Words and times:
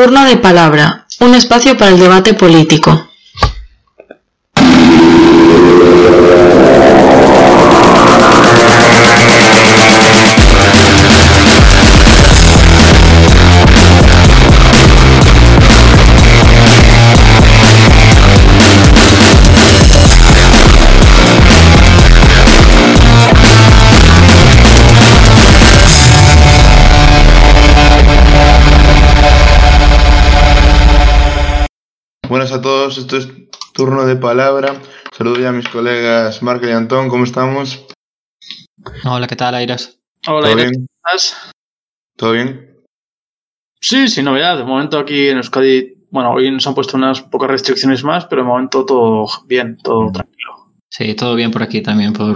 Turno 0.00 0.24
de 0.24 0.38
palabra, 0.38 1.04
un 1.20 1.34
espacio 1.34 1.76
para 1.76 1.90
el 1.90 1.98
debate 1.98 2.32
político. 2.32 3.09
Buenas 32.50 32.66
a 32.66 32.68
todos, 32.68 32.98
esto 32.98 33.16
es 33.16 33.28
turno 33.74 34.04
de 34.06 34.16
palabra. 34.16 34.82
Saludo 35.16 35.38
ya 35.38 35.50
a 35.50 35.52
mis 35.52 35.68
colegas 35.68 36.42
Marco 36.42 36.66
y 36.66 36.72
Antón, 36.72 37.08
¿cómo 37.08 37.22
estamos? 37.22 37.86
Hola, 39.04 39.28
¿qué 39.28 39.36
tal, 39.36 39.54
Airas? 39.54 40.00
Hola, 40.26 40.48
¿Todo 40.48 40.56
bien? 40.56 40.70
¿cómo 40.72 40.86
estás? 40.96 41.52
¿Todo 42.16 42.32
bien? 42.32 42.82
Sí, 43.80 44.08
sin 44.08 44.24
novedad. 44.24 44.58
De 44.58 44.64
momento 44.64 44.98
aquí 44.98 45.28
en 45.28 45.36
Euskadi, 45.36 45.94
bueno, 46.10 46.32
hoy 46.32 46.50
nos 46.50 46.66
han 46.66 46.74
puesto 46.74 46.96
unas 46.96 47.22
pocas 47.22 47.48
restricciones 47.48 48.02
más, 48.02 48.26
pero 48.26 48.42
de 48.42 48.48
momento 48.48 48.84
todo 48.84 49.28
bien, 49.46 49.78
todo 49.84 50.10
tranquilo. 50.10 50.72
Sí, 50.88 51.14
todo 51.14 51.36
bien 51.36 51.52
por 51.52 51.62
aquí 51.62 51.82
también, 51.82 52.12
por... 52.12 52.34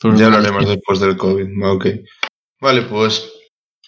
por 0.00 0.16
Ya 0.16 0.26
hablaremos 0.26 0.68
después 0.68 1.00
del 1.00 1.16
COVID. 1.16 1.48
Ok. 1.64 1.86
Vale, 2.60 2.82
pues 2.82 3.28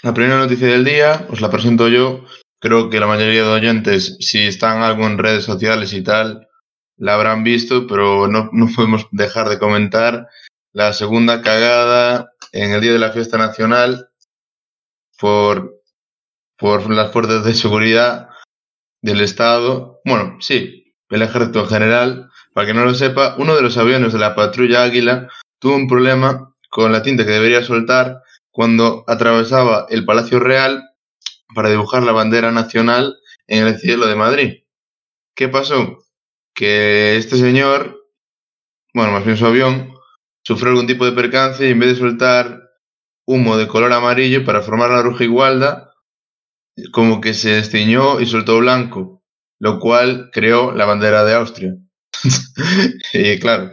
la 0.03 0.13
primera 0.13 0.39
noticia 0.39 0.67
del 0.67 0.85
día 0.85 1.25
os 1.31 1.41
la 1.41 1.51
presento 1.53 1.89
yo. 1.89 2.25
Creo 2.63 2.91
que 2.91 3.01
la 3.01 3.09
mayoría 3.09 3.43
de 3.43 3.49
oyentes, 3.49 4.17
si 4.21 4.47
están 4.47 4.83
algo 4.83 5.05
en 5.05 5.19
redes 5.19 5.43
sociales 5.43 5.93
y 5.95 6.03
tal, 6.05 6.47
la 6.97 7.15
habrán 7.15 7.43
visto, 7.43 7.89
pero 7.89 8.29
no, 8.29 8.51
no 8.53 8.69
podemos 8.73 9.09
dejar 9.11 9.49
de 9.49 9.59
comentar 9.59 10.29
la 10.73 10.93
segunda 10.93 11.43
cagada 11.43 12.31
en 12.53 12.71
el 12.71 12.81
día 12.81 12.93
de 12.93 13.01
la 13.01 13.11
fiesta 13.11 13.37
nacional 13.37 14.11
por, 15.19 15.83
por 16.57 16.89
las 16.89 17.11
fuerzas 17.11 17.45
de 17.45 17.55
seguridad 17.55 18.29
del 19.01 19.23
Estado. 19.23 20.01
Bueno, 20.05 20.37
sí, 20.39 20.95
el 21.11 21.23
ejército 21.23 21.63
en 21.63 21.69
general. 21.69 22.31
Para 22.55 22.69
que 22.69 22.75
no 22.75 22.85
lo 22.85 22.95
sepa, 22.95 23.35
uno 23.39 23.57
de 23.57 23.63
los 23.63 23.77
aviones 23.77 24.13
de 24.13 24.21
la 24.21 24.37
patrulla 24.37 24.85
Águila 24.85 25.29
tuvo 25.59 25.75
un 25.75 25.89
problema 25.89 26.55
con 26.71 26.93
la 26.93 27.03
tinta 27.03 27.25
que 27.25 27.33
debería 27.33 27.65
soltar 27.65 28.23
cuando 28.53 29.03
atravesaba 29.09 29.87
el 29.89 30.05
Palacio 30.05 30.39
Real 30.39 30.92
para 31.55 31.71
dibujar 31.71 32.03
la 32.03 32.13
bandera 32.13 32.51
nacional 32.51 33.17
en 33.47 33.67
el 33.67 33.79
cielo 33.79 34.07
de 34.07 34.17
Madrid. 34.17 34.65
¿Qué 35.35 35.49
pasó? 35.49 35.99
Que 36.55 37.17
este 37.17 37.37
señor, 37.37 38.09
bueno, 38.95 39.13
más 39.13 39.25
bien 39.25 39.37
su 39.37 39.47
avión, 39.47 39.95
sufrió 40.45 40.71
algún 40.71 40.87
tipo 40.87 41.05
de 41.05 41.13
percance 41.13 41.67
y 41.67 41.71
en 41.71 41.79
vez 41.79 41.91
de 41.91 41.97
soltar 41.97 42.63
humo 43.27 43.57
de 43.57 43.69
color 43.69 43.93
amarillo 43.93 44.45
para 44.45 44.63
formar 44.63 44.91
la 44.91 45.03
roja 45.03 45.25
igualda, 45.25 45.95
como 46.93 47.21
que 47.21 47.35
se 47.35 47.51
destiñó 47.51 48.21
y 48.21 48.27
soltó 48.27 48.59
blanco, 48.59 49.23
lo 49.59 49.79
cual 49.79 50.31
creó 50.33 50.73
la 50.73 50.85
bandera 50.85 51.25
de 51.25 51.35
Austria. 51.35 51.77
y 53.13 53.39
claro, 53.39 53.71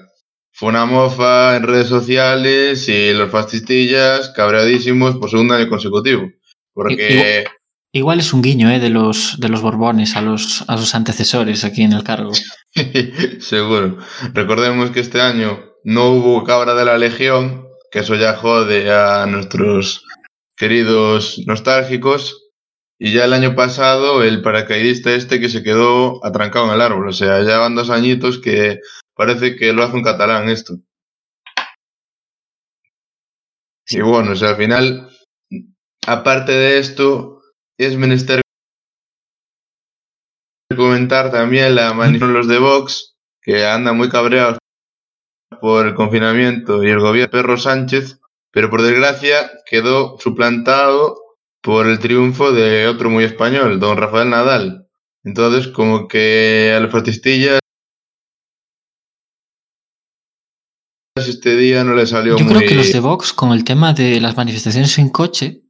fue 0.52 0.70
una 0.70 0.86
mofa 0.86 1.56
en 1.56 1.64
redes 1.64 1.88
sociales 1.88 2.88
y 2.90 3.14
los 3.14 3.32
fascistillas 3.32 4.30
cabreadísimos 4.30 5.18
por 5.18 5.30
segundo 5.30 5.56
año 5.56 5.70
consecutivo. 5.70 6.30
Porque, 6.74 7.46
Igual 7.92 8.20
es 8.20 8.34
un 8.34 8.44
guiño 8.44 8.70
¿eh? 8.70 8.80
de, 8.80 8.90
los, 8.90 9.40
de 9.40 9.50
los 9.50 9.62
Borbones 9.62 10.16
a 10.16 10.22
los, 10.22 10.64
a 10.68 10.78
sus 10.78 10.94
antecesores 10.94 11.64
aquí 11.64 11.82
en 11.82 11.94
el 11.94 12.04
cargo. 12.04 12.32
seguro, 13.40 13.98
recordemos 14.34 14.92
que 14.92 15.00
este 15.00 15.22
año 15.22 15.60
no 15.84 16.12
hubo 16.12 16.44
cabra 16.44 16.76
de 16.76 16.86
la 16.86 17.00
Legión, 17.00 17.68
que 17.92 18.00
eso 18.00 18.16
ya 18.16 18.36
jode 18.36 18.92
a 18.92 19.26
nuestros 19.26 20.06
queridos 20.56 21.42
nostálgicos. 21.48 22.46
Y 23.02 23.14
ya 23.14 23.26
el 23.26 23.34
año 23.34 23.56
pasado 23.56 24.24
el 24.24 24.42
paracaidista 24.42 25.14
este 25.14 25.40
que 25.40 25.48
se 25.48 25.64
quedó 25.64 26.24
atrancado 26.24 26.68
en 26.68 26.74
el 26.74 26.82
árbol. 26.82 27.08
O 27.08 27.14
sea, 27.14 27.42
ya 27.44 27.58
van 27.58 27.74
dos 27.74 27.90
añitos 27.90 28.40
que 28.40 28.80
parece 29.16 29.56
que 29.56 29.72
lo 29.74 29.84
hace 29.84 29.96
un 29.96 30.04
catalán 30.04 30.50
esto. 30.50 30.76
Y 33.88 34.02
bueno, 34.02 34.34
o 34.34 34.36
sea, 34.36 34.50
al 34.50 34.58
final, 34.58 35.10
aparte 36.06 36.52
de 36.52 36.78
esto, 36.78 37.39
es 37.80 37.98
menester 37.98 38.42
comentar 40.76 41.32
también 41.32 41.76
la 41.76 41.94
manifestación 41.94 42.34
de 42.34 42.38
los 42.38 42.48
de 42.48 42.60
Vox, 42.60 43.16
que 43.42 43.66
andan 43.66 43.98
muy 43.98 44.10
cabreados 44.10 44.58
por 45.62 45.88
el 45.88 45.96
confinamiento 45.96 46.84
y 46.84 46.90
el 46.90 47.00
gobierno 47.00 47.32
de 47.32 47.42
Perro 47.42 47.58
Sánchez, 47.58 48.20
pero 48.52 48.70
por 48.70 48.82
desgracia 48.82 49.50
quedó 49.66 50.18
suplantado 50.20 51.18
por 51.62 51.88
el 51.88 52.00
triunfo 52.00 52.52
de 52.52 52.88
otro 52.88 53.10
muy 53.10 53.24
español, 53.24 53.80
don 53.80 53.98
Rafael 53.98 54.30
Nadal. 54.30 54.88
Entonces, 55.24 55.70
como 55.70 56.08
que 56.08 56.74
a 56.76 56.80
los 56.82 56.92
fascistillas 56.92 57.60
este 61.16 61.56
día 61.56 61.84
no 61.84 61.96
le 61.96 62.08
salió 62.08 62.38
Yo 62.38 62.46
muy... 62.46 62.56
creo 62.56 62.70
que 62.70 62.76
los 62.76 62.92
de 62.92 63.00
Vox, 63.00 63.34
con 63.34 63.52
el 63.52 63.64
tema 63.64 63.94
de 63.94 64.22
las 64.22 64.38
manifestaciones 64.38 64.98
en 65.00 65.10
coche, 65.10 65.64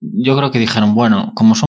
yo 0.00 0.36
creo 0.36 0.50
que 0.50 0.58
dijeron, 0.58 0.94
bueno, 0.94 1.32
como 1.34 1.54
son- 1.54 1.66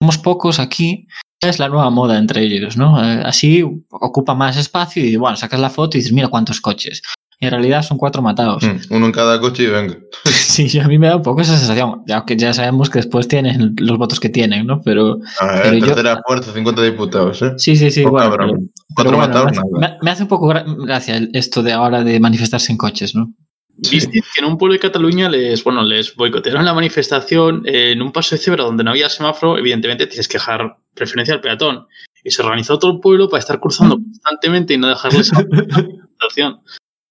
somos 0.00 0.18
pocos 0.18 0.58
aquí, 0.58 1.06
es 1.40 1.58
la 1.58 1.68
nueva 1.68 1.90
moda 1.90 2.18
entre 2.18 2.42
ellos, 2.42 2.76
¿no? 2.76 3.02
Eh, 3.02 3.22
Así 3.24 3.62
ocupa 3.90 4.34
más 4.34 4.56
espacio 4.56 5.04
y, 5.04 5.16
bueno, 5.16 5.36
sacas 5.36 5.60
la 5.60 5.70
foto 5.70 5.96
y 5.96 6.00
dices, 6.00 6.12
mira 6.12 6.28
cuántos 6.28 6.60
coches. 6.60 7.02
Y 7.40 7.46
en 7.46 7.50
realidad 7.50 7.82
son 7.82 7.98
cuatro 7.98 8.22
matados. 8.22 8.62
Mm, 8.62 8.94
Uno 8.94 9.06
en 9.06 9.12
cada 9.12 9.40
coche 9.40 9.64
y 9.64 9.66
venga. 9.66 9.96
Sí, 10.24 10.78
a 10.78 10.86
mí 10.88 10.98
me 10.98 11.08
da 11.08 11.16
un 11.16 11.22
poco 11.22 11.40
esa 11.40 11.56
sensación, 11.58 12.02
ya 12.06 12.24
que 12.24 12.36
ya 12.36 12.52
sabemos 12.54 12.88
que 12.90 12.98
después 13.00 13.26
tienen 13.28 13.74
los 13.78 13.98
votos 13.98 14.20
que 14.20 14.28
tienen, 14.28 14.66
¿no? 14.66 14.80
Pero 14.82 15.18
A 15.40 15.46
ver, 15.46 15.62
Pero 15.62 15.78
yo- 15.78 15.86
tercera 15.94 16.20
fuerza, 16.26 16.52
50 16.52 16.82
diputados, 16.82 17.42
¿eh? 17.42 17.52
sí, 17.56 17.76
sí, 17.76 17.90
sí, 17.90 18.04
Oh, 18.04 18.10
bueno, 18.10 18.30
pero 18.36 18.52
Cuatro 18.94 19.16
bueno, 19.16 19.18
matados, 19.18 19.50
me, 19.52 19.58
hace, 19.58 19.70
nada. 19.80 19.98
me- 20.02 20.10
hace 20.10 20.22
un 20.22 20.28
poco 20.28 20.48
gra- 20.48 20.64
gracia 20.86 21.20
esto 21.32 21.62
de 21.62 21.72
ahora 21.72 22.04
de 22.04 22.20
manifestarse 22.20 22.70
en 22.70 22.78
coches, 22.78 23.14
¿no? 23.14 23.32
Viste 23.76 24.20
que 24.20 24.40
en 24.40 24.44
un 24.44 24.56
pueblo 24.56 24.74
de 24.74 24.78
Cataluña 24.78 25.28
les, 25.28 25.64
bueno, 25.64 25.82
les 25.82 26.14
boicotearon 26.14 26.64
la 26.64 26.74
manifestación 26.74 27.62
eh, 27.66 27.92
en 27.92 28.02
un 28.02 28.12
paso 28.12 28.34
de 28.34 28.40
cebra 28.40 28.64
donde 28.64 28.84
no 28.84 28.90
había 28.90 29.08
semáforo, 29.08 29.58
evidentemente 29.58 30.06
tienes 30.06 30.28
que 30.28 30.38
dejar 30.38 30.76
preferencia 30.94 31.34
al 31.34 31.40
peatón. 31.40 31.86
Y 32.22 32.30
se 32.30 32.42
organizó 32.42 32.78
todo 32.78 32.92
el 32.92 33.00
pueblo 33.00 33.28
para 33.28 33.40
estar 33.40 33.60
cruzando 33.60 33.96
constantemente 33.96 34.74
y 34.74 34.78
no 34.78 34.88
dejarles 34.88 35.32
la 35.32 35.44
manifestación. 35.50 36.60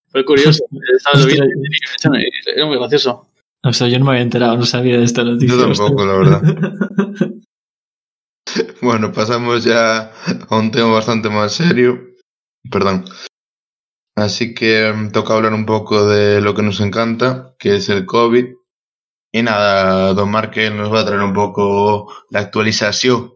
Fue 0.10 0.26
curioso. 0.26 0.64
Estaba 0.96 2.22
y 2.22 2.30
era 2.56 2.66
muy 2.66 2.78
gracioso. 2.78 3.30
O 3.64 3.74
sea, 3.74 3.88
yo 3.88 4.00
no 4.00 4.06
me 4.06 4.12
había 4.12 4.24
enterado, 4.24 4.58
no 4.58 4.66
sabía 4.66 4.98
de 4.98 5.04
esta 5.04 5.24
noticia. 5.24 5.56
Yo 5.56 5.68
tampoco, 5.68 6.06
la 6.06 6.14
verdad. 6.14 6.42
Bueno, 8.82 9.12
pasamos 9.12 9.64
ya 9.64 10.12
a 10.50 10.58
un 10.58 10.70
tema 10.70 10.92
bastante 10.92 11.30
más 11.30 11.54
serio. 11.54 12.00
Perdón. 12.70 13.06
Así 14.16 14.54
que 14.54 14.92
mm, 14.94 15.12
toca 15.12 15.34
hablar 15.34 15.54
un 15.54 15.66
poco 15.66 16.08
de 16.08 16.42
lo 16.42 16.54
que 16.54 16.64
nos 16.64 16.80
encanta, 16.80 17.56
que 17.58 17.76
es 17.76 17.90
el 17.90 18.06
COVID. 18.06 18.46
Y 19.32 19.42
nada, 19.42 20.14
don 20.14 20.30
Markel 20.30 20.78
nos 20.78 20.94
va 20.94 21.02
a 21.02 21.06
traer 21.06 21.22
un 21.22 21.34
poco 21.34 22.14
la 22.30 22.42
actualización 22.42 23.34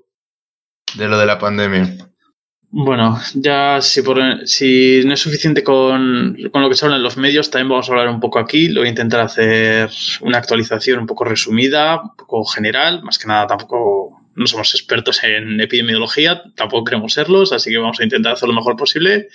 de 0.96 1.08
lo 1.08 1.18
de 1.18 1.26
la 1.26 1.40
pandemia. 1.40 2.08
Bueno, 2.70 3.20
ya 3.34 3.82
si, 3.82 4.02
por, 4.04 4.20
si 4.46 5.02
no 5.06 5.14
es 5.14 5.20
suficiente 5.20 5.64
con, 5.64 6.38
con 6.52 6.62
lo 6.62 6.70
que 6.70 6.76
se 6.76 6.86
habla 6.86 6.98
en 6.98 7.04
los 7.04 7.18
medios, 7.18 7.50
también 7.50 7.70
vamos 7.70 7.90
a 7.90 7.94
hablar 7.94 8.10
un 8.10 8.20
poco 8.20 8.38
aquí. 8.38 8.68
Lo 8.68 8.82
voy 8.82 8.88
a 8.88 8.92
intentar 8.92 9.22
hacer 9.22 9.90
una 10.22 10.38
actualización 10.38 11.00
un 11.00 11.08
poco 11.08 11.24
resumida, 11.24 12.02
un 12.02 12.16
poco 12.16 12.46
general. 12.46 13.02
Más 13.04 13.18
que 13.18 13.28
nada, 13.28 13.48
tampoco 13.48 14.22
no 14.36 14.46
somos 14.46 14.76
expertos 14.76 15.24
en 15.24 15.60
epidemiología, 15.60 16.44
tampoco 16.56 16.84
queremos 16.84 17.14
serlos, 17.14 17.52
así 17.52 17.72
que 17.72 17.80
vamos 17.80 18.00
a 18.00 18.04
intentar 18.04 18.34
hacer 18.34 18.48
lo 18.48 18.54
mejor 18.54 18.76
posible. 18.76 19.30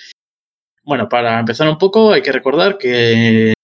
Bueno, 0.84 1.08
para 1.08 1.38
empezar 1.38 1.68
un 1.68 1.78
poco, 1.78 2.12
hay 2.12 2.22
que 2.22 2.32
recordar 2.32 2.76
que 2.76 3.54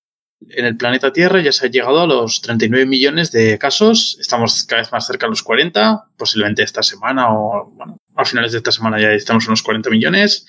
en 0.50 0.64
el 0.64 0.76
planeta 0.76 1.12
Tierra 1.12 1.40
ya 1.42 1.52
se 1.52 1.66
ha 1.66 1.70
llegado 1.70 2.00
a 2.00 2.06
los 2.06 2.40
39 2.42 2.86
millones 2.86 3.32
de 3.32 3.58
casos. 3.58 4.16
Estamos 4.20 4.64
cada 4.64 4.82
vez 4.82 4.92
más 4.92 5.06
cerca 5.06 5.26
de 5.26 5.30
los 5.30 5.42
40, 5.42 6.10
posiblemente 6.16 6.62
esta 6.62 6.82
semana 6.82 7.32
o, 7.32 7.70
bueno, 7.74 7.96
a 8.14 8.24
finales 8.24 8.52
de 8.52 8.58
esta 8.58 8.72
semana 8.72 9.00
ya 9.00 9.12
estamos 9.12 9.44
en 9.44 9.50
unos 9.50 9.62
40 9.62 9.90
millones. 9.90 10.46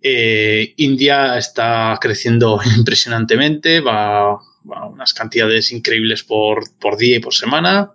Eh, 0.00 0.74
India 0.78 1.36
está 1.36 1.98
creciendo 2.00 2.60
impresionantemente, 2.76 3.80
va, 3.80 4.32
a 4.32 4.86
unas 4.90 5.12
cantidades 5.12 5.72
increíbles 5.72 6.22
por, 6.22 6.64
por 6.78 6.96
día 6.96 7.16
y 7.16 7.20
por 7.20 7.34
semana. 7.34 7.92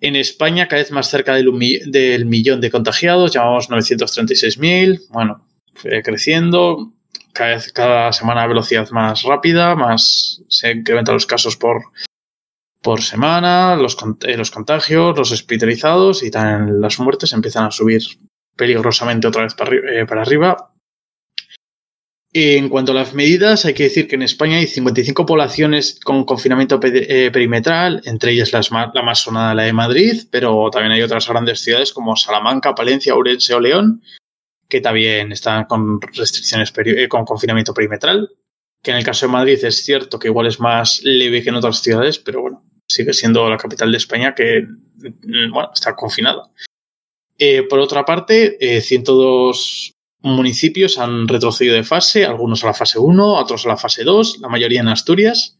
En 0.00 0.14
España, 0.14 0.68
cada 0.68 0.82
vez 0.82 0.92
más 0.92 1.10
cerca 1.10 1.34
del, 1.34 1.50
del 1.86 2.26
millón 2.26 2.60
de 2.60 2.70
contagiados, 2.70 3.32
llamamos 3.32 3.68
936.000. 3.68 5.08
Bueno, 5.10 5.44
fue 5.76 6.02
creciendo. 6.02 6.92
Cada, 7.32 7.60
cada 7.74 8.12
semana 8.12 8.46
velocidad 8.46 8.88
más 8.90 9.22
rápida, 9.22 9.74
más 9.74 10.42
se 10.48 10.72
incrementan 10.72 11.14
los 11.14 11.26
casos 11.26 11.56
por, 11.56 11.82
por 12.82 13.02
semana, 13.02 13.76
los, 13.76 13.96
eh, 14.26 14.36
los 14.36 14.50
contagios, 14.50 15.18
los 15.18 15.32
hospitalizados 15.32 16.22
y 16.22 16.30
también 16.30 16.80
las 16.80 16.98
muertes 17.00 17.32
empiezan 17.32 17.64
a 17.64 17.70
subir 17.70 18.02
peligrosamente 18.56 19.26
otra 19.26 19.42
vez 19.42 19.54
para, 19.54 19.74
eh, 19.74 20.06
para 20.06 20.22
arriba. 20.22 20.72
En 22.32 22.68
cuanto 22.68 22.92
a 22.92 22.94
las 22.94 23.14
medidas, 23.14 23.64
hay 23.64 23.74
que 23.74 23.84
decir 23.84 24.06
que 24.06 24.14
en 24.14 24.22
España 24.22 24.58
hay 24.58 24.66
55 24.66 25.24
poblaciones 25.24 25.98
con 26.04 26.24
confinamiento 26.24 26.78
eh, 26.82 27.30
perimetral, 27.32 28.02
entre 28.04 28.32
ellas 28.32 28.52
las 28.52 28.70
la 28.70 29.02
más 29.02 29.20
sonada, 29.20 29.54
la 29.54 29.62
de 29.62 29.72
Madrid, 29.72 30.24
pero 30.30 30.68
también 30.70 30.92
hay 30.92 31.02
otras 31.02 31.26
grandes 31.28 31.60
ciudades 31.60 31.92
como 31.92 32.14
Salamanca, 32.14 32.74
Palencia, 32.74 33.14
Ourense 33.14 33.54
o 33.54 33.60
León, 33.60 34.02
que 34.68 34.80
también 34.80 35.32
están 35.32 35.64
con 35.64 36.00
restricciones, 36.00 36.72
eh, 36.84 37.08
con 37.08 37.24
confinamiento 37.24 37.74
perimetral, 37.74 38.30
que 38.82 38.90
en 38.90 38.98
el 38.98 39.04
caso 39.04 39.26
de 39.26 39.32
Madrid 39.32 39.64
es 39.64 39.84
cierto 39.84 40.18
que 40.18 40.28
igual 40.28 40.46
es 40.46 40.60
más 40.60 41.00
leve 41.02 41.42
que 41.42 41.50
en 41.50 41.56
otras 41.56 41.80
ciudades, 41.80 42.18
pero 42.18 42.42
bueno, 42.42 42.64
sigue 42.86 43.12
siendo 43.12 43.48
la 43.48 43.56
capital 43.56 43.90
de 43.90 43.98
España 43.98 44.34
que, 44.34 44.62
mm, 44.62 45.52
bueno, 45.52 45.70
está 45.72 45.94
confinada. 45.94 46.50
Eh, 47.38 47.64
por 47.64 47.78
otra 47.78 48.04
parte, 48.04 48.80
102 48.80 49.92
municipios 50.20 50.98
han 50.98 51.28
retrocedido 51.28 51.76
de 51.76 51.84
fase, 51.84 52.24
algunos 52.24 52.64
a 52.64 52.68
la 52.68 52.74
fase 52.74 52.98
1, 52.98 53.34
otros 53.34 53.66
a 53.66 53.68
la 53.68 53.76
fase 53.76 54.04
2, 54.04 54.38
la 54.40 54.48
mayoría 54.48 54.80
en 54.80 54.88
Asturias. 54.88 55.58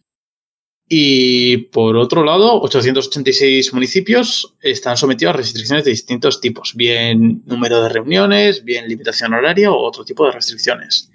Y 0.88 1.56
por 1.68 1.96
otro 1.96 2.24
lado, 2.24 2.60
886 2.62 3.74
municipios 3.74 4.54
están 4.60 4.96
sometidos 4.96 5.34
a 5.34 5.38
restricciones 5.38 5.84
de 5.84 5.90
distintos 5.90 6.40
tipos, 6.40 6.74
bien 6.76 7.42
número 7.44 7.82
de 7.82 7.88
reuniones, 7.88 8.62
bien 8.64 8.86
limitación 8.88 9.34
horaria 9.34 9.72
o 9.72 9.82
otro 9.82 10.04
tipo 10.04 10.24
de 10.24 10.32
restricciones. 10.32 11.10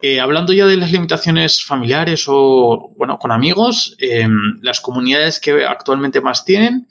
Eh, 0.00 0.20
hablando 0.20 0.52
ya 0.52 0.66
de 0.66 0.76
las 0.76 0.92
limitaciones 0.92 1.64
familiares 1.64 2.26
o, 2.28 2.92
bueno, 2.96 3.18
con 3.18 3.32
amigos, 3.32 3.96
em, 3.98 4.60
las 4.62 4.80
comunidades 4.80 5.40
que 5.40 5.64
actualmente 5.64 6.20
más 6.20 6.44
tienen 6.44 6.86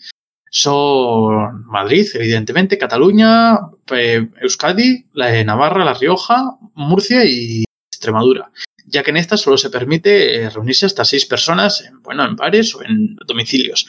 son 0.50 1.66
Madrid, 1.68 2.08
evidentemente, 2.16 2.78
Cataluña, 2.78 3.60
eh, 3.92 4.28
Euskadi, 4.42 5.06
la 5.14 5.28
de 5.28 5.46
Navarra, 5.46 5.86
La 5.86 5.94
Rioja, 5.94 6.58
Murcia 6.74 7.24
y 7.24 7.64
Extremadura, 7.92 8.52
ya 8.88 9.04
que 9.04 9.12
en 9.12 9.18
estas 9.18 9.42
solo 9.42 9.58
se 9.58 9.70
permite 9.70 10.36
eh, 10.36 10.50
reunirse 10.50 10.86
hasta 10.86 11.06
seis 11.06 11.26
personas, 11.26 11.82
en, 11.82 12.02
bueno, 12.02 12.26
en 12.26 12.36
bares 12.36 12.74
o 12.74 12.84
en 12.84 13.16
domicilios. 13.28 13.88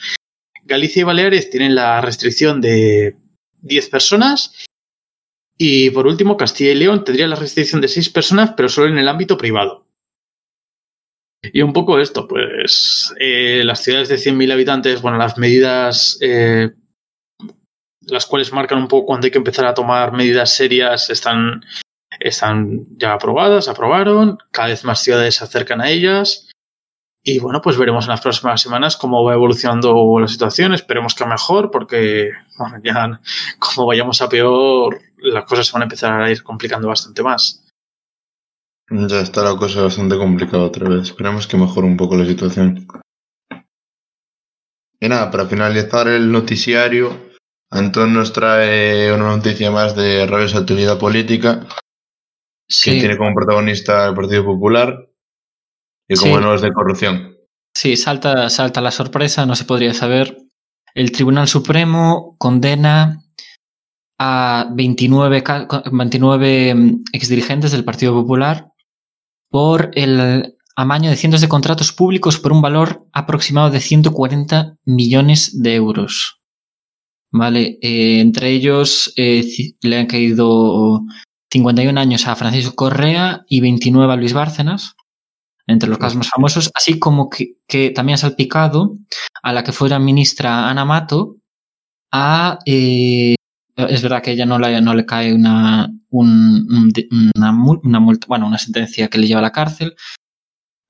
Galicia 0.64 1.00
y 1.00 1.04
Baleares 1.04 1.48
tienen 1.48 1.74
la 1.74 2.00
restricción 2.00 2.60
de 2.60 3.16
10 3.62 3.88
personas 3.88 4.52
y 5.56 5.90
por 5.90 6.06
último 6.06 6.36
Castilla 6.36 6.72
y 6.72 6.74
León 6.74 7.04
tendría 7.04 7.26
la 7.26 7.36
restricción 7.36 7.80
de 7.80 7.88
seis 7.88 8.10
personas, 8.10 8.52
pero 8.56 8.68
solo 8.68 8.88
en 8.88 8.98
el 8.98 9.08
ámbito 9.08 9.38
privado. 9.38 9.86
Y 11.42 11.62
un 11.62 11.72
poco 11.72 11.98
esto, 11.98 12.26
pues 12.26 13.14
eh, 13.18 13.62
las 13.64 13.82
ciudades 13.82 14.08
de 14.08 14.16
100.000 14.16 14.52
habitantes, 14.52 15.00
bueno, 15.00 15.18
las 15.18 15.38
medidas, 15.38 16.18
eh, 16.20 16.70
las 18.00 18.26
cuales 18.26 18.52
marcan 18.52 18.78
un 18.78 18.88
poco 18.88 19.06
cuando 19.06 19.26
hay 19.26 19.30
que 19.30 19.38
empezar 19.38 19.66
a 19.66 19.74
tomar 19.74 20.12
medidas 20.12 20.52
serias, 20.52 21.10
están, 21.10 21.64
están 22.20 22.86
ya 22.96 23.14
aprobadas, 23.14 23.68
aprobaron, 23.68 24.38
cada 24.50 24.68
vez 24.68 24.84
más 24.84 25.00
ciudades 25.00 25.36
se 25.36 25.44
acercan 25.44 25.80
a 25.80 25.90
ellas. 25.90 26.50
Y 27.22 27.40
bueno, 27.40 27.60
pues 27.60 27.76
veremos 27.76 28.04
en 28.04 28.10
las 28.10 28.20
próximas 28.20 28.60
semanas 28.60 28.96
cómo 28.96 29.24
va 29.24 29.34
evolucionando 29.34 30.18
la 30.18 30.28
situación. 30.28 30.72
Esperemos 30.72 31.14
que 31.14 31.26
mejor, 31.26 31.70
porque 31.70 32.30
ya 32.82 33.20
como 33.58 33.86
vayamos 33.86 34.22
a 34.22 34.28
peor, 34.28 34.98
las 35.18 35.44
cosas 35.44 35.66
se 35.66 35.72
van 35.72 35.82
a 35.82 35.84
empezar 35.86 36.20
a 36.20 36.30
ir 36.30 36.42
complicando 36.42 36.88
bastante 36.88 37.22
más. 37.22 37.64
Ya 38.90 39.20
está 39.20 39.42
la 39.42 39.56
cosa 39.56 39.82
bastante 39.82 40.16
complicada 40.16 40.64
otra 40.64 40.88
vez. 40.88 41.02
Esperemos 41.02 41.46
que 41.46 41.58
mejore 41.58 41.86
un 41.86 41.96
poco 41.96 42.16
la 42.16 42.24
situación. 42.24 42.86
Y 45.00 45.08
nada, 45.08 45.30
para 45.30 45.46
finalizar 45.46 46.08
el 46.08 46.32
noticiario, 46.32 47.28
Antón 47.70 48.14
nos 48.14 48.32
trae 48.32 49.12
una 49.12 49.36
noticia 49.36 49.70
más 49.70 49.94
de 49.94 50.26
rabiosa 50.26 50.58
actividad 50.58 50.98
política, 50.98 51.66
Sí, 52.68 52.92
que 52.92 52.98
tiene 53.00 53.16
como 53.16 53.34
protagonista 53.34 54.08
el 54.08 54.14
Partido 54.14 54.44
Popular 54.44 55.08
y 56.08 56.16
como 56.16 56.36
Sí. 56.36 56.42
no 56.42 56.54
es 56.54 56.60
de 56.62 56.72
corrupción. 56.72 57.34
sí 57.74 57.96
salta, 57.96 58.48
salta 58.50 58.80
la 58.80 58.90
sorpresa, 58.90 59.46
no 59.46 59.54
se 59.54 59.64
podría 59.64 59.94
saber. 59.94 60.36
El 60.94 61.12
Tribunal 61.12 61.46
Supremo 61.48 62.34
condena 62.38 63.22
a 64.18 64.68
29, 64.74 65.42
ca- 65.44 65.68
29 65.92 66.74
mm, 66.74 67.02
exdirigentes 67.12 67.70
del 67.72 67.84
Partido 67.84 68.12
Popular 68.14 68.72
por 69.50 69.90
el 69.94 70.56
amaño 70.76 71.10
de 71.10 71.16
cientos 71.16 71.40
de 71.40 71.48
contratos 71.48 71.92
públicos 71.92 72.38
por 72.38 72.52
un 72.52 72.60
valor 72.62 73.06
aproximado 73.12 73.70
de 73.70 73.80
140 73.80 74.76
millones 74.84 75.62
de 75.62 75.74
euros. 75.76 76.40
Vale, 77.32 77.78
eh, 77.82 78.20
entre 78.20 78.50
ellos 78.50 79.12
eh, 79.16 79.44
le 79.82 79.98
han 79.98 80.06
caído 80.06 81.02
51 81.50 81.98
años 82.00 82.26
a 82.26 82.36
Francisco 82.36 82.74
Correa 82.74 83.44
y 83.48 83.60
29 83.60 84.12
a 84.12 84.16
Luis 84.16 84.32
Bárcenas, 84.34 84.94
entre 85.66 85.88
los 85.88 85.98
casos 85.98 86.16
más 86.16 86.28
famosos, 86.28 86.70
así 86.74 86.98
como 86.98 87.28
que, 87.28 87.56
que 87.66 87.90
también 87.90 88.14
ha 88.14 88.18
salpicado 88.18 88.96
a 89.42 89.52
la 89.52 89.62
que 89.64 89.72
fuera 89.72 89.98
ministra 89.98 90.68
Ana 90.68 90.84
Mato 90.84 91.36
a... 92.12 92.58
eh, 92.66 93.34
es 93.76 94.02
verdad 94.02 94.22
que 94.22 94.32
ella 94.32 94.44
no 94.46 94.58
le, 94.58 94.80
no 94.80 94.92
le 94.94 95.06
cae 95.06 95.32
una, 95.32 95.88
un- 96.10 96.92
una, 97.36 97.52
una 97.82 98.00
multa, 98.00 98.26
bueno, 98.26 98.46
una 98.46 98.58
sentencia 98.58 99.08
que 99.08 99.18
le 99.18 99.26
lleva 99.28 99.38
a 99.38 99.42
la 99.42 99.52
cárcel, 99.52 99.94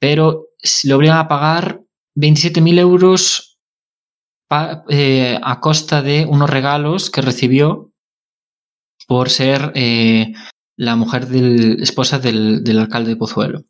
pero 0.01 0.47
le 0.85 0.95
obligan 0.95 1.19
a 1.19 1.29
pagar 1.29 1.83
27.000 2.17 2.79
euros 2.79 3.59
pa- 4.49 4.85
eh, 4.89 5.39
a 5.43 5.61
costa 5.61 6.03
de 6.03 6.25
unos 6.25 6.49
regalos 6.49 7.11
que 7.11 7.21
recibió 7.21 7.93
por 9.09 9.31
ser 9.31 9.73
eh, 9.75 10.35
la 10.77 10.95
mujer 10.95 11.27
del, 11.29 11.83
esposa 11.83 12.19
del, 12.19 12.79
alcalde 12.79 13.11
de 13.11 13.17
Pozuelo. 13.17 13.65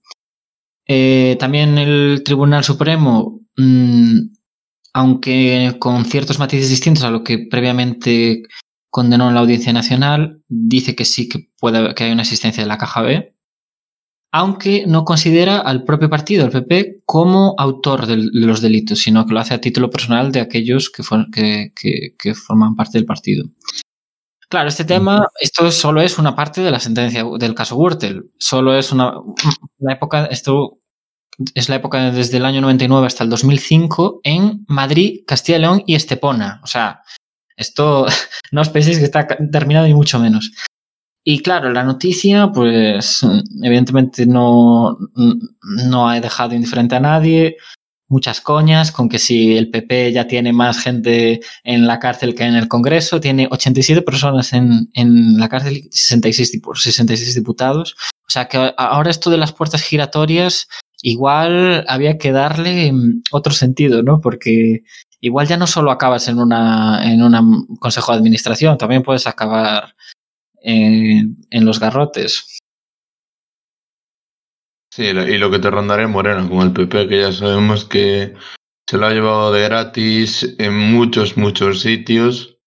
Eh, 0.86 1.36
también 1.38 1.78
el 1.78 2.22
Tribunal 2.24 2.64
Supremo, 2.64 3.40
mm, 3.56 4.18
aunque 4.94 5.76
con 5.78 6.04
ciertos 6.06 6.40
matices 6.40 6.68
distintos 6.68 7.04
a 7.04 7.10
lo 7.10 7.22
que 7.22 7.46
previamente 7.48 8.42
condenó 8.90 9.28
en 9.28 9.34
la 9.34 9.40
Audiencia 9.40 9.72
Nacional, 9.72 10.42
dice 10.48 10.96
que 10.96 11.04
sí 11.04 11.28
que 11.28 11.50
puede 11.60 11.94
que 11.94 12.04
hay 12.04 12.12
una 12.12 12.22
existencia 12.22 12.64
de 12.64 12.68
la 12.68 12.78
caja 12.78 13.02
B, 13.02 13.32
aunque 14.32 14.86
no 14.88 15.04
considera 15.04 15.58
al 15.60 15.84
propio 15.84 16.10
partido, 16.10 16.46
el 16.46 16.50
PP, 16.50 17.02
como 17.06 17.54
autor 17.58 18.06
de 18.06 18.16
los 18.32 18.60
delitos, 18.60 18.98
sino 18.98 19.24
que 19.24 19.34
lo 19.34 19.40
hace 19.40 19.54
a 19.54 19.60
título 19.60 19.88
personal 19.88 20.32
de 20.32 20.40
aquellos 20.40 20.90
que 20.90 21.04
forman 22.34 22.74
parte 22.74 22.98
del 22.98 23.06
partido. 23.06 23.48
Claro, 24.50 24.70
este 24.70 24.84
tema, 24.84 25.28
esto 25.40 25.70
solo 25.70 26.00
es 26.00 26.18
una 26.18 26.34
parte 26.34 26.62
de 26.62 26.70
la 26.70 26.80
sentencia 26.80 27.22
del 27.38 27.54
caso 27.54 27.76
Gürtel. 27.76 28.30
Solo 28.38 28.74
es 28.74 28.92
una, 28.92 29.14
la 29.78 29.92
época, 29.92 30.24
esto 30.26 30.78
es 31.54 31.68
la 31.68 31.76
época 31.76 32.10
desde 32.10 32.38
el 32.38 32.46
año 32.46 32.62
99 32.62 33.06
hasta 33.06 33.24
el 33.24 33.30
2005 33.30 34.20
en 34.24 34.64
Madrid, 34.66 35.20
Castilla 35.26 35.58
y 35.58 35.60
León 35.60 35.82
y 35.86 35.94
Estepona. 35.94 36.60
O 36.64 36.66
sea, 36.66 37.02
esto 37.56 38.06
no 38.52 38.62
os 38.62 38.70
penséis 38.70 38.98
que 38.98 39.04
está 39.04 39.26
terminado 39.26 39.86
ni 39.86 39.94
mucho 39.94 40.18
menos. 40.18 40.50
Y 41.24 41.42
claro, 41.42 41.70
la 41.70 41.84
noticia, 41.84 42.50
pues 42.50 43.20
evidentemente 43.62 44.24
no, 44.24 44.96
no 45.62 46.08
ha 46.08 46.20
dejado 46.20 46.54
indiferente 46.54 46.96
a 46.96 47.00
nadie. 47.00 47.58
Muchas 48.10 48.40
coñas 48.40 48.90
con 48.90 49.08
que 49.10 49.18
si 49.18 49.56
el 49.56 49.68
PP 49.70 50.12
ya 50.12 50.26
tiene 50.26 50.52
más 50.52 50.80
gente 50.80 51.40
en 51.62 51.86
la 51.86 51.98
cárcel 51.98 52.34
que 52.34 52.44
en 52.44 52.54
el 52.54 52.66
Congreso, 52.66 53.20
tiene 53.20 53.48
87 53.50 54.00
personas 54.00 54.54
en, 54.54 54.88
en 54.94 55.38
la 55.38 55.48
cárcel 55.50 55.76
y 55.76 55.88
66, 55.92 56.54
dipu- 56.54 56.74
66 56.74 57.34
diputados. 57.34 57.96
O 58.26 58.30
sea 58.30 58.48
que 58.48 58.72
ahora 58.78 59.10
esto 59.10 59.28
de 59.28 59.36
las 59.36 59.52
puertas 59.52 59.82
giratorias, 59.82 60.68
igual 61.02 61.84
había 61.86 62.16
que 62.16 62.32
darle 62.32 62.90
mm, 62.92 63.22
otro 63.30 63.52
sentido, 63.52 64.02
¿no? 64.02 64.20
Porque 64.22 64.84
igual 65.20 65.46
ya 65.46 65.58
no 65.58 65.66
solo 65.66 65.90
acabas 65.90 66.28
en 66.28 66.38
una 66.38 67.00
en 67.12 67.22
un 67.22 67.66
consejo 67.78 68.12
de 68.12 68.18
administración, 68.18 68.78
también 68.78 69.02
puedes 69.02 69.26
acabar 69.26 69.94
en, 70.62 71.36
en 71.50 71.64
los 71.64 71.78
garrotes. 71.78 72.57
Sí, 74.98 75.04
y 75.04 75.38
lo 75.38 75.48
que 75.48 75.60
te 75.60 75.70
rondaré 75.70 76.08
Morena 76.08 76.48
con 76.48 76.58
el 76.58 76.72
PP, 76.72 77.06
que 77.06 77.20
ya 77.20 77.30
sabemos 77.30 77.84
que 77.84 78.34
se 78.84 78.98
lo 78.98 79.06
ha 79.06 79.12
llevado 79.12 79.52
de 79.52 79.62
gratis 79.62 80.56
en 80.58 80.76
muchos, 80.76 81.36
muchos 81.36 81.82
sitios 81.82 82.58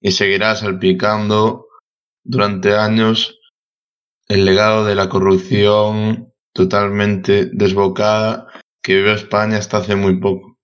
y 0.00 0.12
seguirá 0.12 0.54
salpicando 0.54 1.66
durante 2.22 2.76
años 2.76 3.40
el 4.28 4.44
legado 4.44 4.84
de 4.84 4.94
la 4.94 5.08
corrupción 5.08 6.32
totalmente 6.52 7.46
desbocada 7.46 8.46
que 8.80 8.98
vive 8.98 9.14
España 9.14 9.58
hasta 9.58 9.78
hace 9.78 9.96
muy 9.96 10.20
poco. 10.20 10.60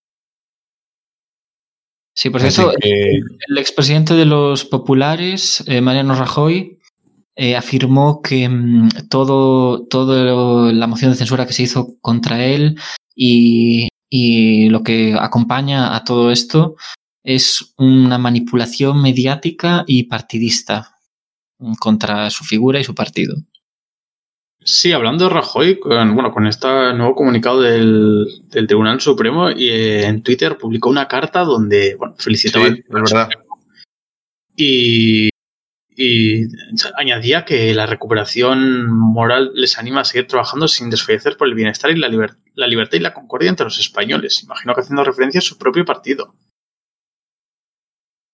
Sí, 2.14 2.30
por 2.30 2.40
cierto, 2.40 2.72
que 2.80 3.18
el 3.48 3.58
expresidente 3.58 4.14
de 4.14 4.26
los 4.26 4.64
populares, 4.64 5.64
eh, 5.66 5.80
Mariano 5.80 6.14
Rajoy, 6.14 6.77
eh, 7.38 7.56
afirmó 7.56 8.20
que 8.20 8.48
mm, 8.48 9.08
todo, 9.08 9.86
todo 9.86 10.72
la 10.72 10.86
moción 10.86 11.12
de 11.12 11.16
censura 11.16 11.46
que 11.46 11.54
se 11.54 11.62
hizo 11.62 11.96
contra 12.02 12.44
él 12.44 12.78
y 13.14 13.88
y 14.10 14.68
lo 14.70 14.82
que 14.82 15.14
acompaña 15.18 15.94
a 15.94 16.04
todo 16.04 16.30
esto 16.30 16.76
es 17.22 17.74
una 17.76 18.18
manipulación 18.18 19.02
mediática 19.02 19.84
y 19.86 20.04
partidista 20.04 20.94
contra 21.78 22.30
su 22.30 22.44
figura 22.44 22.80
y 22.80 22.84
su 22.84 22.94
partido. 22.94 23.36
Sí, 24.64 24.92
hablando 24.92 25.24
de 25.24 25.30
Rajoy, 25.30 25.78
con, 25.78 26.14
bueno, 26.14 26.32
con 26.32 26.46
este 26.46 26.68
nuevo 26.94 27.14
comunicado 27.14 27.60
del, 27.60 28.26
del 28.50 28.66
Tribunal 28.66 29.00
Supremo, 29.00 29.50
y 29.50 29.68
eh, 29.68 30.06
en 30.06 30.22
Twitter 30.22 30.58
publicó 30.58 30.90
una 30.90 31.08
carta 31.08 31.40
donde 31.44 31.94
bueno, 31.96 32.14
felicitaba 32.18 32.66
Sí, 32.66 32.72
es 32.72 32.88
verdad. 32.88 33.28
y, 34.56 35.30
y 36.00 36.44
añadía 36.96 37.44
que 37.44 37.74
la 37.74 37.86
recuperación 37.86 38.88
moral 38.88 39.50
les 39.54 39.78
anima 39.78 40.02
a 40.02 40.04
seguir 40.04 40.28
trabajando 40.28 40.68
sin 40.68 40.90
desfallecer 40.90 41.36
por 41.36 41.48
el 41.48 41.54
bienestar 41.54 41.90
y 41.90 41.98
la, 41.98 42.08
liber- 42.08 42.36
la 42.54 42.68
libertad 42.68 42.98
y 42.98 43.00
la 43.00 43.12
concordia 43.14 43.50
entre 43.50 43.64
los 43.64 43.80
españoles. 43.80 44.44
Imagino 44.44 44.74
que 44.74 44.82
haciendo 44.82 45.02
referencia 45.02 45.40
a 45.40 45.42
su 45.42 45.58
propio 45.58 45.84
partido. 45.84 46.34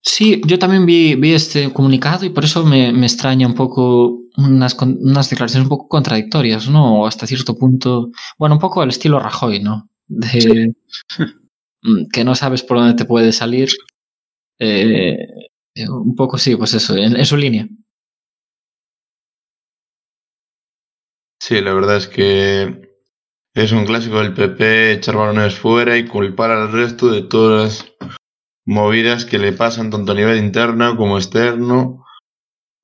Sí, 0.02 0.42
yo 0.46 0.58
también 0.58 0.84
vi, 0.84 1.14
vi 1.14 1.32
este 1.32 1.72
comunicado 1.72 2.26
y 2.26 2.30
por 2.30 2.44
eso 2.44 2.64
me, 2.66 2.92
me 2.92 3.06
extraña 3.06 3.46
un 3.46 3.54
poco 3.54 4.20
unas, 4.36 4.76
unas 4.82 5.30
declaraciones 5.30 5.64
un 5.64 5.70
poco 5.70 5.88
contradictorias, 5.88 6.68
¿no? 6.68 7.00
O 7.00 7.06
hasta 7.06 7.26
cierto 7.26 7.56
punto, 7.56 8.10
bueno, 8.38 8.56
un 8.56 8.60
poco 8.60 8.82
al 8.82 8.90
estilo 8.90 9.18
Rajoy, 9.18 9.60
¿no? 9.60 9.88
De 10.06 10.74
mm, 11.82 12.08
que 12.12 12.24
no 12.24 12.34
sabes 12.34 12.62
por 12.62 12.78
dónde 12.78 12.94
te 12.94 13.06
puede 13.06 13.32
salir. 13.32 13.70
Eh, 14.58 15.16
un 15.76 16.14
poco 16.14 16.38
sí, 16.38 16.56
pues 16.56 16.74
eso, 16.74 16.96
en, 16.96 17.16
en 17.16 17.26
su 17.26 17.36
línea. 17.36 17.68
Sí, 21.40 21.60
la 21.60 21.74
verdad 21.74 21.96
es 21.96 22.08
que 22.08 22.90
es 23.54 23.72
un 23.72 23.84
clásico 23.84 24.18
del 24.18 24.34
PP 24.34 24.92
echar 24.92 25.16
balones 25.16 25.54
fuera 25.58 25.96
y 25.96 26.06
culpar 26.06 26.50
al 26.50 26.72
resto 26.72 27.08
de 27.10 27.22
todas 27.22 27.62
las 27.62 27.92
movidas 28.66 29.24
que 29.24 29.38
le 29.38 29.52
pasan 29.52 29.90
tanto 29.90 30.12
a 30.12 30.14
nivel 30.14 30.38
interno 30.38 30.96
como 30.96 31.18
externo 31.18 32.04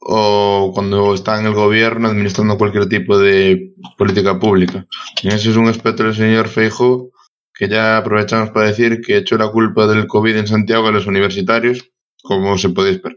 o 0.00 0.72
cuando 0.74 1.14
está 1.14 1.38
en 1.40 1.46
el 1.46 1.54
gobierno 1.54 2.08
administrando 2.08 2.58
cualquier 2.58 2.88
tipo 2.88 3.18
de 3.18 3.74
política 3.98 4.38
pública. 4.38 4.86
Y 5.22 5.28
eso 5.28 5.50
es 5.50 5.56
un 5.56 5.68
aspecto 5.68 6.04
del 6.04 6.14
señor 6.14 6.48
Feijo 6.48 7.10
que 7.54 7.68
ya 7.68 7.98
aprovechamos 7.98 8.50
para 8.50 8.66
decir 8.68 9.00
que 9.00 9.18
echó 9.18 9.36
la 9.36 9.50
culpa 9.50 9.86
del 9.86 10.06
COVID 10.06 10.36
en 10.36 10.46
Santiago 10.46 10.88
a 10.88 10.92
los 10.92 11.06
universitarios, 11.06 11.90
como 12.22 12.56
se 12.58 12.68
podía 12.70 12.92
esperar. 12.92 13.16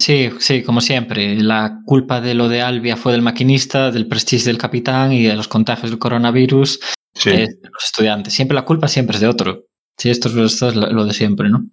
Sí, 0.00 0.30
sí, 0.38 0.62
como 0.62 0.80
siempre. 0.80 1.36
La 1.36 1.82
culpa 1.84 2.20
de 2.20 2.34
lo 2.34 2.48
de 2.48 2.62
Albia 2.62 2.96
fue 2.96 3.12
del 3.12 3.20
maquinista, 3.22 3.90
del 3.90 4.08
prestige 4.08 4.46
del 4.46 4.56
capitán 4.58 5.12
y 5.12 5.24
de 5.24 5.36
los 5.36 5.46
contagios 5.48 5.90
del 5.90 5.98
coronavirus 5.98 6.80
Sí, 7.14 7.30
es 7.30 7.60
de 7.60 7.68
los 7.70 7.84
estudiantes. 7.84 8.32
Siempre 8.32 8.54
la 8.54 8.64
culpa 8.64 8.88
siempre 8.88 9.16
es 9.16 9.20
de 9.20 9.28
otro. 9.28 9.64
Sí, 9.98 10.08
esto 10.08 10.28
es, 10.28 10.36
esto 10.54 10.68
es 10.68 10.76
lo 10.76 11.04
de 11.04 11.12
siempre, 11.12 11.50
¿no? 11.50 11.66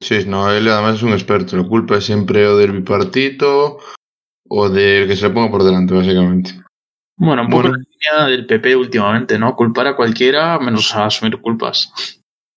sí, 0.00 0.24
no, 0.26 0.50
él 0.50 0.66
además 0.68 0.96
es 0.96 1.02
un 1.02 1.12
experto. 1.12 1.56
La 1.56 1.64
culpa 1.68 1.98
es 1.98 2.04
siempre 2.04 2.46
o 2.48 2.56
del 2.56 2.72
bipartito 2.72 3.78
o 4.48 4.68
del 4.68 5.06
que 5.06 5.14
se 5.14 5.28
le 5.28 5.34
ponga 5.34 5.50
por 5.50 5.62
delante, 5.62 5.94
básicamente. 5.94 6.60
Bueno, 7.16 7.42
un 7.42 7.48
poco 7.48 7.62
Bueno. 7.68 7.76
la 7.76 7.84
línea 8.18 8.26
del 8.30 8.46
PP 8.46 8.74
últimamente, 8.76 9.38
¿no? 9.38 9.54
Culpar 9.54 9.86
a 9.88 9.96
cualquiera 9.96 10.58
menos 10.58 10.94
a 10.96 11.06
asumir 11.06 11.40
culpas. 11.40 11.92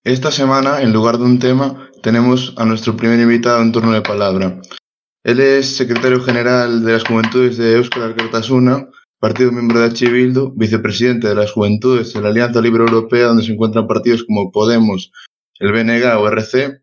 Esta 0.04 0.32
semana, 0.32 0.82
en 0.82 0.94
lugar 0.94 1.20
de 1.20 1.26
un 1.26 1.38
tema, 1.38 1.88
tenemos 2.02 2.56
a 2.58 2.66
nuestro 2.66 2.98
primer 2.98 3.20
invitado 3.20 3.62
en 3.62 3.72
turno 3.72 3.92
de 3.92 4.02
palabra. 4.02 4.60
Él 5.24 5.40
es 5.40 5.78
secretario 5.78 6.20
general 6.22 6.84
de 6.84 6.94
las 6.94 7.04
Juventudes 7.04 7.58
de 7.58 7.76
Euskal 7.76 8.04
Alkartasuna, 8.04 8.88
partido 9.20 9.52
miembro 9.52 9.80
de 9.80 9.86
H. 9.86 10.04
Vicepresidente 10.56 11.28
de 11.28 11.36
las 11.36 11.52
Juventudes 11.52 12.16
de 12.16 12.22
la 12.22 12.30
Alianza 12.30 12.62
Libre 12.62 12.84
Europea, 12.84 13.28
donde 13.28 13.44
se 13.44 13.52
encuentran 13.52 13.86
partidos 13.86 14.24
como 14.24 14.52
Podemos, 14.52 15.12
el 15.60 15.72
BNG 15.72 16.18
o 16.18 16.28
RC, 16.28 16.82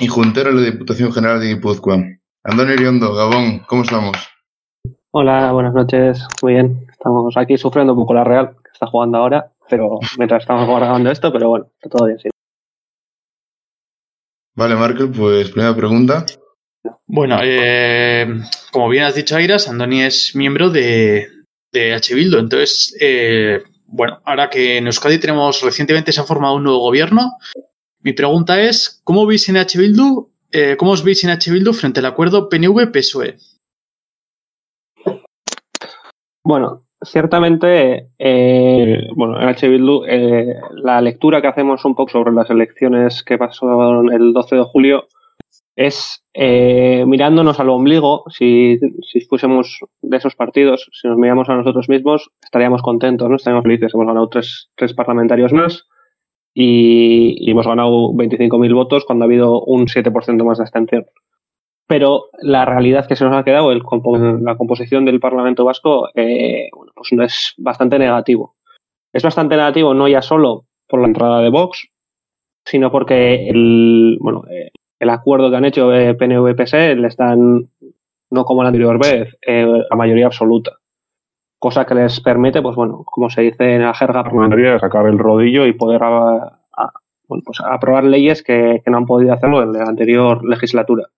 y 0.00 0.08
juntero 0.08 0.52
de 0.52 0.62
la 0.62 0.70
Diputación 0.72 1.12
General 1.12 1.38
de 1.38 1.54
Guipúzcoa. 1.54 2.02
Antonio 2.42 2.74
Iriondo, 2.74 3.14
Gabón, 3.14 3.60
¿cómo 3.68 3.82
estamos? 3.82 4.16
Hola, 5.12 5.52
buenas 5.52 5.74
noches. 5.74 6.26
Muy 6.42 6.54
bien. 6.54 6.86
Estamos 6.90 7.36
aquí 7.36 7.56
sufriendo 7.56 7.92
un 7.92 8.00
poco 8.00 8.14
la 8.14 8.24
Real, 8.24 8.56
que 8.64 8.70
está 8.72 8.88
jugando 8.88 9.18
ahora, 9.18 9.51
pero 9.68 9.98
mientras 10.18 10.42
estamos 10.42 10.66
grabando 10.66 11.10
esto, 11.10 11.32
pero 11.32 11.48
bueno, 11.48 11.70
todo 11.90 12.06
bien, 12.06 12.18
sí. 12.18 12.28
Vale, 14.54 14.76
Markel, 14.76 15.10
pues 15.10 15.50
primera 15.50 15.74
pregunta. 15.74 16.26
Bueno, 17.06 17.38
eh, 17.42 18.26
como 18.70 18.88
bien 18.88 19.04
has 19.04 19.14
dicho, 19.14 19.36
Airas, 19.36 19.68
Andoni 19.68 20.02
es 20.02 20.34
miembro 20.34 20.70
de, 20.70 21.28
de 21.72 21.94
H. 21.94 22.14
Bildu. 22.14 22.38
Entonces, 22.38 22.94
eh, 23.00 23.62
bueno, 23.86 24.20
ahora 24.24 24.50
que 24.50 24.78
en 24.78 24.86
Euskadi 24.86 25.18
tenemos 25.18 25.62
recientemente 25.62 26.12
se 26.12 26.20
ha 26.20 26.24
formado 26.24 26.56
un 26.56 26.64
nuevo 26.64 26.80
gobierno, 26.80 27.38
mi 28.00 28.12
pregunta 28.12 28.60
es, 28.60 29.00
¿cómo 29.04 29.26
veis 29.26 29.48
en 29.48 29.58
H. 29.58 29.78
Bildu, 29.78 30.32
eh, 30.50 30.76
cómo 30.76 30.90
os 30.90 31.04
veis 31.04 31.22
en 31.22 31.30
H. 31.30 31.50
Bildu 31.52 31.72
frente 31.72 32.00
al 32.00 32.06
acuerdo 32.06 32.48
PNV-PSOE? 32.48 33.38
Bueno, 36.44 36.84
ciertamente, 37.04 38.08
eh, 38.18 39.08
bueno, 39.14 39.40
en 39.40 39.48
H. 39.48 39.68
Bildu, 39.68 40.04
eh, 40.06 40.54
la 40.74 41.00
lectura 41.00 41.40
que 41.40 41.48
hacemos 41.48 41.84
un 41.84 41.94
poco 41.94 42.12
sobre 42.12 42.32
las 42.32 42.50
elecciones 42.50 43.22
que 43.22 43.38
pasaron 43.38 44.12
el 44.12 44.32
12 44.32 44.56
de 44.56 44.62
julio 44.62 45.08
es 45.74 46.24
eh, 46.34 47.04
mirándonos 47.06 47.58
al 47.60 47.70
ombligo, 47.70 48.24
si, 48.28 48.78
si 49.10 49.20
fuésemos 49.22 49.80
de 50.02 50.16
esos 50.16 50.34
partidos, 50.34 50.88
si 50.92 51.08
nos 51.08 51.16
miramos 51.16 51.48
a 51.48 51.54
nosotros 51.54 51.88
mismos, 51.88 52.30
estaríamos 52.42 52.82
contentos, 52.82 53.28
¿no? 53.28 53.36
Estaríamos 53.36 53.64
felices. 53.64 53.92
Hemos 53.94 54.06
ganado 54.06 54.28
tres, 54.28 54.70
tres 54.76 54.92
parlamentarios 54.92 55.52
más 55.52 55.86
y, 56.54 57.36
y 57.38 57.50
hemos 57.50 57.66
ganado 57.66 58.12
25.000 58.12 58.74
votos 58.74 59.04
cuando 59.04 59.24
ha 59.24 59.26
habido 59.26 59.62
un 59.62 59.86
7% 59.86 60.44
más 60.44 60.58
de 60.58 60.64
abstención. 60.64 61.06
Pero 61.86 62.26
la 62.40 62.64
realidad 62.64 63.06
que 63.06 63.16
se 63.16 63.24
nos 63.24 63.36
ha 63.36 63.44
quedado, 63.44 63.72
el 63.72 63.82
compo 63.82 64.16
la 64.16 64.56
composición 64.56 65.04
del 65.04 65.20
Parlamento 65.20 65.64
Vasco, 65.64 66.08
eh, 66.14 66.68
bueno, 66.74 66.92
pues 66.94 67.12
es 67.12 67.54
bastante 67.58 67.98
negativo. 67.98 68.54
Es 69.12 69.22
bastante 69.22 69.56
negativo 69.56 69.92
no 69.92 70.08
ya 70.08 70.22
solo 70.22 70.64
por 70.88 71.00
la 71.00 71.06
entrada 71.06 71.40
de 71.40 71.50
Vox, 71.50 71.88
sino 72.64 72.90
porque 72.90 73.48
el, 73.48 74.18
bueno, 74.20 74.44
eh, 74.50 74.70
el 74.98 75.10
acuerdo 75.10 75.50
que 75.50 75.56
han 75.56 75.64
hecho 75.64 75.92
eh, 75.92 76.14
PNV-PSE 76.14 76.96
le 76.96 77.08
están, 77.08 77.68
no 78.30 78.44
como 78.44 78.62
la 78.62 78.68
anterior 78.68 78.98
vez, 78.98 79.36
eh, 79.46 79.66
la 79.90 79.96
mayoría 79.96 80.26
absoluta. 80.26 80.72
Cosa 81.58 81.84
que 81.84 81.94
les 81.94 82.20
permite, 82.20 82.62
pues 82.62 82.74
bueno, 82.74 83.04
como 83.04 83.30
se 83.30 83.42
dice 83.42 83.74
en 83.74 83.82
la 83.82 83.94
jerga 83.94 84.24
parlamentaria, 84.24 84.78
sacar 84.78 85.06
el 85.06 85.18
rodillo 85.18 85.66
y 85.66 85.74
poder 85.74 86.02
a, 86.02 86.58
a, 86.76 86.92
bueno, 87.28 87.42
pues 87.44 87.60
aprobar 87.60 88.04
leyes 88.04 88.42
que, 88.42 88.80
que 88.84 88.90
no 88.90 88.98
han 88.98 89.06
podido 89.06 89.32
hacerlo 89.32 89.62
en 89.62 89.72
la 89.72 89.84
anterior 89.84 90.44
legislatura 90.44 91.08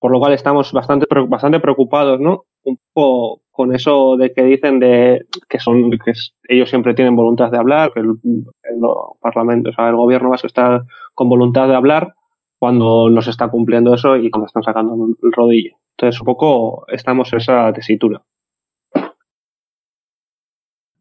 por 0.00 0.10
lo 0.10 0.18
cual 0.18 0.32
estamos 0.32 0.72
bastante, 0.72 1.06
bastante 1.28 1.60
preocupados, 1.60 2.18
¿no? 2.18 2.46
Un 2.64 2.78
poco 2.92 3.42
con 3.50 3.74
eso 3.74 4.16
de 4.16 4.32
que 4.32 4.42
dicen 4.42 4.80
de 4.80 5.26
que 5.48 5.58
son 5.58 5.90
que 5.90 6.12
ellos 6.48 6.70
siempre 6.70 6.94
tienen 6.94 7.14
voluntad 7.14 7.50
de 7.50 7.58
hablar, 7.58 7.92
que 7.92 8.00
el, 8.00 8.08
el 8.24 8.80
parlamento, 9.20 9.70
o 9.70 9.72
sea, 9.72 9.90
el 9.90 9.96
gobierno 9.96 10.30
vasco 10.30 10.46
está 10.46 10.82
con 11.14 11.28
voluntad 11.28 11.68
de 11.68 11.74
hablar 11.74 12.14
cuando 12.58 13.10
no 13.10 13.22
se 13.22 13.30
está 13.30 13.48
cumpliendo 13.48 13.94
eso 13.94 14.16
y 14.16 14.30
cuando 14.30 14.46
están 14.46 14.62
sacando 14.62 14.94
el 15.22 15.32
rodillo. 15.32 15.76
Entonces, 15.96 16.20
un 16.20 16.26
poco 16.26 16.84
estamos 16.88 17.32
en 17.32 17.38
esa 17.38 17.72
tesitura. 17.72 18.22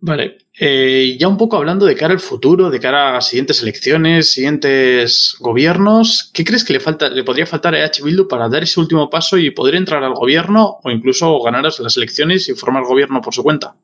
Vale, 0.01 0.37
eh, 0.57 1.17
ya 1.19 1.27
un 1.27 1.37
poco 1.37 1.57
hablando 1.57 1.85
de 1.85 1.95
cara 1.95 2.13
al 2.13 2.21
futuro, 2.21 2.69
de 2.69 2.79
cara 2.79 3.17
a 3.17 3.21
siguientes 3.21 3.61
elecciones, 3.61 4.31
siguientes 4.31 5.35
gobiernos, 5.41 6.31
¿qué 6.33 6.45
crees 6.45 6.63
que 6.63 6.71
le 6.71 6.79
falta, 6.79 7.09
le 7.09 7.25
podría 7.25 7.45
faltar 7.45 7.75
a 7.75 7.83
H. 7.83 8.01
Bildu 8.03 8.25
para 8.27 8.47
dar 8.47 8.63
ese 8.63 8.79
último 8.79 9.09
paso 9.09 9.37
y 9.37 9.51
poder 9.51 9.75
entrar 9.75 10.01
al 10.03 10.13
gobierno 10.13 10.77
o 10.81 10.89
incluso 10.89 11.41
ganar 11.41 11.63
las 11.63 11.97
elecciones 11.97 12.47
y 12.47 12.55
formar 12.55 12.85
gobierno 12.85 13.19
por 13.19 13.33
su 13.33 13.43
cuenta? 13.43 13.75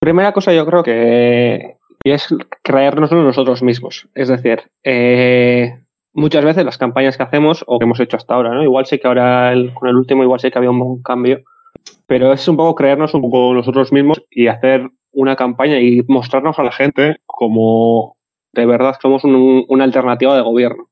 Primera 0.00 0.32
cosa, 0.32 0.52
yo 0.52 0.66
creo 0.66 0.82
que 0.82 1.76
es 2.04 2.34
creérnoslo 2.64 3.22
nosotros 3.22 3.62
mismos. 3.62 4.08
Es 4.16 4.26
decir, 4.26 4.72
eh, 4.82 5.78
muchas 6.12 6.44
veces 6.44 6.64
las 6.64 6.78
campañas 6.78 7.16
que 7.16 7.22
hacemos 7.22 7.62
o 7.68 7.78
que 7.78 7.84
hemos 7.84 8.00
hecho 8.00 8.16
hasta 8.16 8.34
ahora, 8.34 8.52
¿no? 8.52 8.64
Igual 8.64 8.86
sé 8.86 8.98
que 8.98 9.06
ahora 9.06 9.54
con 9.74 9.88
el 9.88 9.94
último 9.94 10.24
igual 10.24 10.40
sé 10.40 10.50
que 10.50 10.58
había 10.58 10.70
un 10.70 10.80
buen 10.80 11.02
cambio, 11.04 11.44
pero 12.12 12.30
es 12.30 12.46
un 12.46 12.58
poco 12.58 12.74
creernos 12.74 13.14
un 13.14 13.22
poco 13.22 13.54
nosotros 13.54 13.90
mismos 13.90 14.22
y 14.30 14.48
hacer 14.48 14.90
una 15.12 15.34
campaña 15.34 15.80
y 15.80 16.02
mostrarnos 16.08 16.58
a 16.58 16.62
la 16.62 16.70
gente 16.70 17.16
como 17.24 18.18
de 18.52 18.66
verdad 18.66 18.96
somos 19.00 19.24
un, 19.24 19.64
una 19.66 19.84
alternativa 19.84 20.36
de 20.36 20.42
gobierno. 20.42 20.90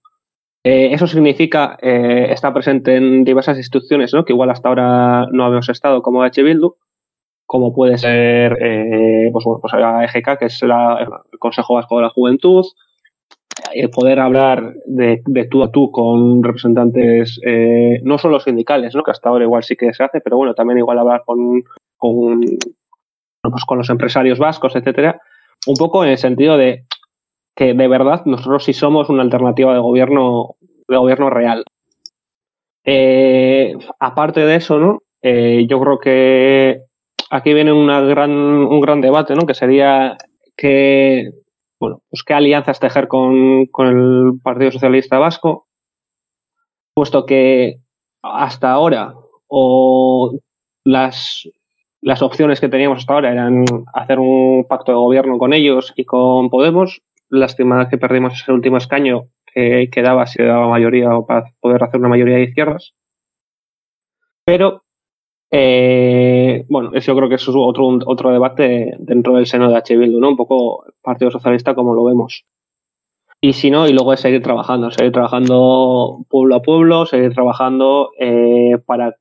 Eh, 0.65 0.95
eso 0.95 1.07
significa 1.07 1.77
eh, 1.83 2.29
estar 2.31 2.55
presente 2.55 2.97
en 2.97 3.25
diversas 3.25 3.59
instituciones, 3.59 4.15
¿no? 4.15 4.25
que 4.25 4.33
igual 4.33 4.49
hasta 4.49 4.71
ahora 4.71 5.27
no 5.31 5.45
habíamos 5.45 5.69
estado, 5.69 6.01
como 6.01 6.23
H. 6.23 6.43
Bildu, 6.43 6.77
como 7.45 7.75
puede 7.75 7.99
ser 7.99 8.57
eh, 8.59 9.29
pues, 9.31 9.45
pues 9.61 9.75
la 9.75 10.07
EGK, 10.07 10.39
que 10.39 10.47
es 10.47 10.63
el 10.63 10.73
Consejo 11.39 11.75
Vasco 11.75 11.97
de 11.97 12.03
la 12.05 12.09
Juventud, 12.09 12.65
poder 13.93 14.21
hablar 14.21 14.75
de, 14.87 15.23
de, 15.27 15.45
tú 15.47 15.63
a 15.63 15.71
tú 15.71 15.91
con 15.91 16.43
representantes 16.43 17.41
eh, 17.45 18.01
no 18.03 18.19
solo 18.19 18.41
sindicales, 18.41 18.95
¿no? 18.95 19.03
que 19.03 19.11
hasta 19.11 19.29
ahora 19.29 19.45
igual 19.45 19.63
sí 19.63 19.77
que 19.77 19.93
se 19.95 20.05
hace, 20.05 20.21
pero 20.21 20.37
bueno, 20.37 20.55
también 20.55 20.79
igual 20.79 20.99
hablar 20.99 21.23
con, 21.25 21.63
con 21.97 22.41
pues 23.43 23.65
con 23.65 23.79
los 23.79 23.91
empresarios 23.91 24.39
vascos, 24.39 24.77
etcétera, 24.77 25.21
un 25.67 25.75
poco 25.77 26.05
en 26.05 26.11
el 26.11 26.19
sentido 26.19 26.57
de 26.57 26.85
que 27.57 27.75
de 27.75 27.89
verdad 27.89 28.23
nosotros 28.25 28.65
sí 28.65 28.73
somos 28.73 29.09
una 29.09 29.23
alternativa 29.23 29.75
de 29.75 29.81
gobierno, 29.81 30.57
de 30.89 30.97
gobierno 30.97 31.31
real. 31.31 31.65
Eh, 32.85 33.77
aparte 33.99 34.41
de 34.41 34.57
eso, 34.57 34.79
¿no? 34.79 35.03
Eh, 35.23 35.67
yo 35.69 35.81
creo 35.81 35.99
que 35.99 36.83
aquí 37.31 37.53
viene 37.53 37.73
una 37.73 38.01
gran, 38.01 38.31
un 38.31 38.81
gran 38.81 39.01
debate, 39.01 39.35
¿no? 39.35 39.47
Que 39.47 39.55
sería 39.55 40.17
que, 40.57 41.31
bueno, 41.81 42.03
pues 42.11 42.23
qué 42.23 42.35
alianzas 42.35 42.79
tejer 42.79 43.09
con, 43.09 43.67
con 43.67 43.87
el 43.87 44.41
Partido 44.43 44.71
Socialista 44.71 45.19
Vasco, 45.19 45.67
puesto 46.95 47.25
que 47.25 47.81
hasta 48.23 48.71
ahora 48.71 49.15
o 49.49 50.39
las, 50.85 51.49
las 52.03 52.23
opciones 52.23 52.61
que 52.61 52.69
teníamos 52.69 52.99
hasta 52.99 53.15
ahora 53.15 53.33
eran 53.33 53.65
hacer 53.95 54.19
un 54.19 54.67
pacto 54.69 54.93
de 54.93 54.99
gobierno 54.99 55.39
con 55.39 55.55
ellos 55.55 55.93
y 55.97 56.05
con 56.05 56.51
Podemos. 56.51 57.01
Lástima 57.31 57.89
que 57.89 57.97
perdimos 57.97 58.35
ese 58.35 58.53
último 58.53 58.77
escaño 58.77 59.29
que 59.47 59.89
quedaba 59.91 60.27
si 60.27 60.43
daba 60.43 60.69
mayoría 60.69 61.17
o 61.17 61.27
para 61.27 61.51
poder 61.61 61.83
hacer 61.83 62.01
una 62.01 62.09
mayoría 62.09 62.37
de 62.37 62.45
izquierdas. 62.45 62.93
Pero, 64.45 64.83
eh, 65.51 66.65
bueno, 66.69 66.91
eso 66.95 67.15
creo 67.17 67.29
que 67.29 67.35
eso 67.35 67.51
es 67.51 67.57
otro, 67.59 67.99
otro 68.07 68.31
debate 68.31 68.95
dentro 68.99 69.35
del 69.35 69.47
seno 69.47 69.69
de 69.69 69.77
H. 69.77 69.97
Bildu, 69.97 70.21
¿no? 70.21 70.29
Un 70.29 70.37
poco 70.37 70.85
Partido 71.03 71.31
Socialista 71.31 71.75
como 71.75 71.95
lo 71.95 72.05
vemos. 72.05 72.45
Y 73.43 73.55
si 73.55 73.71
no, 73.71 73.89
y 73.89 73.93
luego 73.93 74.13
es 74.13 74.21
seguir 74.21 74.43
trabajando, 74.43 74.91
seguir 74.91 75.13
trabajando 75.13 76.27
pueblo 76.29 76.57
a 76.57 76.63
pueblo, 76.63 77.07
seguir 77.07 77.33
trabajando 77.33 78.11
eh, 78.21 78.77
para, 78.85 79.17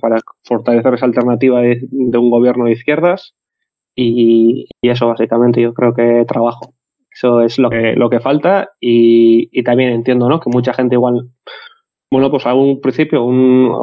para 0.00 0.20
fortalecer 0.42 0.94
esa 0.94 1.04
alternativa 1.04 1.60
de, 1.60 1.86
un 1.90 2.30
gobierno 2.30 2.64
de 2.64 2.72
izquierdas. 2.72 3.34
Y, 3.94 4.68
eso 4.80 5.06
básicamente 5.06 5.60
yo 5.60 5.74
creo 5.74 5.94
que 5.94 6.24
trabajo. 6.26 6.72
Eso 7.10 7.42
es 7.42 7.58
lo 7.58 7.68
que, 7.68 7.92
lo 7.94 8.08
que 8.08 8.20
falta 8.20 8.70
y, 8.80 9.50
y 9.52 9.62
también 9.62 9.90
entiendo 9.90 10.30
¿no? 10.30 10.40
que 10.40 10.48
mucha 10.48 10.72
gente 10.72 10.94
igual, 10.94 11.28
bueno, 12.10 12.30
pues 12.30 12.46
a 12.46 12.54
un 12.54 12.80
principio, 12.80 13.22
un, 13.22 13.82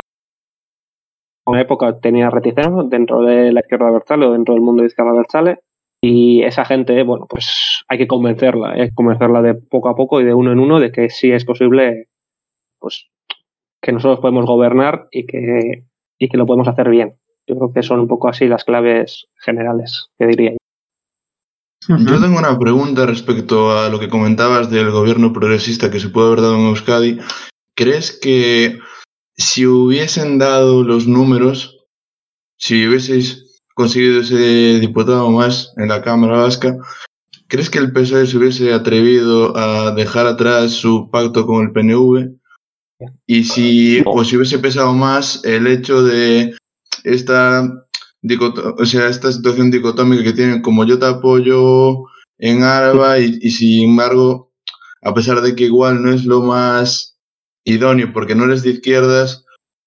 una 1.49 1.61
época 1.61 1.99
tenía 1.99 2.29
reticencia 2.29 2.83
dentro 2.85 3.21
de 3.21 3.51
la 3.51 3.61
izquierda 3.61 3.91
Berchale 3.91 4.25
o 4.25 4.31
dentro 4.33 4.53
del 4.53 4.63
mundo 4.63 4.81
de 4.81 4.87
izquierda 4.87 5.13
Berchale 5.13 5.59
y 6.01 6.43
esa 6.43 6.63
gente, 6.63 7.03
bueno, 7.03 7.25
pues 7.29 7.83
hay 7.87 7.97
que 7.97 8.07
convencerla, 8.07 8.71
hay 8.71 8.89
que 8.89 8.95
convencerla 8.95 9.41
de 9.41 9.55
poco 9.55 9.89
a 9.89 9.95
poco 9.95 10.21
y 10.21 10.23
de 10.23 10.33
uno 10.33 10.51
en 10.51 10.59
uno 10.59 10.79
de 10.79 10.91
que 10.91 11.09
sí 11.09 11.31
es 11.31 11.43
posible, 11.43 12.07
pues, 12.79 13.07
que 13.81 13.91
nosotros 13.91 14.19
podemos 14.19 14.45
gobernar 14.45 15.07
y 15.11 15.25
que, 15.25 15.85
y 16.17 16.29
que 16.29 16.37
lo 16.37 16.45
podemos 16.45 16.67
hacer 16.69 16.89
bien. 16.89 17.15
Yo 17.47 17.55
creo 17.55 17.73
que 17.73 17.83
son 17.83 17.99
un 17.99 18.07
poco 18.07 18.29
así 18.29 18.47
las 18.47 18.63
claves 18.63 19.27
generales 19.35 20.09
que 20.17 20.27
diría. 20.27 20.51
Yo 21.87 22.21
tengo 22.21 22.37
una 22.37 22.57
pregunta 22.59 23.05
respecto 23.05 23.77
a 23.77 23.89
lo 23.89 23.99
que 23.99 24.09
comentabas 24.09 24.69
del 24.69 24.91
gobierno 24.91 25.33
progresista 25.33 25.89
que 25.89 25.99
se 25.99 26.09
puede 26.09 26.27
haber 26.27 26.41
dado 26.41 26.55
en 26.55 26.67
Euskadi. 26.67 27.19
¿Crees 27.73 28.17
que 28.19 28.79
si 29.39 29.65
hubiesen 29.65 30.37
dado 30.37 30.83
los 30.83 31.07
números, 31.07 31.77
si 32.57 32.85
hubieseis 32.85 33.61
conseguido 33.73 34.19
ese 34.19 34.79
diputado 34.81 35.31
más 35.31 35.73
en 35.77 35.87
la 35.87 36.01
Cámara 36.01 36.43
Vasca, 36.43 36.77
¿crees 37.47 37.69
que 37.69 37.79
el 37.79 37.93
PSOE 37.93 38.27
se 38.27 38.37
hubiese 38.37 38.73
atrevido 38.73 39.55
a 39.55 39.91
dejar 39.91 40.27
atrás 40.27 40.73
su 40.73 41.09
pacto 41.09 41.47
con 41.47 41.65
el 41.65 41.71
PNV? 41.71 42.35
Y 43.25 43.45
si, 43.45 44.03
o 44.05 44.25
si 44.25 44.35
hubiese 44.35 44.59
pesado 44.59 44.93
más 44.93 45.41
el 45.45 45.67
hecho 45.67 46.03
de 46.03 46.57
esta, 47.05 47.63
o 48.77 48.85
sea, 48.85 49.07
esta 49.07 49.31
situación 49.31 49.71
dicotómica 49.71 50.21
que 50.21 50.33
tienen, 50.33 50.61
como 50.61 50.83
yo 50.83 50.99
te 50.99 51.05
apoyo 51.05 52.03
en 52.39 52.63
Áraba 52.63 53.17
y, 53.19 53.39
y 53.41 53.51
sin 53.51 53.91
embargo, 53.91 54.51
a 55.01 55.13
pesar 55.13 55.39
de 55.39 55.55
que 55.55 55.63
igual 55.63 56.03
no 56.03 56.11
es 56.11 56.25
lo 56.25 56.41
más 56.41 57.08
idóneo 57.73 58.11
porque 58.13 58.35
no 58.35 58.45
eres 58.45 58.63
de 58.63 58.71
izquierdas, 58.71 59.45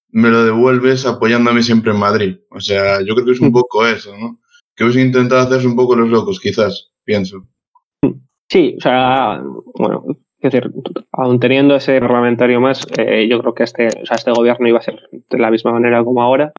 me 0.09 0.29
lo 0.29 0.43
devuelves 0.43 1.05
apoyándome 1.05 1.63
siempre 1.63 1.91
en 1.91 1.99
Madrid. 1.99 2.35
O 2.51 2.59
sea, 2.59 3.01
yo 3.01 3.15
creo 3.15 3.25
que 3.25 3.31
es 3.33 3.41
un 3.41 3.49
mm. 3.49 3.53
poco 3.53 3.85
eso, 3.85 4.15
¿no? 4.17 4.39
Que 4.75 4.83
hubiese 4.83 5.01
intentado 5.01 5.41
hacerse 5.41 5.67
un 5.67 5.75
poco 5.75 5.95
los 5.95 6.09
locos, 6.09 6.39
quizás, 6.39 6.91
pienso. 7.03 7.47
Sí, 8.49 8.75
o 8.77 8.81
sea, 8.81 9.41
bueno, 9.75 10.03
es 10.39 10.51
decir, 10.51 10.69
aún 11.11 11.39
teniendo 11.39 11.75
ese 11.75 11.99
parlamentario 11.99 12.61
más, 12.61 12.85
eh, 12.97 13.27
yo 13.29 13.39
creo 13.39 13.53
que 13.53 13.63
este, 13.63 13.87
o 13.87 14.05
sea, 14.05 14.15
este 14.15 14.31
gobierno 14.31 14.67
iba 14.67 14.79
a 14.79 14.83
ser 14.83 14.99
de 15.11 15.37
la 15.39 15.49
misma 15.49 15.71
manera 15.71 16.03
como 16.03 16.21
ahora, 16.21 16.53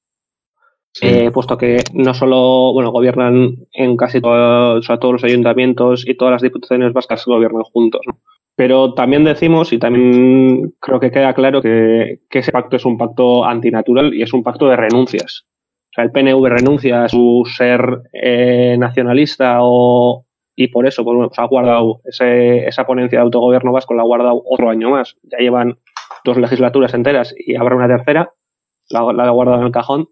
eh, 1.01 1.31
puesto 1.33 1.59
que 1.59 1.83
no 1.93 2.15
solo, 2.15 2.73
bueno, 2.73 2.93
gobiernan 2.93 3.67
en 3.73 3.97
casi 3.97 4.21
todos, 4.21 4.79
o 4.79 4.83
sea, 4.83 4.99
todos 4.99 5.15
los 5.15 5.25
ayuntamientos 5.25 6.07
y 6.07 6.17
todas 6.17 6.33
las 6.33 6.43
diputaciones 6.43 6.93
vascas 6.93 7.25
gobiernan 7.27 7.63
juntos, 7.65 8.01
¿no? 8.07 8.19
Pero 8.57 8.95
también 8.95 9.25
decimos, 9.25 9.73
y 9.73 9.79
también 9.79 10.75
creo 10.81 11.01
que 11.01 11.11
queda 11.11 11.35
claro, 11.35 11.61
que, 11.61 12.21
ese 12.31 12.53
pacto 12.53 12.77
es 12.77 12.85
un 12.85 12.97
pacto 12.97 13.45
antinatural 13.45 14.14
y 14.14 14.23
es 14.23 14.33
un 14.33 14.43
pacto 14.43 14.69
de 14.69 14.77
renuncias. 14.77 15.47
O 15.47 15.95
sea, 15.95 16.05
el 16.05 16.12
PNV 16.12 16.47
renuncia 16.49 17.05
a 17.05 17.09
su 17.09 17.43
ser 17.47 18.03
eh, 18.12 18.77
nacionalista 18.79 19.59
o, 19.61 20.27
y 20.57 20.69
por 20.69 20.87
eso 20.87 21.05
pues, 21.05 21.31
ha 21.37 21.47
guardado 21.47 22.01
ese, 22.05 22.67
esa 22.67 22.87
ponencia 22.87 23.19
de 23.19 23.25
autogobierno 23.25 23.73
vasco, 23.73 23.95
la 23.95 24.03
ha 24.03 24.07
guardado 24.07 24.43
otro 24.45 24.71
año 24.71 24.90
más. 24.90 25.17
Ya 25.23 25.38
llevan 25.38 25.79
dos 26.25 26.37
legislaturas 26.37 26.95
enteras 26.95 27.35
y 27.37 27.57
habrá 27.57 27.77
una 27.77 27.88
tercera, 27.88 28.33
la, 28.88 29.12
la 29.12 29.25
ha 29.25 29.31
guardado 29.31 29.61
en 29.61 29.67
el 29.67 29.73
cajón. 29.73 30.09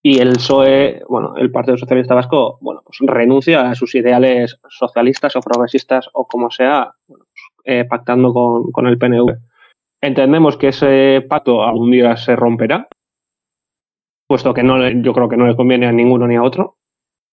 Y 0.00 0.20
el 0.20 0.34
PSOE, 0.34 1.02
bueno, 1.08 1.34
el 1.36 1.50
Partido 1.50 1.76
Socialista 1.76 2.14
Vasco, 2.14 2.58
bueno, 2.60 2.82
pues 2.84 2.98
renuncia 3.02 3.68
a 3.68 3.74
sus 3.74 3.94
ideales 3.96 4.58
socialistas 4.68 5.34
o 5.34 5.40
progresistas 5.40 6.08
o 6.12 6.26
como 6.26 6.50
sea, 6.50 6.92
bueno, 7.08 7.24
eh, 7.70 7.84
pactando 7.84 8.32
con, 8.32 8.86
el 8.86 8.96
PNV. 8.96 9.36
Entendemos 10.00 10.56
que 10.56 10.68
ese 10.68 11.22
pacto 11.28 11.62
algún 11.62 11.90
día 11.90 12.16
se 12.16 12.34
romperá, 12.34 12.88
puesto 14.26 14.54
que 14.54 14.62
no, 14.62 14.88
yo 14.88 15.12
creo 15.12 15.28
que 15.28 15.36
no 15.36 15.46
le 15.46 15.54
conviene 15.54 15.86
a 15.86 15.92
ninguno 15.92 16.26
ni 16.26 16.36
a 16.36 16.42
otro. 16.42 16.78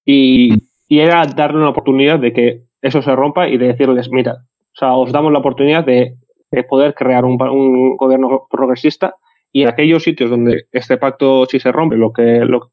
Y, 0.05 0.49
era 0.89 1.25
darle 1.25 1.59
una 1.59 1.69
oportunidad 1.69 2.19
de 2.19 2.33
que 2.33 2.63
eso 2.81 3.01
se 3.01 3.15
rompa 3.15 3.47
y 3.47 3.57
de 3.57 3.67
decirles, 3.67 4.11
mira, 4.11 4.45
os 4.81 5.11
damos 5.13 5.31
la 5.31 5.39
oportunidad 5.39 5.85
de, 5.85 6.17
de 6.51 6.63
poder 6.63 6.93
crear 6.93 7.23
un, 7.23 7.41
un, 7.41 7.95
gobierno 7.95 8.45
progresista 8.49 9.15
y 9.53 9.63
en 9.63 9.69
aquellos 9.69 10.03
sitios 10.03 10.29
donde 10.29 10.65
este 10.73 10.97
pacto 10.97 11.45
si 11.45 11.61
se 11.61 11.71
rompe, 11.71 11.95
lo 11.95 12.11
que 12.11 12.43
lo, 12.43 12.71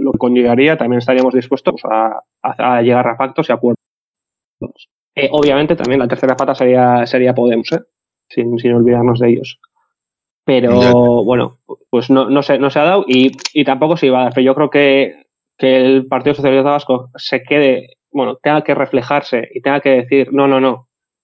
lo 0.00 0.12
conllevaría, 0.12 0.78
también 0.78 0.98
estaríamos 0.98 1.34
dispuestos 1.34 1.82
a, 1.84 2.22
a 2.42 2.80
llegar 2.80 3.08
a 3.08 3.16
pactos 3.16 3.48
y 3.48 3.52
acuerdos. 3.52 4.88
Eh, 5.14 5.28
obviamente 5.30 5.76
también 5.76 6.00
la 6.00 6.08
tercera 6.08 6.36
pata 6.36 6.54
sería, 6.54 7.06
sería 7.06 7.34
Podemos, 7.34 7.70
¿eh? 7.72 7.80
sin, 8.28 8.58
sin 8.58 8.72
olvidarnos 8.72 9.20
de 9.20 9.30
ellos. 9.30 9.60
Pero 10.44 11.22
bueno, 11.24 11.58
pues 11.90 12.10
no, 12.10 12.28
no, 12.28 12.42
se, 12.42 12.58
no 12.58 12.70
se 12.70 12.78
ha 12.80 12.84
dado 12.84 13.04
y, 13.06 13.30
y 13.52 13.64
tampoco 13.64 13.96
se 13.96 14.06
iba 14.06 14.20
a 14.20 14.24
dar. 14.24 14.34
Pero 14.34 14.44
yo 14.44 14.54
creo 14.54 14.70
que, 14.70 15.26
que 15.56 15.76
el 15.76 16.06
Partido 16.06 16.34
Socialista 16.34 16.70
Vasco 16.70 17.10
se 17.16 17.42
quede, 17.42 17.98
bueno, 18.10 18.36
tenga 18.42 18.64
que 18.64 18.74
reflejarse 18.74 19.48
y 19.54 19.60
tenga 19.60 19.80
que 19.80 19.90
decir, 19.90 20.32
no, 20.32 20.48
no, 20.48 20.60
no. 20.60 20.72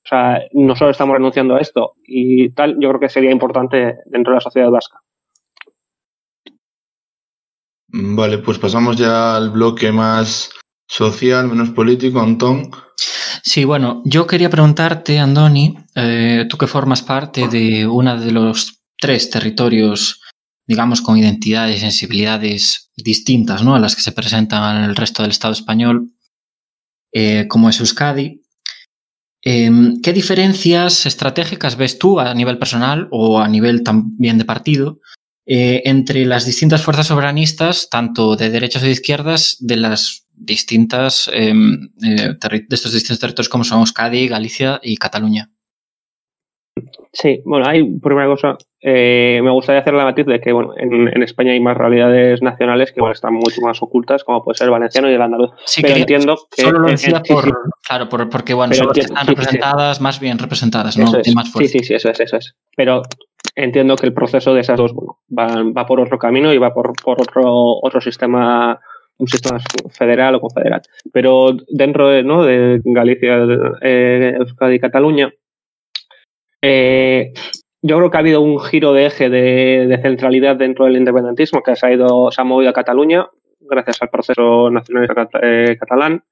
O 0.05 0.09
sea, 0.09 0.43
nosotros 0.53 0.93
estamos 0.93 1.15
renunciando 1.15 1.57
a 1.57 1.61
esto 1.61 1.95
y 2.05 2.51
tal, 2.51 2.79
yo 2.81 2.89
creo 2.89 3.01
que 3.01 3.09
sería 3.09 3.31
importante 3.31 3.95
dentro 4.07 4.33
de 4.33 4.37
la 4.37 4.41
sociedad 4.41 4.71
vasca. 4.71 5.01
Vale, 7.89 8.39
pues 8.39 8.59
pasamos 8.59 8.97
ya 8.97 9.37
al 9.37 9.51
bloque 9.51 9.91
más 9.91 10.53
social, 10.87 11.49
menos 11.49 11.71
político, 11.71 12.21
Antón. 12.21 12.71
Sí, 13.43 13.65
bueno, 13.65 14.03
yo 14.05 14.27
quería 14.27 14.51
preguntarte, 14.51 15.19
Andoni, 15.19 15.77
eh, 15.95 16.47
tú 16.49 16.57
que 16.57 16.67
formas 16.67 17.03
parte 17.03 17.49
de 17.49 17.87
uno 17.87 18.19
de 18.19 18.33
los 18.33 18.83
tres 18.99 19.31
territorios, 19.31 20.21
digamos, 20.67 21.01
con 21.01 21.17
identidades 21.17 21.77
y 21.77 21.81
sensibilidades 21.81 22.91
distintas 22.97 23.63
¿no? 23.63 23.75
a 23.75 23.79
las 23.79 23.95
que 23.95 24.03
se 24.03 24.13
presentan 24.13 24.79
en 24.79 24.91
el 24.91 24.97
resto 24.97 25.23
del 25.23 25.31
Estado 25.31 25.53
español, 25.53 26.13
eh, 27.13 27.47
como 27.49 27.69
es 27.69 27.81
Euskadi. 27.81 28.43
Eh, 29.45 29.71
¿Qué 30.03 30.13
diferencias 30.13 31.07
estratégicas 31.07 31.77
ves 31.77 31.99
tú 31.99 32.19
a 32.19 32.35
nivel 32.35 32.59
personal 32.59 33.09
o 33.13 33.41
a 33.41 33.49
nivel 33.49 33.83
también 33.83 34.37
de 34.37 34.45
partido 34.45 34.99
eh, 35.51 35.81
entre 35.87 36.27
las 36.27 36.45
distintas 36.45 36.83
fuerzas 36.83 37.07
soberanistas, 37.07 37.89
tanto 37.89 38.37
de 38.37 38.51
derechas 38.51 38.83
o 38.83 38.85
de 38.85 38.91
izquierdas, 38.91 39.57
de 39.61 39.77
las 39.77 40.27
distintas 40.39 41.31
eh, 41.33 41.53
eh, 41.53 42.35
de 42.41 42.67
estos 42.71 42.93
distintos 42.93 43.19
territorios 43.19 43.49
como 43.49 43.65
son 43.65 43.81
Euskadi, 43.81 44.29
Galicia 44.29 44.81
y 44.83 44.97
Cataluña. 44.97 45.51
Sí, 47.13 47.41
bueno, 47.45 47.67
hay 47.67 47.83
primera 47.99 48.29
cosa, 48.29 48.57
eh, 48.81 49.41
me 49.43 49.51
gustaría 49.51 49.81
hacer 49.81 49.95
la 49.95 50.05
matiz 50.05 50.27
de 50.27 50.41
que 50.41 50.53
bueno, 50.53 50.75
en, 50.77 51.09
en, 51.09 51.23
España 51.23 51.53
hay 51.53 51.61
más 51.61 51.77
realidades 51.77 52.43
nacionales 52.43 52.93
que 52.93 53.01
bueno, 53.01 53.13
están 53.13 53.35
mucho 53.35 53.61
más 53.63 53.83
ocultas, 53.83 54.23
como 54.23 54.45
puede 54.45 54.57
ser 54.57 54.67
el 54.67 54.71
valenciano 54.71 55.11
y 55.11 55.15
el 55.15 55.23
andaluz. 55.23 55.51
Sí, 55.65 55.83
pero 55.83 55.97
entiendo 55.97 56.39
que 56.55 56.63
solo 56.63 56.81
lo 56.81 56.89
decía 56.89 57.21
por, 57.29 57.45
sí, 57.45 57.51
sí. 57.51 57.71
claro, 57.87 58.09
por, 58.09 58.29
porque 58.29 58.55
bueno, 58.55 58.73
pero 58.77 58.95
son 58.95 58.99
están 58.99 59.27
representadas, 59.27 60.01
más 60.01 60.21
bien 60.21 60.39
representadas, 60.39 60.97
¿no? 60.97 61.19
Es. 61.19 61.35
Más 61.35 61.51
sí, 61.51 61.67
sí, 61.67 61.81
sí, 61.81 61.95
eso 61.95 62.11
es, 62.11 62.21
eso 62.21 62.37
es. 62.37 62.55
Pero 62.77 63.03
entiendo 63.57 63.97
que 63.97 64.07
el 64.07 64.15
proceso 64.15 64.55
de 64.55 64.61
esas 64.61 64.77
dos 64.77 64.93
bueno, 64.93 65.19
va, 65.37 65.63
va 65.77 65.87
por 65.87 66.01
otro 66.01 66.19
camino 66.19 66.53
y 66.53 66.59
va 66.59 66.73
por, 66.73 66.93
por 67.03 67.21
otro, 67.21 67.81
otro 67.83 68.01
sistema 68.01 68.79
un 69.19 69.29
sistema 69.29 69.59
federal 69.91 70.37
o 70.37 70.41
confederal. 70.41 70.83
Pero 71.13 71.57
dentro 71.69 72.09
de, 72.09 72.81
Galicia, 72.85 73.39
eh, 73.83 74.39
y 74.71 74.79
Cataluña, 74.79 75.33
eh, 76.63 77.33
yo 77.83 77.97
creo 77.97 78.11
que 78.11 78.17
ha 78.17 78.21
habido 78.21 78.41
un 78.41 78.59
giro 78.61 78.93
de 78.93 79.07
eje 79.07 79.29
de, 79.29 79.99
centralidad 80.03 80.57
dentro 80.57 80.85
del 80.85 80.97
independentismo 80.97 81.63
que 81.63 81.77
se 81.77 81.87
ha, 81.87 81.93
ido, 81.93 82.31
se 82.31 82.41
ha 82.41 82.45
movido 82.45 82.71
a 82.71 82.75
Cataluña 82.75 83.29
gracias 83.61 84.01
al 84.01 84.09
proceso 84.09 84.71
nacionalista 84.71 85.29
eh, 85.43 85.77
catalán, 85.79 86.25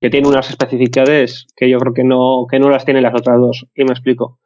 que 0.00 0.10
tiene 0.10 0.28
unas 0.28 0.50
especificidades 0.50 1.46
que 1.56 1.70
yo 1.70 1.78
creo 1.78 1.94
que 1.94 2.04
no, 2.04 2.46
que 2.50 2.58
no 2.58 2.68
las 2.68 2.84
tienen 2.84 3.02
las 3.02 3.14
otras 3.14 3.38
dos. 3.38 3.66
Y 3.74 3.84
me 3.84 3.92
explico. 3.92 4.40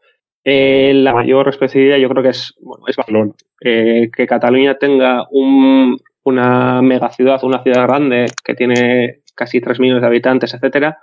Eh, 0.45 0.93
la 0.95 1.13
mayor 1.13 1.49
especificidad 1.49 1.97
yo 1.97 2.09
creo 2.09 2.23
que 2.23 2.29
es, 2.29 2.55
bueno, 2.61 2.85
es 2.87 2.95
Barcelona. 2.95 3.33
Que 3.59 4.27
Cataluña 4.29 4.79
tenga 4.79 5.27
un, 5.31 5.99
una 6.27 6.83
megaciudad, 6.83 7.43
una 7.45 7.63
ciudad 7.63 7.87
grande 7.87 8.27
que 8.45 8.55
tiene 8.55 9.21
casi 9.35 9.61
3 9.61 9.81
millones 9.81 10.03
de 10.03 10.07
habitantes, 10.09 10.55
etcétera, 10.55 10.99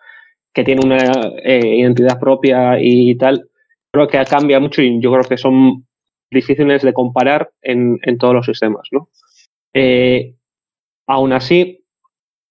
que 0.54 0.64
tiene 0.64 0.82
una 0.84 0.98
identidad 1.44 2.20
propia 2.20 2.80
y 2.80 3.16
tal, 3.16 3.50
creo 3.92 4.08
que 4.08 4.24
cambia 4.26 4.60
mucho 4.60 4.82
y 4.82 5.00
yo 5.00 5.12
creo 5.12 5.24
que 5.24 5.38
son 5.38 5.86
difíciles 6.30 6.82
de 6.82 6.94
comparar 6.94 7.52
en, 7.62 8.00
en 8.04 8.18
todos 8.18 8.34
los 8.34 8.46
sistemas, 8.46 8.88
¿no? 8.92 9.10
Eh, 9.74 10.36
aún 11.08 11.34
así, 11.34 11.86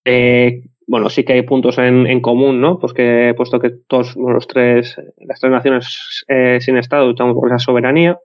eh, 0.05 0.63
bueno, 0.87 1.09
sí 1.09 1.25
que 1.25 1.35
hay 1.35 1.43
puntos 1.43 1.79
en, 1.79 2.21
común, 2.21 2.61
¿no? 2.61 2.79
Pues 2.79 2.93
que, 2.93 3.35
puesto 3.37 3.61
que 3.61 3.71
todos 3.87 4.17
los 4.17 4.47
tres, 4.47 4.97
las 5.19 5.41
tres 5.41 5.53
naciones 5.53 6.25
eh, 6.29 6.59
sin 6.61 6.77
Estado 6.77 7.07
luchamos 7.07 7.35
por 7.35 7.49
esa 7.49 7.59
soberanía, 7.59 8.19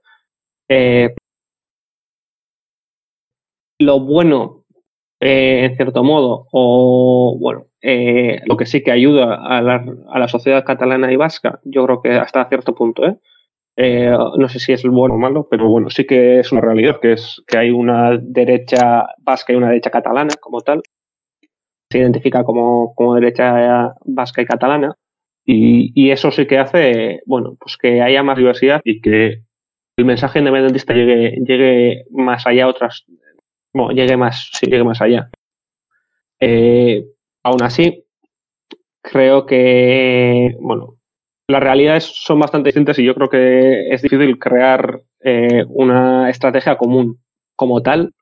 eh, 0.68 1.14
lo 3.78 4.00
bueno, 4.00 4.64
eh, 5.20 5.64
en 5.64 5.76
cierto 5.76 6.04
modo, 6.04 6.46
o 6.52 7.36
bueno, 7.38 7.66
eh, 7.80 8.40
lo 8.46 8.56
que 8.56 8.66
sí 8.66 8.82
que 8.82 8.90
ayuda 8.90 9.34
a 9.34 9.62
la, 9.62 9.84
a 10.10 10.18
la, 10.18 10.28
sociedad 10.28 10.64
catalana 10.64 11.12
y 11.12 11.16
vasca, 11.16 11.60
yo 11.64 11.84
creo 11.86 12.02
que 12.02 12.10
hasta 12.12 12.48
cierto 12.48 12.74
punto, 12.74 13.06
¿eh? 13.06 13.16
¿eh? 13.76 14.16
no 14.36 14.48
sé 14.48 14.58
si 14.58 14.72
es 14.72 14.82
bueno 14.84 15.14
o 15.14 15.18
malo, 15.18 15.46
pero 15.50 15.68
bueno, 15.68 15.90
sí 15.90 16.04
que 16.04 16.40
es 16.40 16.50
una 16.52 16.60
realidad, 16.60 16.98
que 17.00 17.12
es 17.12 17.42
que 17.46 17.58
hay 17.58 17.70
una 17.70 18.18
derecha 18.20 19.06
vasca 19.18 19.52
y 19.52 19.56
una 19.56 19.68
derecha 19.68 19.90
catalana 19.90 20.34
como 20.40 20.60
tal. 20.62 20.82
Se 21.90 21.98
identifica 21.98 22.44
como, 22.44 22.94
como 22.94 23.14
derecha 23.14 23.94
vasca 24.04 24.42
y 24.42 24.46
catalana. 24.46 24.94
Y, 25.46 25.92
y, 25.94 26.10
eso 26.10 26.30
sí 26.30 26.46
que 26.46 26.58
hace, 26.58 27.22
bueno, 27.24 27.56
pues 27.58 27.78
que 27.78 28.02
haya 28.02 28.22
más 28.22 28.36
diversidad 28.36 28.82
y 28.84 29.00
que 29.00 29.44
el 29.96 30.04
mensaje 30.04 30.40
independentista 30.40 30.92
llegue, 30.92 31.38
llegue 31.44 32.04
más 32.10 32.46
allá 32.46 32.64
a 32.64 32.68
otras, 32.68 33.06
bueno, 33.72 33.92
llegue 33.92 34.16
más, 34.16 34.50
sí, 34.52 34.66
llegue 34.66 34.84
más 34.84 35.00
allá. 35.00 35.30
Eh, 36.40 37.04
Aún 37.48 37.62
así, 37.62 38.04
creo 39.00 39.46
que, 39.46 40.54
bueno, 40.60 40.96
las 41.48 41.62
realidades 41.62 42.04
son 42.04 42.40
bastante 42.40 42.68
distintas 42.68 42.98
y 42.98 43.04
yo 43.04 43.14
creo 43.14 43.30
que 43.30 43.88
es 43.88 44.02
difícil 44.02 44.38
crear 44.38 45.00
eh, 45.20 45.64
una 45.68 46.28
estrategia 46.28 46.76
común 46.76 47.20
como 47.56 47.80
tal 47.80 48.12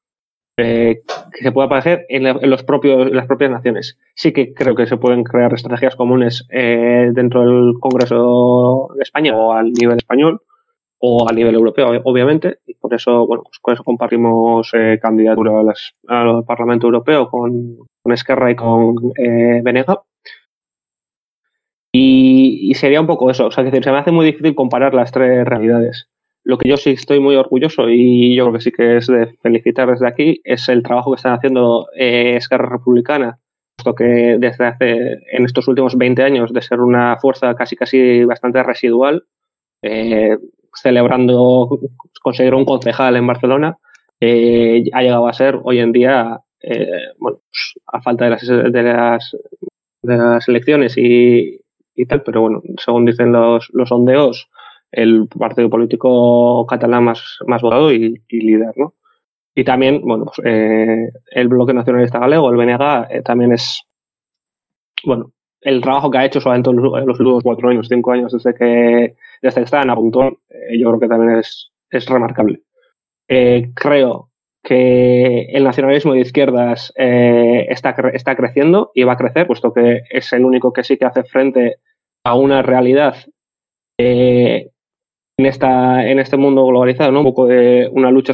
eh, 0.58 1.02
que 1.32 1.42
se 1.42 1.50
pueda 1.50 1.66
aparecer 1.66 2.06
en, 2.08 2.26
en, 2.26 2.48
los 2.48 2.62
propios, 2.62 3.10
las 3.10 3.26
propias 3.26 3.50
naciones. 3.50 3.98
Sí 4.14 4.32
que 4.32 4.54
creo 4.54 4.76
que 4.76 4.86
se 4.86 4.96
pueden 4.96 5.24
crear 5.24 5.52
estrategias 5.52 5.96
comunes 5.96 6.46
eh, 6.50 7.10
dentro 7.12 7.40
del 7.40 7.74
Congreso 7.80 8.90
de 8.96 9.02
España 9.02 9.36
o 9.36 9.54
al 9.54 9.72
nivel 9.72 9.96
español 9.96 10.40
o 10.98 11.28
a 11.28 11.32
nivel 11.32 11.54
europeo, 11.54 12.00
obviamente, 12.04 12.58
y 12.66 12.74
por 12.74 12.94
eso, 12.94 13.26
bueno, 13.26 13.44
pues 13.62 13.80
compartimos 13.80 14.70
eh, 14.72 14.98
candidatura 15.00 15.60
a 15.60 15.62
las, 15.62 15.94
al 16.08 16.44
Parlamento 16.44 16.86
Europeo 16.86 17.28
con, 17.28 17.76
con 18.02 18.12
Esquerra 18.12 18.50
y 18.50 18.56
con 18.56 18.96
eh. 19.16 19.62
Y, 21.92 22.74
sería 22.74 23.00
un 23.00 23.06
poco 23.06 23.30
eso, 23.30 23.46
o 23.46 23.50
sea, 23.50 23.64
decir, 23.64 23.82
se 23.82 23.90
me 23.90 23.98
hace 23.98 24.12
muy 24.12 24.26
difícil 24.26 24.54
comparar 24.54 24.92
las 24.92 25.12
tres 25.12 25.46
realidades. 25.46 26.08
Lo 26.44 26.58
que 26.58 26.68
yo 26.68 26.76
sí 26.76 26.90
estoy 26.90 27.20
muy 27.20 27.36
orgulloso 27.36 27.88
y 27.88 28.36
yo 28.36 28.44
creo 28.44 28.54
que 28.54 28.60
sí 28.60 28.70
que 28.70 28.98
es 28.98 29.06
de 29.06 29.34
felicitar 29.42 29.90
desde 29.90 30.06
aquí 30.06 30.40
es 30.44 30.68
el 30.68 30.82
trabajo 30.82 31.12
que 31.12 31.16
están 31.16 31.32
haciendo 31.32 31.88
eh, 31.96 32.36
Esquerra 32.36 32.68
Republicana, 32.68 33.38
puesto 33.76 33.94
que 33.94 34.36
desde 34.38 34.66
hace, 34.66 35.18
en 35.32 35.44
estos 35.44 35.68
últimos 35.68 35.96
20 35.96 36.22
años, 36.22 36.52
de 36.52 36.62
ser 36.62 36.80
una 36.80 37.16
fuerza 37.16 37.54
casi 37.54 37.76
casi 37.76 38.24
bastante 38.24 38.62
residual, 38.62 39.24
eh, 39.82 40.36
celebrando 40.80 41.78
conseguir 42.22 42.54
un 42.54 42.64
concejal 42.64 43.16
en 43.16 43.26
Barcelona, 43.26 43.78
eh, 44.20 44.84
ha 44.92 45.02
llegado 45.02 45.28
a 45.28 45.32
ser 45.32 45.58
hoy 45.62 45.78
en 45.78 45.92
día, 45.92 46.40
eh, 46.60 47.12
bueno, 47.18 47.38
pues, 47.50 47.74
a 47.86 48.00
falta 48.00 48.24
de 48.24 48.30
las, 48.30 48.46
de 48.46 48.82
las, 48.82 49.36
de 50.02 50.16
las 50.16 50.48
elecciones 50.48 50.96
y, 50.96 51.60
y, 51.94 52.06
tal, 52.06 52.22
pero 52.22 52.42
bueno, 52.42 52.62
según 52.78 53.04
dicen 53.04 53.32
los, 53.32 53.68
los 53.72 53.88
sondeos, 53.88 54.48
el 54.92 55.28
partido 55.28 55.68
político 55.68 56.66
catalán 56.66 57.04
más, 57.04 57.38
más 57.46 57.60
votado 57.60 57.92
y, 57.92 58.22
y 58.28 58.40
líder, 58.40 58.72
¿no? 58.76 58.94
Y 59.58 59.64
también, 59.64 60.02
bueno, 60.02 60.26
pues, 60.26 60.38
eh, 60.44 61.10
el 61.30 61.48
bloque 61.48 61.72
nacionalista 61.72 62.18
galego, 62.18 62.50
el 62.50 62.56
BNG, 62.56 63.06
eh, 63.10 63.22
también 63.22 63.52
es, 63.52 63.82
bueno, 65.02 65.32
el 65.62 65.80
trabajo 65.80 66.10
que 66.10 66.18
ha 66.18 66.26
hecho 66.26 66.42
solamente 66.42 66.68
en 66.70 66.76
los 66.76 67.18
últimos 67.18 67.42
cuatro 67.42 67.70
años, 67.70 67.88
cinco 67.88 68.12
años 68.12 68.32
desde 68.32 68.54
que, 68.54 69.16
desde 69.42 69.62
está 69.62 69.82
en 69.82 69.90
Apuntón, 69.90 70.38
eh, 70.48 70.78
yo 70.78 70.88
creo 70.88 71.00
que 71.00 71.08
también 71.08 71.38
es, 71.38 71.70
es 71.90 72.06
remarcable. 72.06 72.62
Eh, 73.28 73.70
creo 73.74 74.30
que 74.62 75.42
el 75.52 75.64
nacionalismo 75.64 76.12
de 76.12 76.20
izquierdas 76.20 76.92
eh, 76.96 77.66
está, 77.68 77.94
está 78.12 78.34
creciendo 78.34 78.90
y 78.94 79.04
va 79.04 79.12
a 79.12 79.16
crecer, 79.16 79.46
puesto 79.46 79.72
que 79.72 80.02
es 80.10 80.32
el 80.32 80.44
único 80.44 80.72
que 80.72 80.82
sí 80.82 80.96
que 80.96 81.04
hace 81.04 81.22
frente 81.22 81.76
a 82.24 82.34
una 82.34 82.62
realidad 82.62 83.16
eh, 83.98 84.70
en, 85.38 85.46
esta, 85.46 86.08
en 86.08 86.18
este 86.18 86.36
mundo 86.36 86.66
globalizado, 86.66 87.12
¿no? 87.12 87.20
un 87.20 87.26
poco 87.26 87.46
de 87.46 87.88
una 87.92 88.10
lucha 88.10 88.32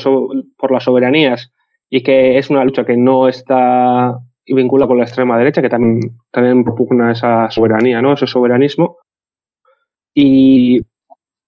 por 0.56 0.72
las 0.72 0.84
soberanías 0.84 1.52
y 1.90 2.02
que 2.02 2.38
es 2.38 2.48
una 2.48 2.64
lucha 2.64 2.86
que 2.86 2.96
no 2.96 3.28
está 3.28 4.18
y 4.44 4.54
vincula 4.54 4.86
con 4.86 4.96
la 4.96 5.04
extrema 5.04 5.38
derecha, 5.38 5.60
que 5.60 5.68
también, 5.68 6.18
también 6.30 6.64
propugna 6.64 7.12
esa 7.12 7.50
soberanía, 7.50 8.00
¿no? 8.00 8.14
ese 8.14 8.26
soberanismo. 8.26 8.96
Y, 10.14 10.80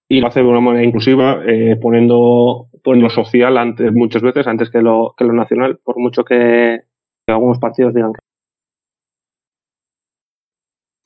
y 0.07 0.19
lo 0.19 0.27
hace 0.27 0.41
de 0.41 0.47
una 0.47 0.59
manera 0.59 0.85
inclusiva, 0.85 1.41
eh, 1.45 1.77
poniendo, 1.81 2.67
poniendo 2.83 3.07
lo 3.07 3.13
social 3.13 3.57
antes, 3.57 3.91
muchas 3.91 4.21
veces 4.21 4.45
antes 4.47 4.69
que 4.69 4.81
lo, 4.81 5.15
que 5.17 5.25
lo 5.25 5.33
nacional, 5.33 5.79
por 5.83 5.97
mucho 5.99 6.23
que, 6.23 6.81
que 7.25 7.33
algunos 7.33 7.59
partidos 7.59 7.93
digan 7.93 8.11
que. 8.13 8.19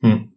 Hmm. 0.02 0.34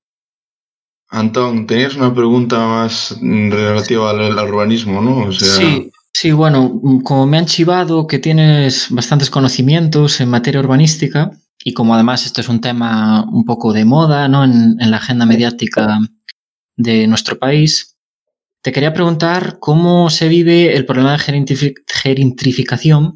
Antón, 1.10 1.66
tenías 1.66 1.96
una 1.96 2.14
pregunta 2.14 2.58
más 2.58 3.18
relativa 3.20 4.10
al, 4.10 4.38
al 4.38 4.48
urbanismo, 4.48 5.02
¿no? 5.02 5.26
O 5.26 5.32
sea... 5.32 5.48
Sí, 5.48 5.90
sí, 6.12 6.32
bueno, 6.32 6.80
como 7.04 7.26
me 7.26 7.36
han 7.36 7.46
chivado 7.46 8.06
que 8.06 8.18
tienes 8.18 8.88
bastantes 8.90 9.28
conocimientos 9.28 10.20
en 10.20 10.30
materia 10.30 10.60
urbanística, 10.60 11.30
y 11.64 11.74
como 11.74 11.94
además 11.94 12.24
esto 12.26 12.40
es 12.40 12.48
un 12.48 12.60
tema 12.60 13.24
un 13.30 13.44
poco 13.44 13.72
de 13.72 13.84
moda 13.84 14.26
¿no? 14.26 14.42
en, 14.42 14.76
en 14.80 14.90
la 14.90 14.96
agenda 14.96 15.26
mediática 15.26 15.98
de 16.76 17.06
nuestro 17.06 17.38
país, 17.38 17.91
te 18.62 18.72
quería 18.72 18.94
preguntar 18.94 19.58
cómo 19.58 20.08
se 20.08 20.28
vive 20.28 20.74
el 20.74 20.86
problema 20.86 21.12
de 21.12 21.82
gerintrificación, 21.86 23.14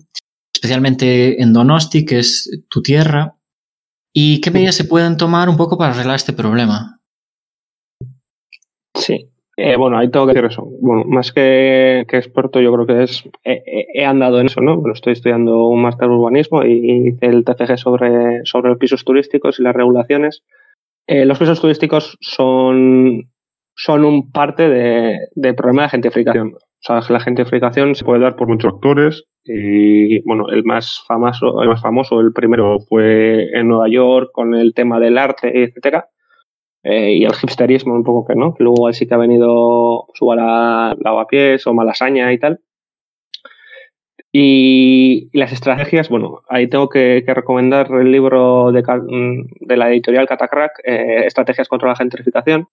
especialmente 0.52 1.40
en 1.40 1.52
Donosti, 1.52 2.04
que 2.04 2.18
es 2.18 2.50
tu 2.68 2.82
tierra, 2.82 3.36
y 4.12 4.40
qué 4.40 4.50
medidas 4.50 4.74
se 4.74 4.84
pueden 4.84 5.16
tomar 5.16 5.48
un 5.48 5.56
poco 5.56 5.78
para 5.78 5.92
arreglar 5.92 6.16
este 6.16 6.32
problema. 6.32 7.00
Sí, 8.94 9.30
eh, 9.56 9.76
bueno, 9.76 9.98
ahí 9.98 10.10
tengo 10.10 10.26
que 10.26 10.32
decir 10.32 10.50
eso. 10.50 10.66
Bueno, 10.80 11.04
más 11.04 11.32
que, 11.32 12.04
que 12.08 12.16
experto, 12.16 12.60
yo 12.60 12.72
creo 12.72 12.86
que 12.86 13.02
es. 13.04 13.24
Eh, 13.44 13.86
he 13.94 14.04
andado 14.04 14.40
en 14.40 14.46
eso, 14.46 14.60
¿no? 14.60 14.76
Bueno, 14.76 14.94
estoy 14.94 15.12
estudiando 15.12 15.66
un 15.66 15.80
máster 15.80 16.08
de 16.08 16.14
urbanismo 16.14 16.64
y 16.64 17.08
hice 17.08 17.26
el 17.26 17.44
TFG 17.44 17.78
sobre, 17.78 18.44
sobre 18.44 18.70
los 18.70 18.78
pisos 18.78 19.04
turísticos 19.04 19.60
y 19.60 19.62
las 19.62 19.76
regulaciones. 19.76 20.42
Eh, 21.06 21.24
los 21.24 21.38
pisos 21.38 21.60
turísticos 21.60 22.18
son, 22.20 23.30
son 23.76 24.04
un 24.04 24.32
parte 24.32 24.68
de, 24.68 25.18
del 25.34 25.54
problema 25.54 25.82
de 25.82 25.90
gentrificación. 25.90 26.54
O 26.54 26.80
sea, 26.80 27.00
la 27.08 27.20
gentrificación 27.20 27.94
se 27.94 28.04
puede 28.04 28.20
dar 28.20 28.36
por 28.36 28.48
muchos 28.48 28.72
factores 28.72 29.24
y, 29.44 30.20
bueno, 30.22 30.48
el 30.48 30.64
más 30.64 31.04
famoso, 31.06 31.62
el 31.62 31.68
más 31.68 31.82
famoso, 31.82 32.20
el 32.20 32.32
primero 32.32 32.80
fue 32.80 33.50
en 33.52 33.68
Nueva 33.68 33.88
York 33.88 34.30
con 34.32 34.54
el 34.54 34.74
tema 34.74 34.98
del 34.98 35.18
arte, 35.18 35.62
etcétera 35.62 36.08
eh, 36.82 37.14
y 37.14 37.24
el 37.24 37.32
hipsterismo 37.32 37.94
un 37.94 38.04
poco 38.04 38.26
que 38.26 38.36
no, 38.36 38.54
que 38.54 38.64
luego 38.64 38.92
sí 38.92 39.06
que 39.06 39.14
ha 39.14 39.18
venido 39.18 40.06
su 40.14 40.32
la 40.32 40.96
lavapiés 41.00 41.66
o 41.66 41.74
malasaña 41.74 42.32
y 42.32 42.38
tal. 42.38 42.60
Y, 44.32 45.28
las 45.32 45.52
estrategias, 45.52 46.08
bueno, 46.08 46.42
ahí 46.48 46.68
tengo 46.68 46.88
que, 46.88 47.24
que 47.26 47.34
recomendar 47.34 47.90
el 47.90 48.12
libro 48.12 48.70
de, 48.70 48.82
de 49.60 49.76
la 49.76 49.90
editorial 49.90 50.28
Catacrack, 50.28 50.80
eh, 50.84 51.24
Estrategias 51.26 51.68
contra 51.68 51.88
la 51.88 51.96
gentrificación, 51.96 52.68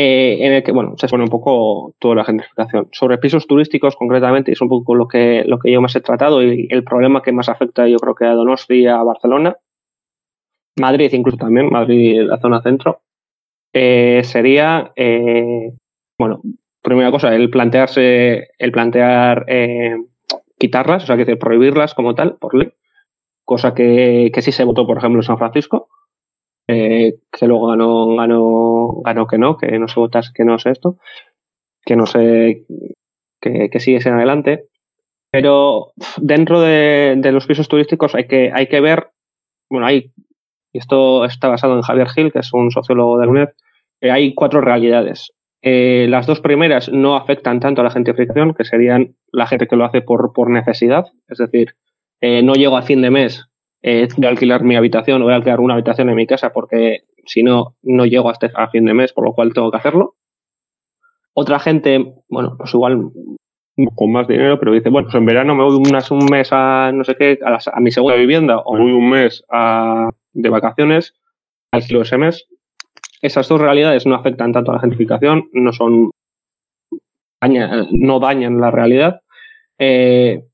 eh, 0.00 0.46
en 0.46 0.52
el 0.52 0.62
que, 0.62 0.70
bueno, 0.70 0.94
se 0.96 1.06
expone 1.06 1.24
un 1.24 1.28
poco 1.28 1.92
toda 1.98 2.14
la 2.14 2.24
gentrificación. 2.24 2.88
Sobre 2.92 3.18
pisos 3.18 3.48
turísticos, 3.48 3.96
concretamente, 3.96 4.52
es 4.52 4.60
un 4.60 4.68
poco 4.68 4.94
lo 4.94 5.08
que, 5.08 5.42
lo 5.44 5.58
que 5.58 5.72
yo 5.72 5.80
más 5.80 5.96
he 5.96 6.00
tratado 6.00 6.40
y 6.40 6.68
el 6.70 6.84
problema 6.84 7.20
que 7.20 7.32
más 7.32 7.48
afecta, 7.48 7.88
yo 7.88 7.98
creo 7.98 8.14
que 8.14 8.24
a 8.24 8.34
Donosti 8.34 8.86
a 8.86 9.02
Barcelona, 9.02 9.56
Madrid 10.78 11.10
incluso 11.14 11.36
también, 11.36 11.68
Madrid, 11.68 12.20
la 12.20 12.38
zona 12.38 12.62
centro, 12.62 13.00
eh, 13.72 14.20
sería, 14.22 14.92
eh, 14.94 15.72
bueno, 16.16 16.42
primera 16.80 17.10
cosa, 17.10 17.34
el 17.34 17.50
plantearse, 17.50 18.50
el 18.56 18.70
plantear 18.70 19.46
quitarlas, 20.56 21.02
o 21.02 21.06
sea, 21.08 21.16
que 21.16 21.36
prohibirlas 21.36 21.94
como 21.94 22.14
tal, 22.14 22.36
por 22.36 22.54
ley, 22.54 22.72
cosa 23.44 23.74
que, 23.74 24.30
que 24.32 24.42
sí 24.42 24.52
se 24.52 24.62
votó, 24.62 24.86
por 24.86 24.98
ejemplo, 24.98 25.18
en 25.18 25.24
San 25.24 25.38
Francisco, 25.38 25.88
eh, 26.68 27.16
que 27.32 27.46
luego 27.46 27.68
ganó, 27.68 28.14
ganó, 28.14 29.00
ganó 29.02 29.26
que 29.26 29.38
no, 29.38 29.56
que 29.56 29.78
no 29.78 29.88
se 29.88 29.98
votase, 29.98 30.32
que 30.34 30.44
no 30.44 30.58
sé 30.58 30.70
esto, 30.70 30.98
que 31.84 31.96
no 31.96 32.04
sé, 32.06 32.66
que, 33.40 33.70
que 33.70 33.80
sigue 33.80 34.06
en 34.06 34.14
adelante. 34.14 34.66
Pero 35.30 35.92
dentro 36.18 36.60
de, 36.60 37.18
los 37.32 37.46
pisos 37.46 37.68
turísticos 37.68 38.14
hay 38.14 38.26
que, 38.26 38.50
hay 38.54 38.66
que 38.66 38.80
ver, 38.80 39.08
bueno, 39.70 39.86
hay, 39.86 40.12
y 40.72 40.78
esto 40.78 41.24
está 41.24 41.48
basado 41.48 41.74
en 41.74 41.82
Javier 41.82 42.08
Gil, 42.08 42.32
que 42.32 42.40
es 42.40 42.52
un 42.52 42.70
sociólogo 42.70 43.18
de 43.18 43.26
la 43.26 43.32
UNED, 43.32 43.48
hay 44.02 44.34
cuatro 44.34 44.60
realidades. 44.60 45.32
Eh, 45.62 46.06
las 46.08 46.26
dos 46.26 46.40
primeras 46.40 46.90
no 46.90 47.16
afectan 47.16 47.60
tanto 47.60 47.80
a 47.80 47.84
la 47.84 47.90
gentrificación, 47.90 48.54
que 48.54 48.64
serían 48.64 49.16
la 49.32 49.46
gente 49.46 49.66
que 49.66 49.76
lo 49.76 49.84
hace 49.84 50.02
por, 50.02 50.32
por 50.32 50.50
necesidad, 50.50 51.06
es 51.28 51.38
decir, 51.38 51.74
eh, 52.20 52.42
no 52.42 52.54
llego 52.54 52.76
a 52.76 52.82
fin 52.82 53.00
de 53.02 53.10
mes 53.10 53.48
eh, 53.82 54.08
de 54.16 54.26
alquilar 54.26 54.62
mi 54.62 54.76
habitación 54.76 55.22
o 55.22 55.28
de 55.28 55.34
alquilar 55.34 55.60
una 55.60 55.74
habitación 55.74 56.08
en 56.08 56.16
mi 56.16 56.26
casa 56.26 56.50
porque 56.52 57.04
si 57.26 57.42
no, 57.42 57.76
no 57.82 58.06
llego 58.06 58.30
hasta 58.30 58.50
a 58.54 58.68
fin 58.68 58.84
de 58.84 58.94
mes, 58.94 59.12
por 59.12 59.24
lo 59.24 59.34
cual 59.34 59.52
tengo 59.52 59.70
que 59.70 59.76
hacerlo. 59.76 60.16
Otra 61.34 61.58
gente, 61.58 62.14
bueno, 62.28 62.56
pues 62.58 62.74
igual 62.74 63.10
con 63.94 64.10
más 64.10 64.26
dinero, 64.26 64.58
pero 64.58 64.72
dice, 64.72 64.88
bueno, 64.88 65.06
pues 65.06 65.14
en 65.14 65.26
verano 65.26 65.54
me 65.54 65.62
voy 65.62 65.76
unas, 65.76 66.10
un 66.10 66.26
mes 66.26 66.48
a 66.50 66.90
no 66.92 67.04
sé 67.04 67.14
qué, 67.14 67.38
a, 67.44 67.50
la, 67.50 67.60
a 67.72 67.80
mi 67.80 67.92
segunda 67.92 68.16
vivienda 68.16 68.58
o 68.64 68.76
voy 68.76 68.90
un 68.90 69.10
mes 69.10 69.44
a, 69.50 70.10
de 70.32 70.48
vacaciones, 70.48 71.14
alquilo 71.70 72.02
ese 72.02 72.18
mes. 72.18 72.46
Esas 73.20 73.48
dos 73.48 73.60
realidades 73.60 74.06
no 74.06 74.14
afectan 74.14 74.52
tanto 74.52 74.70
a 74.70 74.74
la 74.74 74.80
gentrificación, 74.80 75.48
no 75.52 75.72
son, 75.72 76.10
daña, 77.40 77.86
no 77.90 78.20
dañan 78.20 78.60
la 78.60 78.70
realidad. 78.70 79.20
Eh, 79.78 80.44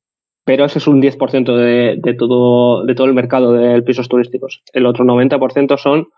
pero 0.44 0.66
ese 0.66 0.78
es 0.78 0.86
un 0.86 1.00
10% 1.00 1.56
de, 1.56 1.96
de, 1.98 2.14
todo, 2.14 2.84
el 2.84 3.14
mercado 3.14 3.52
de 3.52 3.82
pisos 3.82 4.08
turísticos. 4.08 4.62
El 4.72 4.86
otro 4.86 5.04
90% 5.04 5.78
son 5.78 6.08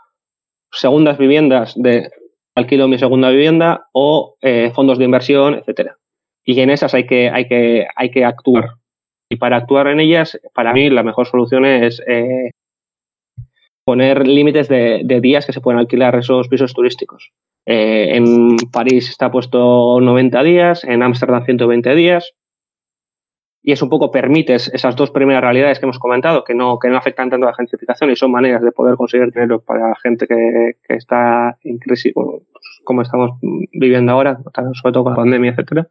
segundas 0.72 1.16
viviendas 1.16 1.74
de 1.76 2.10
alquilo 2.56 2.88
mi 2.88 2.98
segunda 2.98 3.30
vivienda 3.30 3.86
o 3.92 4.36
eh, 4.40 4.72
fondos 4.74 4.98
de 4.98 5.04
inversión, 5.04 5.54
etcétera. 5.54 5.96
Y 6.44 6.60
en 6.60 6.70
esas 6.70 6.94
hay 6.94 7.06
que, 7.06 7.30
hay, 7.30 7.46
que, 7.48 8.24
actuar. 8.24 8.70
Y 9.28 9.36
para 9.36 9.56
actuar 9.56 9.88
en 9.88 10.00
ellas, 10.00 10.38
para 10.54 10.72
mí 10.72 10.90
la 10.90 11.02
mejor 11.02 11.26
solución 11.26 11.64
es 11.64 12.02
eh, 12.06 12.50
poner 13.84 14.26
límites 14.26 14.68
de, 14.68 15.02
de, 15.04 15.20
días 15.20 15.46
que 15.46 15.52
se 15.52 15.60
pueden 15.60 15.78
alquilar 15.78 16.16
esos 16.16 16.48
pisos 16.48 16.72
turísticos. 16.72 17.30
Eh, 17.66 18.16
en 18.16 18.56
París 18.72 19.08
está 19.10 19.30
puesto 19.30 20.00
90 20.00 20.42
días, 20.42 20.84
en 20.84 21.02
Ámsterdam 21.02 21.44
120 21.44 21.94
días, 21.94 22.32
y 23.66 23.72
eso 23.72 23.84
un 23.84 23.90
poco 23.90 24.12
permites 24.12 24.70
esas 24.72 24.94
dos 24.94 25.10
primeras 25.10 25.42
realidades 25.42 25.80
que 25.80 25.86
hemos 25.86 25.98
comentado, 25.98 26.44
que 26.44 26.54
no, 26.54 26.78
que 26.78 26.88
no 26.88 26.98
afectan 26.98 27.30
tanto 27.30 27.46
a 27.46 27.50
la 27.50 27.56
gentrificación 27.56 28.12
y 28.12 28.14
son 28.14 28.30
maneras 28.30 28.62
de 28.62 28.70
poder 28.70 28.94
conseguir 28.94 29.32
dinero 29.32 29.60
para 29.60 29.92
gente 29.96 30.28
que, 30.28 30.76
que 30.86 30.94
está 30.94 31.58
en 31.64 31.78
crisis, 31.78 32.14
bueno, 32.14 32.42
pues 32.52 32.80
como 32.84 33.02
estamos 33.02 33.40
viviendo 33.72 34.12
ahora, 34.12 34.38
sobre 34.54 34.92
todo 34.92 35.02
con 35.02 35.14
la 35.14 35.16
pandemia, 35.16 35.50
etcétera. 35.50 35.88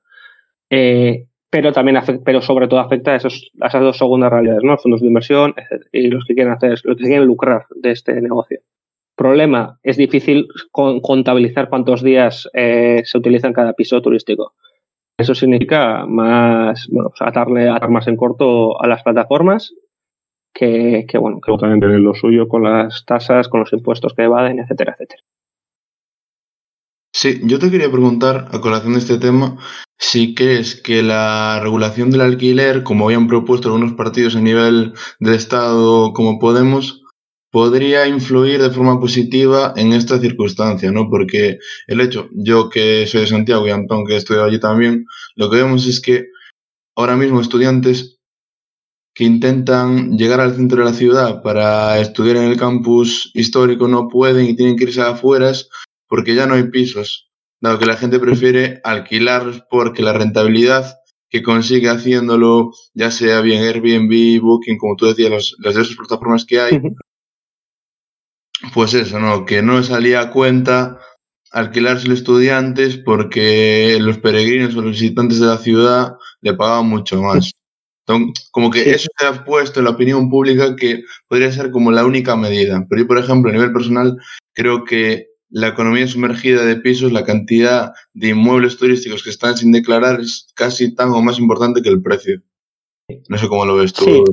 Eh, 0.69 1.25
pero 1.49 1.73
también 1.73 1.97
afecta, 1.97 2.23
pero 2.23 2.41
sobre 2.41 2.69
todo 2.69 2.79
afecta 2.79 3.11
a, 3.11 3.17
esos, 3.17 3.51
a 3.59 3.67
esas 3.67 3.81
dos 3.81 3.97
segundas 3.97 4.31
realidades, 4.31 4.63
¿no? 4.63 4.77
Fondos 4.77 5.01
de 5.01 5.07
inversión 5.07 5.53
y 5.91 6.07
los 6.07 6.23
que 6.23 6.33
quieren 6.33 6.53
hacer, 6.53 6.79
los 6.81 6.95
que 6.95 7.03
quieren 7.03 7.25
lucrar 7.25 7.65
de 7.75 7.91
este 7.91 8.21
negocio. 8.21 8.61
Problema, 9.17 9.79
es 9.83 9.97
difícil 9.97 10.47
contabilizar 10.71 11.67
cuántos 11.67 12.01
días 12.01 12.49
eh, 12.53 13.01
se 13.03 13.17
utiliza 13.17 13.47
en 13.47 13.53
cada 13.53 13.73
piso 13.73 14.01
turístico. 14.01 14.53
Eso 15.17 15.33
significa 15.33 16.05
más, 16.05 16.87
bueno, 16.91 17.09
pues 17.09 17.21
atarle, 17.21 17.69
atar 17.69 17.89
más 17.89 18.07
en 18.07 18.17
corto 18.17 18.81
a 18.81 18.87
las 18.87 19.01
plataformas 19.03 19.73
que, 20.53 21.05
que 21.07 21.17
bueno, 21.17 21.39
que 21.41 21.55
también 21.57 21.79
tener 21.79 21.99
lo 21.99 22.13
suyo 22.15 22.47
con 22.47 22.63
las 22.63 23.05
tasas, 23.05 23.47
con 23.47 23.61
los 23.61 23.73
impuestos 23.73 24.13
que 24.13 24.23
evaden, 24.23 24.59
etcétera, 24.59 24.93
etcétera. 24.93 25.21
Sí, 27.13 27.39
yo 27.45 27.59
te 27.59 27.71
quería 27.71 27.89
preguntar, 27.89 28.49
a 28.51 28.59
colación 28.59 28.93
de 28.93 28.99
este 28.99 29.17
tema, 29.17 29.57
si 29.97 30.35
crees 30.35 30.81
que 30.81 31.01
la 31.01 31.61
regulación 31.63 32.11
del 32.11 32.19
alquiler, 32.19 32.83
como 32.83 33.05
habían 33.05 33.27
propuesto 33.27 33.69
algunos 33.69 33.93
partidos 33.93 34.35
a 34.35 34.41
nivel 34.41 34.93
de 35.21 35.35
Estado 35.35 36.11
como 36.11 36.39
Podemos, 36.39 37.04
podría 37.55 38.05
influir 38.05 38.61
de 38.61 38.69
forma 38.69 38.99
positiva 38.99 39.73
en 39.77 39.93
esta 39.93 40.19
circunstancia, 40.19 40.91
¿no? 40.91 41.09
Porque 41.09 41.57
el 41.87 42.01
hecho, 42.01 42.27
yo 42.33 42.67
que 42.67 43.07
soy 43.07 43.21
de 43.21 43.27
Santiago 43.27 43.65
y 43.65 43.71
Antón 43.71 44.05
que 44.05 44.15
he 44.15 44.17
estudiado 44.17 44.47
allí 44.47 44.59
también, 44.59 45.05
lo 45.37 45.49
que 45.49 45.55
vemos 45.63 45.87
es 45.87 46.01
que 46.01 46.25
ahora 46.97 47.15
mismo 47.15 47.39
estudiantes 47.39 48.19
que 49.13 49.23
intentan 49.23 50.17
llegar 50.17 50.41
al 50.41 50.53
centro 50.53 50.79
de 50.79 50.91
la 50.91 50.97
ciudad 50.97 51.41
para 51.43 51.97
estudiar 52.01 52.35
en 52.35 52.43
el 52.43 52.57
campus 52.57 53.31
histórico 53.33 53.87
no 53.87 54.09
pueden 54.09 54.47
y 54.47 54.57
tienen 54.57 54.75
que 54.75 54.83
irse 54.83 54.99
a 54.99 55.11
afueras 55.11 55.69
porque 56.09 56.35
ya 56.35 56.47
no 56.47 56.55
hay 56.55 56.63
pisos, 56.63 57.31
dado 57.61 57.79
que 57.79 57.85
la 57.85 57.95
gente 57.95 58.19
prefiere 58.19 58.81
alquilarlos 58.83 59.63
porque 59.69 60.03
la 60.03 60.11
rentabilidad 60.11 60.97
que 61.29 61.41
consigue 61.41 61.87
haciéndolo, 61.87 62.73
ya 62.93 63.11
sea 63.11 63.39
bien 63.39 63.63
Airbnb, 63.63 64.41
Booking, 64.41 64.77
como 64.77 64.97
tú 64.97 65.05
decías, 65.05 65.31
las, 65.31 65.55
las 65.59 65.73
diversas 65.73 65.95
plataformas 65.95 66.43
que 66.43 66.59
hay, 66.59 66.81
pues 68.73 68.93
eso, 68.93 69.19
¿no? 69.19 69.45
Que 69.45 69.61
no 69.61 69.81
salía 69.83 70.21
a 70.21 70.31
cuenta 70.31 70.99
alquilarse 71.51 72.07
los 72.07 72.19
estudiantes 72.19 72.97
porque 72.97 73.97
los 74.01 74.17
peregrinos 74.17 74.75
o 74.75 74.81
los 74.81 74.99
visitantes 74.99 75.39
de 75.39 75.47
la 75.47 75.57
ciudad 75.57 76.13
le 76.41 76.53
pagaban 76.53 76.87
mucho 76.87 77.21
más. 77.21 77.51
Entonces, 78.07 78.49
como 78.51 78.69
que 78.69 78.91
eso 78.91 79.07
se 79.17 79.25
ha 79.25 79.43
puesto 79.45 79.79
en 79.79 79.85
la 79.85 79.91
opinión 79.91 80.29
pública 80.29 80.75
que 80.75 81.03
podría 81.27 81.51
ser 81.51 81.71
como 81.71 81.91
la 81.91 82.05
única 82.05 82.35
medida. 82.35 82.85
Pero 82.89 83.01
yo, 83.01 83.07
por 83.07 83.17
ejemplo, 83.17 83.49
a 83.49 83.53
nivel 83.53 83.73
personal, 83.73 84.17
creo 84.53 84.83
que 84.83 85.27
la 85.49 85.69
economía 85.69 86.07
sumergida 86.07 86.65
de 86.65 86.75
pisos, 86.75 87.11
la 87.11 87.23
cantidad 87.23 87.93
de 88.13 88.29
inmuebles 88.29 88.77
turísticos 88.77 89.23
que 89.23 89.29
están 89.29 89.57
sin 89.57 89.71
declarar 89.71 90.19
es 90.19 90.51
casi 90.55 90.93
tan 90.93 91.09
o 91.11 91.21
más 91.21 91.39
importante 91.39 91.81
que 91.81 91.89
el 91.89 92.01
precio. 92.01 92.41
No 93.29 93.37
sé 93.37 93.47
cómo 93.47 93.65
lo 93.65 93.75
ves 93.75 93.93
tú. 93.93 94.03
Sí, 94.03 94.23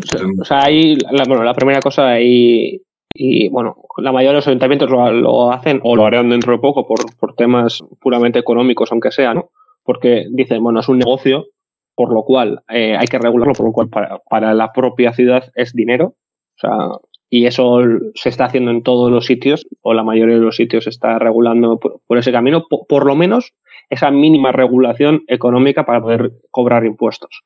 o 0.41 0.45
sea, 0.45 0.65
ahí, 0.65 0.97
la, 1.11 1.25
bueno, 1.25 1.45
la 1.45 1.55
primera 1.55 1.81
cosa, 1.81 2.09
ahí 2.09 2.83
y 3.15 3.49
bueno, 3.51 3.77
la 3.99 4.13
mayoría 4.13 4.31
de 4.31 4.37
los 4.37 4.49
ayuntamientos 4.49 4.91
lo, 4.91 5.11
lo, 5.13 5.53
hacen 5.53 5.81
o 5.85 5.97
lo 5.97 6.07
harán 6.07 6.31
dentro 6.31 6.53
de 6.53 6.59
poco 6.59 6.87
por, 6.87 6.99
por 7.17 7.35
temas 7.35 7.83
puramente 8.01 8.39
económicos, 8.39 8.91
aunque 8.93 9.11
sea, 9.11 9.35
¿no? 9.35 9.51
Porque 9.83 10.27
dicen, 10.31 10.63
bueno, 10.63 10.81
es 10.81 10.89
un 10.89 10.99
negocio, 10.99 11.47
por 11.95 12.13
lo 12.13 12.23
cual 12.25 12.63
eh, 12.69 12.97
hay 12.97 13.07
que 13.07 13.19
regularlo, 13.19 13.55
por 13.55 13.67
lo 13.67 13.73
cual 13.73 13.89
para, 13.89 14.19
para, 14.31 14.55
la 14.55 14.73
propia 14.73 15.13
ciudad 15.13 15.51
es 15.55 15.73
dinero. 15.73 16.15
O 16.57 16.59
sea, 16.59 16.89
y 17.29 17.47
eso 17.47 17.81
se 18.15 18.29
está 18.29 18.47
haciendo 18.47 18.71
en 18.71 18.83
todos 18.83 19.11
los 19.11 19.27
sitios, 19.27 19.67
o 19.81 19.95
la 19.95 20.05
mayoría 20.05 20.37
de 20.37 20.43
los 20.43 20.57
sitios 20.57 20.85
se 20.85 20.91
está 20.91 21.19
regulando 21.19 21.79
por, 21.79 22.01
por 22.07 22.19
ese 22.19 22.33
camino, 22.33 22.67
por, 22.69 22.87
por, 22.87 23.07
lo 23.07 23.15
menos 23.15 23.53
esa 23.91 24.11
mínima 24.11 24.53
regulación 24.53 25.23
económica 25.27 25.85
para 25.85 26.01
poder 26.01 26.33
cobrar 26.51 26.85
impuestos. 26.85 27.43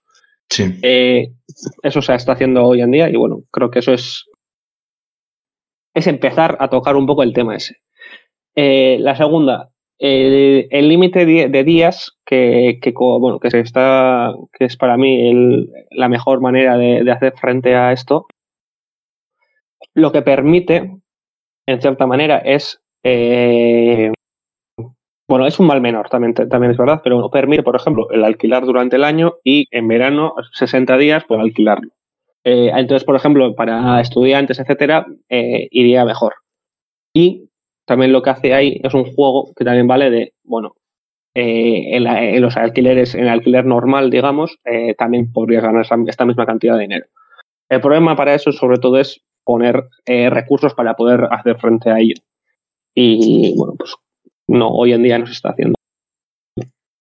Sí. 0.48 0.78
Eh, 0.82 1.32
eso 1.82 2.02
se 2.02 2.14
está 2.14 2.32
haciendo 2.32 2.64
hoy 2.64 2.80
en 2.80 2.92
día 2.92 3.10
y 3.10 3.16
bueno, 3.16 3.42
creo 3.50 3.70
que 3.70 3.80
eso 3.80 3.92
es 3.92 4.26
es 5.96 6.06
empezar 6.06 6.58
a 6.60 6.68
tocar 6.68 6.94
un 6.94 7.06
poco 7.06 7.22
el 7.22 7.32
tema 7.32 7.56
ese. 7.56 7.78
Eh, 8.54 8.98
la 9.00 9.16
segunda, 9.16 9.70
el 9.98 10.88
límite 10.88 11.24
de 11.24 11.64
días 11.64 12.18
que, 12.26 12.78
que, 12.82 12.92
bueno, 12.94 13.40
que, 13.40 13.50
se 13.50 13.60
está, 13.60 14.34
que 14.52 14.66
es 14.66 14.76
para 14.76 14.98
mí 14.98 15.66
la 15.90 16.10
mejor 16.10 16.42
manera 16.42 16.76
de, 16.76 17.10
hacer 17.10 17.32
frente 17.38 17.74
a 17.74 17.92
esto, 17.92 18.26
lo 19.94 20.12
que 20.12 20.20
permite, 20.20 20.98
en 21.66 21.80
cierta 21.80 22.06
manera, 22.06 22.38
es, 22.38 22.82
eh, 23.02 24.12
bueno, 25.26 25.46
es 25.46 25.58
un 25.58 25.66
mal 25.66 25.80
menor, 25.80 26.10
también, 26.10 26.34
también 26.34 26.72
es 26.72 26.76
verdad, 26.76 27.00
pero 27.02 27.30
permite, 27.30 27.62
por 27.62 27.76
ejemplo, 27.76 28.10
el 28.10 28.22
alquilar 28.22 28.66
durante 28.66 28.96
el 28.96 29.04
año 29.04 29.36
y 29.42 29.66
en 29.70 29.88
verano 29.88 30.34
60 30.52 30.98
días, 30.98 31.24
pues 31.26 31.40
alquilarlo. 31.40 31.95
Eh, 32.48 32.70
entonces, 32.72 33.02
por 33.02 33.16
ejemplo, 33.16 33.56
para 33.56 34.00
estudiantes, 34.00 34.60
etcétera, 34.60 35.04
eh, 35.28 35.66
iría 35.72 36.04
mejor. 36.04 36.34
Y 37.12 37.50
también 37.84 38.12
lo 38.12 38.22
que 38.22 38.30
hace 38.30 38.54
ahí 38.54 38.80
es 38.84 38.94
un 38.94 39.04
juego 39.04 39.52
que 39.56 39.64
también 39.64 39.88
vale 39.88 40.10
de, 40.10 40.32
bueno, 40.44 40.76
eh, 41.34 41.96
en, 41.96 42.40
los 42.40 42.56
alquileres, 42.56 43.16
en 43.16 43.26
alquiler 43.26 43.64
normal, 43.66 44.10
digamos, 44.10 44.58
también 44.96 45.32
podrías 45.32 45.64
ganar 45.64 45.84
esta 46.06 46.24
misma 46.24 46.46
cantidad 46.46 46.76
de 46.76 46.82
dinero. 46.82 47.06
El 47.68 47.80
problema 47.80 48.14
para 48.14 48.34
eso, 48.34 48.52
sobre 48.52 48.78
todo, 48.78 48.98
es 49.00 49.20
poner 49.42 49.88
recursos 50.06 50.72
para 50.74 50.94
poder 50.94 51.26
hacer 51.32 51.58
frente 51.58 51.90
a 51.90 51.98
ello. 51.98 52.14
Y, 52.94 53.54
bueno, 53.56 53.74
pues 53.76 53.94
no, 54.46 54.68
hoy 54.68 54.92
en 54.92 55.02
día 55.02 55.18
no 55.18 55.26
se 55.26 55.32
está 55.32 55.50
haciendo. 55.50 55.74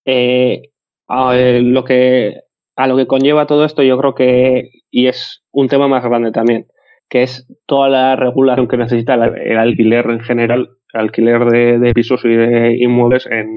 Eh, 0.06 0.72
lo 1.08 1.84
que, 1.84 2.42
a 2.76 2.88
lo 2.88 2.98
que 2.98 3.08
conlleva 3.08 3.48
todo 3.48 3.66
esto, 3.66 3.84
yo 3.84 3.98
creo 3.98 4.16
que, 4.16 4.72
y 4.92 5.08
es 5.08 5.44
un 5.52 5.68
tema 5.68 5.88
más 5.88 6.04
grande 6.04 6.32
también, 6.32 6.68
que 7.10 7.24
es 7.24 7.48
toda 7.66 7.90
la 7.90 8.16
regulación 8.16 8.68
que 8.68 8.78
necesita 8.78 9.14
el, 9.14 9.58
alquiler 9.58 10.10
en 10.10 10.20
general, 10.20 10.70
el 10.94 11.00
alquiler 11.00 11.46
de, 11.46 11.94
pisos 11.94 12.26
y 12.26 12.30
de 12.30 12.78
inmuebles 12.78 13.28
en, 13.28 13.56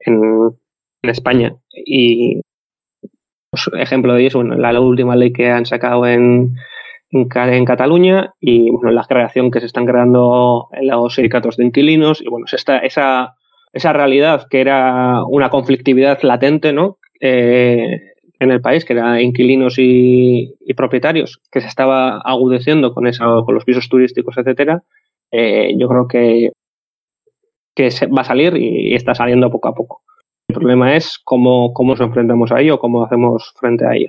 en, 0.00 0.58
España. 1.02 1.56
Y 1.72 2.42
pues, 3.50 3.68
ejemplo 3.78 4.14
de 4.14 4.26
eso, 4.26 4.38
bueno, 4.38 4.56
la, 4.56 4.78
última 4.80 5.16
ley 5.16 5.32
que 5.32 5.50
han 5.50 5.66
sacado 5.66 6.06
en, 6.06 6.54
en, 7.10 7.64
Cataluña 7.64 8.34
y 8.40 8.70
bueno, 8.70 8.90
la 8.90 9.04
creación 9.04 9.50
que 9.50 9.60
se 9.60 9.66
están 9.66 9.86
creando 9.86 10.68
en 10.72 10.88
los 10.88 11.14
sindicatos 11.14 11.56
de 11.56 11.64
inquilinos 11.64 12.20
y 12.20 12.28
bueno, 12.28 12.46
esta, 12.50 12.78
esa, 12.78 13.36
esa 13.72 13.92
realidad 13.92 14.46
que 14.48 14.60
era 14.60 15.24
una 15.24 15.50
conflictividad 15.50 16.22
latente, 16.22 16.72
¿no? 16.72 16.98
Eh, 17.24 18.12
en 18.40 18.50
el 18.50 18.60
país, 18.60 18.84
que 18.84 18.94
era 18.94 19.22
inquilinos 19.22 19.76
y, 19.78 20.56
propietarios, 20.76 21.40
que 21.52 21.60
se 21.60 21.68
estaba 21.68 22.18
agudeciendo 22.18 22.92
con, 22.92 23.06
eso, 23.06 23.44
con 23.44 23.54
los 23.54 23.64
pisos 23.64 23.88
turísticos, 23.88 24.36
etcétera, 24.36 24.82
eh, 25.30 25.72
yo 25.78 25.88
creo 25.88 26.08
que, 26.08 26.50
que 27.76 27.90
va 28.08 28.22
a 28.22 28.24
salir 28.24 28.56
y, 28.56 28.96
está 28.96 29.14
saliendo 29.14 29.50
poco 29.52 29.68
a 29.68 29.74
poco. 29.74 30.02
El 30.48 30.56
problema 30.56 30.96
es 30.96 31.20
cómo, 31.22 31.72
cómo 31.72 31.92
nos 31.92 32.00
enfrentamos 32.00 32.50
a 32.50 32.60
ello, 32.60 32.80
cómo 32.80 33.04
hacemos 33.04 33.54
frente 33.60 33.86
a 33.86 33.94
ello. 33.94 34.06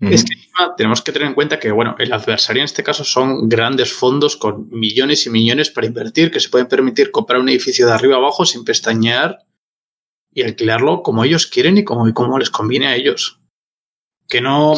Es 0.00 0.24
que 0.24 0.34
tenemos 0.76 1.02
que 1.02 1.12
tener 1.12 1.28
en 1.28 1.34
cuenta 1.34 1.60
que, 1.60 1.70
bueno, 1.70 1.94
el 1.98 2.12
adversario 2.12 2.62
en 2.62 2.64
este 2.64 2.82
caso 2.82 3.04
son 3.04 3.48
grandes 3.48 3.92
fondos 3.92 4.36
con 4.36 4.68
millones 4.70 5.26
y 5.26 5.30
millones 5.30 5.70
para 5.70 5.86
invertir, 5.86 6.32
que 6.32 6.40
se 6.40 6.48
pueden 6.48 6.66
permitir 6.66 7.12
comprar 7.12 7.38
un 7.38 7.50
edificio 7.50 7.86
de 7.86 7.92
arriba 7.92 8.16
abajo 8.16 8.44
sin 8.44 8.64
pestañear 8.64 9.44
y 10.32 10.42
alquilarlo 10.42 11.02
como 11.02 11.24
ellos 11.24 11.46
quieren 11.46 11.78
y 11.78 11.84
como, 11.84 12.12
como 12.14 12.38
les 12.38 12.50
conviene 12.50 12.86
a 12.86 12.96
ellos. 12.96 13.40
Que 14.28 14.40
no, 14.40 14.74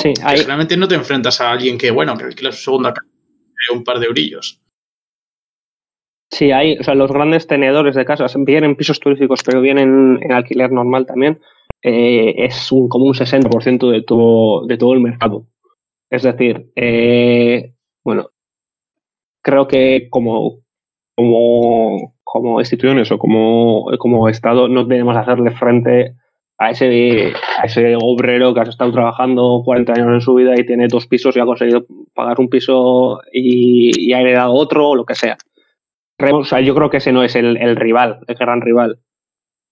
realmente 0.47 0.77
no 0.77 0.89
te 0.89 0.95
enfrentas 0.95 1.41
a 1.41 1.51
alguien 1.51 1.77
que, 1.77 1.91
bueno, 1.91 2.17
que 2.17 2.25
alquila 2.25 2.53
su 2.53 2.63
segunda 2.63 2.95
casa 2.95 3.07
un 3.73 3.85
par 3.85 3.99
de 3.99 4.07
eurillos. 4.07 4.61
Sí, 6.31 6.51
hay, 6.51 6.79
o 6.79 6.83
sea, 6.83 6.95
los 6.95 7.13
grandes 7.13 7.47
tenedores 7.47 7.95
de 7.95 8.05
casas 8.05 8.35
vienen 8.39 8.77
pisos 8.77 8.99
turísticos, 8.99 9.43
pero 9.45 9.61
vienen 9.61 10.19
en 10.23 10.33
alquiler 10.33 10.73
normal 10.73 11.07
también. 11.07 11.41
Eh, 11.83 12.35
es 12.39 12.73
un, 12.73 12.89
como 12.89 13.05
un 13.05 13.15
60% 13.15 13.91
de 13.91 14.03
todo, 14.03 14.67
de 14.67 14.79
todo 14.79 14.95
el 14.95 15.01
mercado. 15.01 15.47
Es 16.11 16.23
decir, 16.23 16.71
eh, 16.75 17.75
bueno, 18.03 18.31
creo 19.43 19.69
que 19.69 20.09
como, 20.09 20.61
como 21.15 22.12
como 22.33 22.61
instituciones 22.61 23.13
o 23.13 23.19
como, 23.19 23.91
como 23.99 24.27
Estado 24.31 24.67
no 24.67 24.87
tenemos 24.87 25.15
que 25.15 25.21
hacerle 25.21 25.51
frente 25.51 26.15
a 26.57 26.71
ese, 26.71 27.35
a 27.59 27.67
ese 27.67 27.95
obrero 28.01 28.55
que 28.55 28.61
ha 28.61 28.63
estado 28.63 28.91
trabajando 28.91 29.61
40 29.63 29.93
años 29.93 30.15
en 30.15 30.21
su 30.23 30.33
vida 30.33 30.55
y 30.57 30.65
tiene 30.65 30.89
dos 30.89 31.07
pisos 31.07 31.37
y 31.37 31.41
ha 31.41 31.45
conseguido 31.45 31.85
pagar 32.15 32.41
un 32.41 32.49
piso 32.49 33.21
y, 33.31 34.15
ha 34.15 34.23
heredado 34.23 34.55
otro 34.55 34.89
o 34.89 34.97
lo 34.97 35.05
que 35.05 35.15
sea. 35.15 35.37
O 36.33 36.45
sea, 36.45 36.61
yo 36.63 36.75
creo 36.75 36.89
que 36.89 36.97
ese 36.97 37.13
no 37.13 37.23
es 37.23 37.37
el, 37.37 37.59
el 37.59 37.77
rival, 37.77 38.21
el 38.27 38.35
gran 38.35 38.63
rival. 38.63 39.01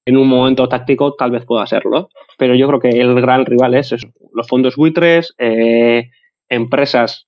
En 0.05 0.19
un 0.19 0.29
momento 0.29 0.69
táctico 0.69 1.15
tal 1.15 1.31
vez 1.31 1.47
pueda 1.47 1.67
serlo, 1.67 2.11
pero 2.37 2.55
yo 2.55 2.69
creo 2.69 2.81
que 2.81 2.91
el 2.91 3.19
gran 3.23 3.47
rival 3.47 3.73
es 3.73 3.97
los 4.35 4.47
fondos 4.47 4.77
buitres, 4.77 5.35
eh, 5.39 6.11
empresas 6.51 7.27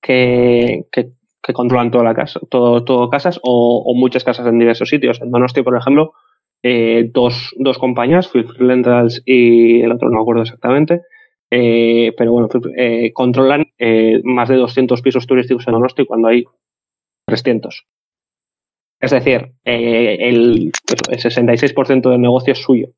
que, 0.00 0.86
que, 0.90 1.10
que 1.42 1.52
controlan 1.52 1.90
toda 1.90 2.04
la 2.04 2.14
casa, 2.14 2.40
todo, 2.48 2.84
todo 2.84 3.10
casas 3.10 3.40
o, 3.42 3.92
muchas 3.96 4.24
casas 4.24 4.46
en 4.46 4.58
diversos 4.58 4.88
sitios. 4.88 5.20
En 5.20 5.30
Donosti, 5.30 5.62
por 5.62 5.76
ejemplo, 5.76 6.14
eh, 6.62 7.10
dos, 7.12 7.52
dos 7.58 7.78
compañías, 7.78 8.28
Free 8.28 8.46
Rentals 8.58 9.22
y 9.26 9.80
el 9.80 9.90
otro 9.90 10.08
no 10.08 10.16
me 10.16 10.22
acuerdo 10.22 10.42
exactamente, 10.42 11.02
eh, 11.50 12.12
pero 12.16 12.32
bueno, 12.32 12.48
eh, 12.76 13.12
controlan 13.12 13.66
más 14.22 14.48
de 14.48 14.56
200 14.56 15.02
pisos 15.02 15.26
turísticos 15.26 15.66
en 15.66 15.72
Donosti 15.74 16.06
cuando 16.06 16.28
hay 16.28 16.44
300. 17.26 17.84
Es 19.00 19.10
decir, 19.10 19.52
el, 19.64 20.70
el 21.10 21.18
66% 21.18 22.08
del 22.08 22.20
negocio 22.20 22.52
es 22.52 22.60
suyo. 22.60 22.90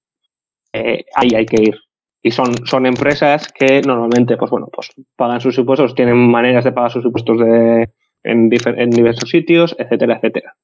ahí 0.73 1.31
hay 1.35 1.47
que 1.47 1.63
ir. 1.63 1.79
Y 2.23 2.31
son, 2.31 2.67
son 2.67 2.87
empresas 2.87 3.51
que 3.53 3.81
normalmente, 3.83 4.37
pues 4.37 4.51
bueno, 4.51 4.69
pues 4.71 4.91
pagan 5.17 5.41
sus 5.41 5.57
impuestos, 5.59 5.95
tienen 5.95 6.17
maneras 6.17 6.65
de 6.65 6.73
pagar 6.73 6.91
sus 6.91 7.05
impuestos 7.05 7.39
de, 7.39 7.89
en, 8.25 8.51
en 8.53 8.91
diversos 8.91 9.31
sitios, 9.31 9.77
etcétera, 9.79 10.17
etcétera. 10.17 10.57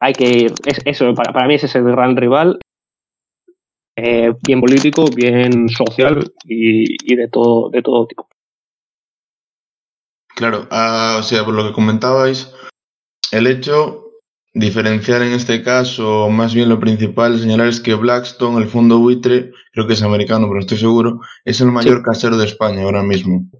Hay 0.00 0.14
que 0.14 0.28
ir, 0.28 0.52
es, 0.64 0.80
eso, 0.84 1.12
para, 1.14 1.32
para 1.32 1.46
mí 1.46 1.54
ese 1.54 1.66
es 1.66 1.74
el 1.74 1.84
gran 1.84 2.16
rival, 2.16 2.58
eh, 3.96 4.32
bien 4.46 4.60
político, 4.60 5.04
bien 5.14 5.68
social 5.68 6.32
y, 6.44 7.14
de 7.14 7.28
todo, 7.28 7.68
de 7.70 7.82
todo 7.82 8.06
tipo. 8.06 8.28
Claro, 10.34 10.66
ah, 10.70 11.18
o 11.20 11.22
sea, 11.22 11.44
por 11.44 11.54
lo 11.54 11.66
que 11.66 11.74
comentabais, 11.74 12.50
el 13.30 13.46
hecho 13.46 14.06
diferenciar 14.54 15.22
en 15.22 15.32
este 15.32 15.62
caso, 15.62 16.28
más 16.30 16.54
bien 16.54 16.70
lo 16.70 16.80
principal, 16.80 17.38
señalar 17.38 17.68
es 17.68 17.80
que 17.80 17.94
Blackstone, 17.94 18.62
el 18.62 18.68
fondo 18.68 18.98
buitre, 18.98 19.52
creo 19.72 19.86
que 19.86 19.92
es 19.92 20.02
americano, 20.02 20.48
pero 20.48 20.60
estoy 20.60 20.78
seguro, 20.78 21.20
es 21.44 21.60
el 21.60 21.70
mayor 21.70 22.02
casero 22.02 22.38
de 22.38 22.46
España 22.46 22.84
ahora 22.84 23.02
mismo. 23.02 23.50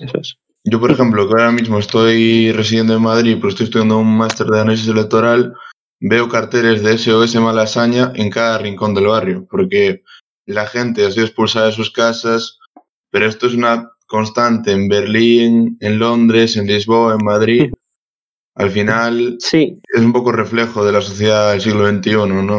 Eso 0.00 0.18
es. 0.18 0.36
Yo, 0.66 0.80
por 0.80 0.90
ejemplo, 0.90 1.28
que 1.28 1.34
ahora 1.34 1.52
mismo 1.52 1.78
estoy 1.78 2.50
residiendo 2.52 2.96
en 2.96 3.02
Madrid, 3.02 3.36
pero 3.36 3.50
estoy 3.50 3.64
estudiando 3.64 3.98
un 3.98 4.16
máster 4.16 4.46
de 4.46 4.60
análisis 4.60 4.88
electoral, 4.88 5.52
veo 6.00 6.28
carteles 6.28 6.82
de 6.82 6.96
SOS 6.96 7.36
Malasaña 7.36 8.12
en 8.14 8.30
cada 8.30 8.56
rincón 8.58 8.94
del 8.94 9.08
barrio, 9.08 9.46
porque 9.50 10.02
la 10.46 10.66
gente 10.66 11.04
ha 11.04 11.10
sido 11.10 11.26
expulsada 11.26 11.66
de 11.66 11.72
sus 11.72 11.90
casas, 11.90 12.58
pero 13.10 13.26
esto 13.26 13.46
es 13.46 13.54
una 13.54 13.90
constante 14.06 14.72
en 14.72 14.88
Berlín, 14.88 15.76
en 15.80 15.98
Londres, 15.98 16.56
en 16.56 16.66
Lisboa, 16.66 17.16
en 17.18 17.24
Madrid. 17.24 17.72
Al 18.54 18.70
final 18.70 19.36
sí. 19.40 19.80
es 19.88 20.00
un 20.00 20.12
poco 20.12 20.32
reflejo 20.32 20.84
de 20.84 20.92
la 20.92 21.02
sociedad 21.02 21.52
del 21.52 21.60
siglo 21.60 21.88
XXI, 21.88 22.12
¿no? 22.42 22.58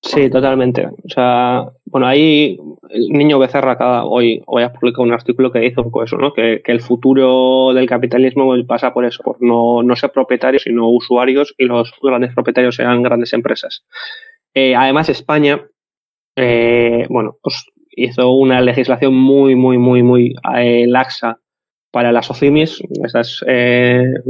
Sí, 0.00 0.30
totalmente. 0.30 0.86
O 0.86 1.08
sea, 1.08 1.72
bueno, 1.84 2.06
ahí 2.06 2.56
el 2.90 3.08
niño 3.08 3.38
Becerra 3.38 3.76
cada, 3.76 4.04
hoy, 4.04 4.42
hoy 4.46 4.62
ha 4.62 4.72
publicado 4.72 5.02
un 5.02 5.12
artículo 5.12 5.50
que 5.50 5.58
dice 5.58 5.80
un 5.80 5.86
poco 5.86 6.04
eso, 6.04 6.16
¿no? 6.16 6.32
Que, 6.32 6.62
el 6.64 6.80
futuro 6.80 7.72
del 7.74 7.88
capitalismo 7.88 8.54
pasa 8.66 8.94
por 8.94 9.04
eso, 9.04 9.22
por 9.24 9.42
no, 9.42 9.82
no 9.82 9.96
ser 9.96 10.12
propietarios, 10.12 10.62
sino 10.62 10.88
usuarios 10.88 11.54
y 11.58 11.64
los 11.64 11.92
grandes 12.00 12.32
propietarios 12.32 12.76
sean 12.76 13.02
grandes 13.02 13.32
empresas. 13.32 13.84
Eh, 14.54 14.76
además, 14.76 15.08
España, 15.08 15.66
eh, 16.36 17.04
bueno, 17.10 17.36
pues 17.42 17.66
hizo 17.90 18.30
una 18.30 18.60
legislación 18.60 19.14
muy, 19.14 19.56
muy, 19.56 19.78
muy, 19.78 20.04
muy 20.04 20.34
eh, 20.56 20.86
laxa 20.86 21.40
para 21.90 22.12
las 22.12 22.30
OCIMIS, 22.30 22.82
esas 23.04 23.44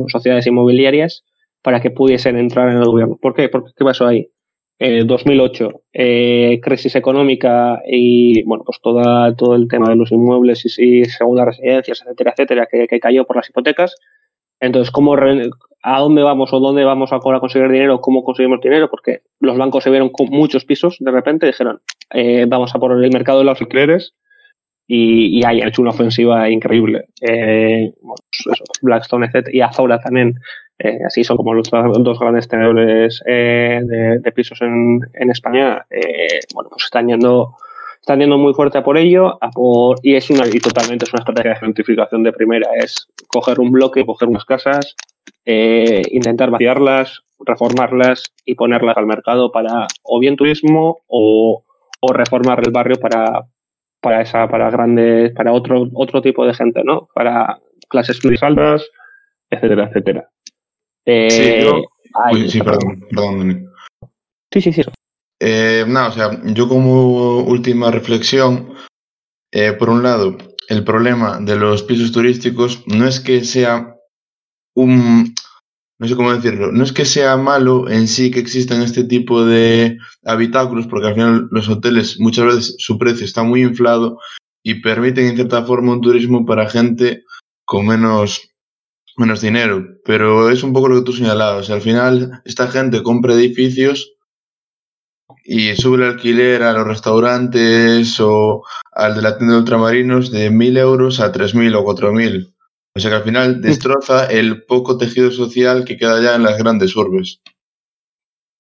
sociedades 0.07 0.47
inmobiliarias, 0.47 1.25
para 1.63 1.81
que 1.81 1.91
pudiesen 1.91 2.39
entrar 2.39 2.71
en 2.71 2.79
el 2.79 2.85
gobierno. 2.85 3.19
¿Por 3.21 3.35
qué? 3.35 3.49
¿Por 3.51 3.75
¿Qué 3.75 3.85
pasó 3.85 4.07
ahí? 4.07 4.31
Eh, 4.79 5.03
2008, 5.05 5.83
eh, 5.93 6.61
crisis 6.63 6.95
económica 6.95 7.83
y 7.87 8.45
bueno, 8.45 8.63
pues 8.65 8.81
toda, 8.81 9.35
todo 9.35 9.57
el 9.57 9.67
tema 9.67 9.89
de 9.89 9.97
los 9.97 10.13
inmuebles 10.13 10.65
y, 10.65 11.01
y 11.01 11.05
segundas 11.07 11.47
residencias, 11.47 12.03
etcétera, 12.03 12.31
etcétera, 12.31 12.69
que, 12.71 12.87
que, 12.87 13.01
cayó 13.01 13.25
por 13.25 13.37
las 13.37 13.49
hipotecas. 13.49 13.97
Entonces, 14.61 14.93
¿cómo 14.93 15.17
¿a 15.83 16.01
dónde 16.01 16.23
vamos 16.23 16.53
o 16.53 16.61
dónde 16.61 16.85
vamos 16.85 17.13
a 17.13 17.19
conseguir 17.19 17.71
dinero? 17.71 18.01
¿Cómo 18.01 18.23
conseguimos 18.23 18.61
dinero? 18.61 18.89
Porque 18.91 19.23
los 19.41 19.57
bancos 19.57 19.85
se 19.85 19.91
vieron 19.91 20.11
con 20.11 20.29
muchos 20.29 20.65
pisos 20.65 20.97
de 21.01 21.11
repente 21.11 21.47
y 21.47 21.51
dijeron, 21.51 21.81
eh, 22.13 22.47
vamos 22.49 22.75
a 22.75 22.79
por 22.79 22.93
el 22.93 23.13
mercado 23.13 23.39
de 23.41 23.45
los 23.45 23.61
alquileres 23.61 24.15
y, 24.87 25.39
y 25.39 25.45
ahí 25.45 25.61
ha 25.61 25.69
hecho 25.69 25.83
una 25.83 25.91
ofensiva 25.91 26.51
increíble. 26.51 27.07
Eh, 27.21 27.93
pues 28.01 28.63
Blackstone, 28.83 29.27
etc. 29.27 29.49
Y 29.53 29.61
Azora 29.61 29.99
también 29.99 30.35
eh, 30.79 31.01
así 31.05 31.25
son 31.25 31.37
como 31.37 31.55
los 31.55 31.69
dos 31.71 32.19
grandes 32.21 32.47
tenedores 32.47 33.23
eh, 33.27 33.81
de, 33.83 34.33
pisos 34.33 34.61
en, 34.63 35.31
España. 35.31 35.85
Eh, 35.91 36.41
bueno, 36.55 36.71
pues 36.71 36.85
están 36.85 37.09
yendo, 37.09 37.57
están 38.01 38.21
yendo 38.21 38.39
muy 38.39 38.55
fuerte 38.55 38.79
a 38.79 38.85
por 38.85 38.97
ello, 38.97 39.39
y 40.03 40.15
es 40.15 40.31
una, 40.31 40.47
y 40.47 40.61
totalmente 40.61 41.05
es 41.05 41.13
una 41.13 41.21
estrategia 41.21 41.55
de 41.55 41.61
gentrificación 41.61 42.23
de 42.23 42.33
primera. 42.33 42.69
Es 42.77 43.09
coger 43.27 43.59
un 43.59 43.73
bloque, 43.73 44.07
coger 44.07 44.29
unas 44.29 44.45
casas, 44.45 44.95
intentar 45.45 46.51
vaciarlas, 46.51 47.23
reformarlas 47.41 48.23
y 48.45 48.55
ponerlas 48.55 48.97
al 48.97 49.07
mercado 49.07 49.51
para 49.51 49.87
o 50.03 50.19
bien 50.21 50.37
turismo 50.37 51.01
o, 51.07 51.65
o 52.01 52.13
reformar 52.13 52.61
el 52.65 52.71
barrio 52.71 52.97
para, 53.01 53.47
para 54.01 54.23
esa, 54.23 54.47
para 54.49 54.71
grandes, 54.71 55.33
para 55.33 55.53
otro, 55.53 55.89
otro 55.95 56.23
tipo 56.23 56.47
de 56.47 56.55
gente, 56.55 56.83
¿no? 56.85 57.09
Para 57.15 57.59
clases 57.89 58.21
muy 58.25 58.37
altas, 58.41 58.89
etcétera, 59.51 59.87
etcétera. 59.87 60.29
Eh, 61.11 61.65
sí, 62.33 62.51
sí, 62.51 62.59
perdón, 62.61 63.01
perdón, 63.09 63.73
Sí, 64.53 64.61
sí, 64.61 64.73
sí. 64.75 64.83
Eh, 65.41 65.85
no, 65.89 66.09
o 66.09 66.13
sea, 66.13 66.39
yo 66.45 66.69
como 66.69 67.39
última 67.41 67.91
reflexión, 67.91 68.75
eh, 69.51 69.73
por 69.73 69.89
un 69.89 70.03
lado, 70.03 70.37
el 70.69 70.85
problema 70.85 71.39
de 71.41 71.57
los 71.57 71.83
pisos 71.83 72.13
turísticos 72.13 72.83
no 72.87 73.07
es 73.07 73.21
que 73.21 73.43
sea 73.43 73.97
un, 74.75 75.35
no 75.99 76.09
sé 76.09 76.15
cómo 76.15 76.35
decirlo, 76.35 76.73
no 76.73 76.85
es 76.85 76.93
que 76.93 77.07
sea 77.07 77.39
malo 77.39 77.89
en 77.89 78.07
sí 78.07 78.31
que 78.31 78.41
existan 78.41 78.83
este 78.83 79.05
tipo 79.05 79.47
de 79.47 79.97
habitáculos, 80.25 80.87
porque 80.89 81.09
al 81.09 81.15
final 81.15 81.49
los 81.51 81.71
hoteles 81.71 82.21
muchas 82.21 82.45
veces 82.45 82.75
su 82.79 82.99
precio 82.99 83.25
está 83.25 83.43
muy 83.43 83.63
inflado 83.63 84.19
y 84.63 84.83
permiten 84.83 85.27
en 85.27 85.37
cierta 85.37 85.65
forma 85.65 85.95
un 85.95 86.03
turismo 86.03 86.45
para 86.45 86.69
gente 86.69 87.25
con 87.65 87.87
menos, 87.87 88.51
menos 89.19 89.41
dinero. 89.41 89.85
Pero 90.05 90.51
es 90.51 90.63
un 90.63 90.73
poco 90.73 90.89
lo 90.89 90.97
que 90.97 91.05
tú 91.05 91.13
señalabas. 91.13 91.71
al 91.71 91.83
final 91.83 92.41
esta 92.45 92.69
gente 92.69 93.03
compra 93.03 93.35
edificios 93.35 94.15
y 95.45 95.75
sube 95.77 95.97
el 95.97 96.11
alquiler 96.11 96.63
a 96.63 96.73
los 96.73 96.87
restaurantes 96.87 98.19
o 98.21 98.63
al 98.93 99.15
de 99.15 99.23
la 99.23 99.37
tienda 99.37 99.55
de 99.55 99.61
ultramarinos 99.61 100.31
de 100.31 100.51
1.000 100.51 100.79
euros 100.79 101.21
a 101.21 101.33
3.000 101.33 101.75
o 101.75 101.85
4.000. 101.85 102.53
O 102.95 103.01
sea 103.01 103.11
que 103.11 103.17
al 103.17 103.25
final 103.25 103.61
destroza 103.61 104.27
el 104.27 104.65
poco 104.65 104.99
tejido 104.99 105.31
social 105.31 105.85
que 105.85 105.97
queda 105.97 106.23
ya 106.23 106.35
en 106.35 106.43
las 106.43 106.59
grandes 106.59 106.97
urbes. 106.97 107.41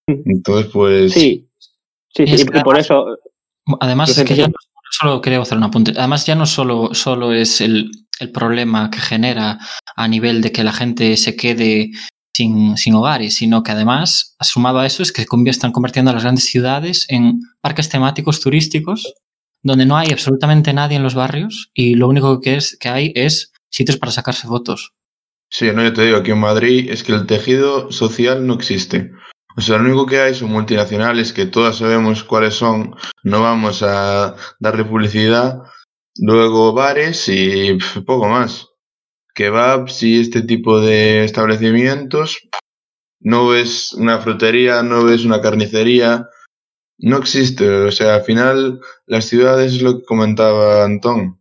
Entonces, 0.06 0.70
pues. 0.72 1.12
Sí, 1.12 1.48
sí, 2.14 2.26
sí, 2.26 2.46
y 2.52 2.62
por 2.62 2.78
eso. 2.78 3.18
Además, 3.80 4.16
es 4.16 4.24
que 4.24 4.34
ya 4.34 4.46
no 4.46 4.54
solo 4.90 5.20
quería 5.20 5.40
hacer 5.40 5.59
un 5.59 5.64
apunte. 5.64 5.92
Además, 5.96 6.24
ya 6.24 6.34
no 6.34 6.46
solo, 6.46 6.94
solo 6.94 7.32
es 7.32 7.61
el, 7.61 7.90
el, 8.20 8.30
problema 8.32 8.90
que 8.90 9.00
genera 9.00 9.58
a 9.96 10.08
nivel 10.08 10.40
de 10.42 10.52
que 10.52 10.64
la 10.64 10.72
gente 10.72 11.16
se 11.16 11.36
quede 11.36 11.90
sin, 12.34 12.76
sin 12.76 12.94
hogares, 12.94 13.34
sino 13.34 13.62
que 13.62 13.72
además, 13.72 14.36
sumado 14.40 14.78
a 14.78 14.86
eso, 14.86 15.02
es 15.02 15.12
que 15.12 15.26
están 15.46 15.72
convirtiendo 15.72 16.10
a 16.10 16.14
las 16.14 16.22
grandes 16.22 16.44
ciudades 16.44 17.06
en 17.08 17.40
parques 17.60 17.88
temáticos 17.88 18.40
turísticos 18.40 19.14
donde 19.62 19.86
no 19.86 19.96
hay 19.96 20.08
absolutamente 20.10 20.72
nadie 20.72 20.96
en 20.96 21.02
los 21.02 21.14
barrios 21.14 21.70
y 21.74 21.94
lo 21.94 22.08
único 22.08 22.40
que, 22.40 22.56
es, 22.56 22.76
que 22.78 22.88
hay 22.88 23.12
es 23.14 23.52
sitios 23.70 23.96
para 23.96 24.12
sacarse 24.12 24.46
fotos. 24.46 24.94
Sí, 25.50 25.70
no, 25.72 25.82
yo 25.82 25.92
te 25.92 26.04
digo, 26.04 26.18
aquí 26.18 26.30
en 26.30 26.40
Madrid 26.40 26.90
es 26.90 27.02
que 27.02 27.12
el 27.12 27.26
tejido 27.26 27.90
social 27.90 28.46
no 28.46 28.54
existe. 28.54 29.10
O 29.56 29.60
sea, 29.60 29.78
lo 29.78 29.86
único 29.86 30.06
que 30.06 30.20
hay 30.20 30.34
son 30.34 30.50
multinacionales 30.50 31.32
que 31.32 31.46
todas 31.46 31.78
sabemos 31.78 32.22
cuáles 32.22 32.54
son, 32.54 32.94
no 33.24 33.42
vamos 33.42 33.82
a 33.82 34.36
darle 34.60 34.84
publicidad. 34.84 35.62
Luego 36.18 36.72
bares 36.72 37.28
y 37.28 37.78
poco 38.04 38.28
más. 38.28 38.68
Kebabs 39.34 40.02
y 40.02 40.20
este 40.20 40.42
tipo 40.42 40.80
de 40.80 41.24
establecimientos. 41.24 42.48
No 43.20 43.48
ves 43.48 43.92
una 43.94 44.18
frutería, 44.20 44.82
no 44.82 45.04
ves 45.04 45.24
una 45.24 45.40
carnicería. 45.40 46.28
No 46.98 47.18
existe. 47.18 47.68
O 47.68 47.92
sea, 47.92 48.16
al 48.16 48.22
final 48.22 48.80
las 49.06 49.26
ciudades 49.26 49.74
es 49.74 49.82
lo 49.82 49.98
que 49.98 50.04
comentaba 50.04 50.84
Antón. 50.84 51.40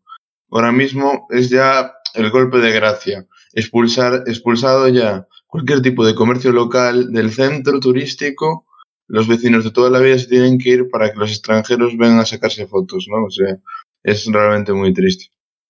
Ahora 0.49 0.71
mismo 0.71 1.27
es 1.29 1.49
ya 1.49 1.93
el 2.13 2.29
golpe 2.29 2.59
de 2.59 2.71
gracia, 2.71 3.27
expulsar, 3.53 4.23
expulsado 4.27 4.87
ya 4.87 5.27
cualquier 5.47 5.81
tipo 5.81 6.05
de 6.05 6.13
comercio 6.13 6.51
local 6.51 7.11
del 7.11 7.31
centro 7.31 7.79
turístico, 7.79 8.65
los 9.07 9.27
vecinos 9.27 9.63
de 9.63 9.71
toda 9.71 9.89
la 9.89 9.99
vida 9.99 10.19
se 10.19 10.27
tienen 10.27 10.57
que 10.57 10.69
ir 10.69 10.89
para 10.89 11.11
que 11.11 11.17
los 11.17 11.31
extranjeros 11.31 11.97
vengan 11.97 12.19
a 12.19 12.25
sacarse 12.25 12.67
fotos, 12.67 13.07
¿no? 13.09 13.25
O 13.25 13.29
sea, 13.31 13.57
es 14.03 14.25
realmente 14.31 14.73
muy 14.73 14.93
triste. 14.93 15.25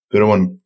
Pero 0.10 0.28
bueno, 0.28 0.58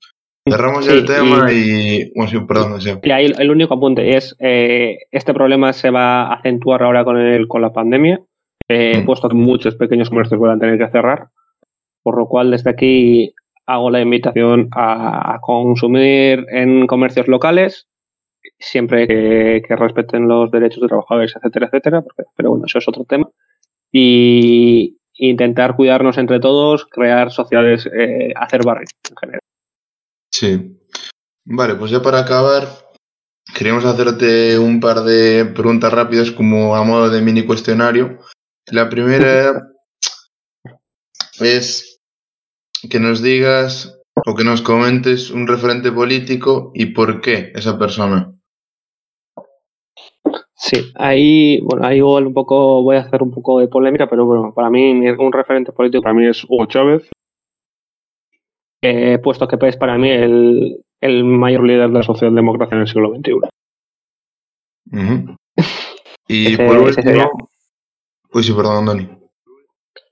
cerramos 0.48 0.86
ya 0.86 0.94
el 0.94 1.06
tema 1.06 1.52
y, 1.52 2.12
bueno, 2.16 2.32
sí, 2.32 2.40
perdón, 2.48 2.80
Y 3.04 3.12
ahí 3.12 3.32
el 3.38 3.52
único 3.52 3.76
apunte 3.76 4.18
es, 4.18 4.36
eh, 4.40 5.00
este 5.12 5.34
problema 5.34 5.74
se 5.74 5.90
va 5.90 6.24
a 6.24 6.34
acentuar 6.36 6.84
ahora 6.84 7.04
con, 7.04 7.18
el, 7.18 7.48
con 7.48 7.62
la 7.62 7.74
pandemia, 7.74 8.22
eh, 8.68 9.00
mm. 9.00 9.06
puesto 9.06 9.30
que 9.30 9.36
muchos 9.36 9.76
pequeños 9.76 10.10
comercios 10.10 10.40
van 10.40 10.58
a 10.58 10.60
tener 10.60 10.78
que 10.78 10.92
cerrar, 10.92 11.30
por 12.04 12.18
lo 12.18 12.28
cual 12.28 12.52
desde 12.52 12.70
aquí 12.70 13.34
hago 13.66 13.90
la 13.90 14.02
invitación 14.02 14.70
a, 14.72 15.40
consumir 15.42 16.46
en 16.50 16.88
comercios 16.88 17.28
locales, 17.28 17.88
siempre 18.60 19.08
que, 19.08 19.76
respeten 19.76 20.28
los 20.28 20.52
derechos 20.52 20.82
de 20.82 20.88
trabajadores, 20.88 21.36
etcétera, 21.36 21.68
etcétera, 21.68 22.04
pero 22.36 22.50
bueno, 22.50 22.66
eso 22.66 22.80
es 22.80 22.88
otro 22.88 23.06
tema. 23.06 23.30
Y 23.92 24.98
intentar 25.30 25.76
cuidarnos 25.76 26.18
entre 26.18 26.40
todos, 26.40 26.86
crear 26.88 27.32
sociedades, 27.32 27.86
eh, 27.86 28.34
hacer 28.36 28.64
barrio 28.66 28.88
en 29.10 29.16
general. 29.16 29.42
Sí. 30.32 30.80
Vale, 31.46 31.76
pues 31.76 31.92
ya 31.92 32.02
para 32.02 32.20
acabar, 32.20 32.68
queríamos 33.56 33.86
hacerte 33.86 34.58
un 34.58 34.80
par 34.80 35.02
de 35.02 35.46
preguntas 35.46 35.94
rápidas 35.94 36.32
como 36.32 36.76
a 36.76 36.84
modo 36.84 37.10
de 37.10 37.22
mini 37.22 37.46
cuestionario. 37.46 38.18
La 38.72 38.90
primera 38.90 39.68
es 41.40 42.00
que 42.90 43.00
nos 43.00 43.22
digas 43.22 43.96
o 44.26 44.36
que 44.36 44.44
nos 44.44 44.64
comentes 44.64 45.30
un 45.30 45.48
referente 45.48 45.92
político 45.92 46.72
y 46.74 46.88
por 46.88 47.22
qué 47.22 47.52
esa 47.54 47.78
persona. 47.78 48.34
Sí, 50.64 50.92
ahí, 50.94 51.60
bueno, 51.62 51.88
ahí 51.88 51.98
igual 51.98 52.28
un 52.28 52.36
poco, 52.36 52.84
voy 52.84 52.96
a 52.96 53.00
hacer 53.00 53.24
un 53.24 53.32
poco 53.32 53.60
de 53.60 53.68
polémica, 53.68 54.08
pero 54.08 54.28
bueno, 54.28 54.54
para 54.54 54.70
mí 54.70 54.92
un 54.92 55.34
referente 55.34 55.72
político 55.72 56.04
para 56.04 56.14
mí 56.14 56.28
es 56.28 56.44
Hugo 56.44 56.68
Chávez, 56.68 57.10
eh, 58.84 59.18
puesto 59.24 59.48
que 59.48 59.58
es 59.68 59.76
para 59.76 59.98
mí 59.98 60.12
el, 60.12 60.84
el, 61.00 61.24
mayor 61.24 61.64
líder 61.64 61.88
de 61.88 61.94
la 61.96 62.04
socialdemocracia 62.04 62.76
en 62.76 62.82
el 62.82 62.88
siglo 62.88 63.10
XXI. 63.10 63.34
Y 66.28 66.56
por 66.58 66.78
último, 66.78 67.32
uy, 68.32 68.44
sí, 68.44 68.54
perdón, 68.54 68.86
Dani. 68.86 69.10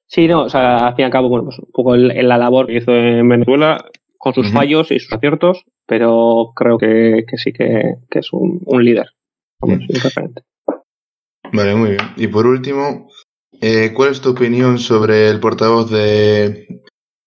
Sí, 0.08 0.28
no, 0.28 0.45
o 0.45 0.50
sea, 0.50 0.88
al 0.88 0.95
fin 0.95 1.04
y 1.04 1.06
al 1.06 1.12
cabo, 1.12 1.30
bueno, 1.30 1.45
pues 1.45 1.60
un 1.60 1.72
poco 1.72 1.95
la 1.95 2.39
labor 2.39 2.66
que 2.66 2.78
hizo 2.78 2.91
en 2.91 3.30
Venezuela, 3.30 3.86
con 4.18 4.34
sus 4.34 4.52
fallos 4.52 4.89
y 4.89 5.00
sus 5.00 5.14
aciertos, 5.14 5.64
pero 5.86 6.54
creo 6.56 6.80
que, 6.80 7.24
sí 7.36 7.54
que, 7.54 7.97
es 8.10 8.34
un, 8.34 8.84
líder. 8.84 9.12
Vale, 11.51 11.76
muy 11.76 11.89
bien. 11.91 12.01
Y 12.16 12.28
por 12.28 12.47
último, 12.47 13.10
eh, 13.62 13.91
¿cuál 13.93 14.12
es 14.12 14.22
tu 14.22 14.32
opinión 14.32 14.80
sobre 14.80 15.30
el 15.30 15.39
portavoz 15.39 15.89
de 15.91 16.82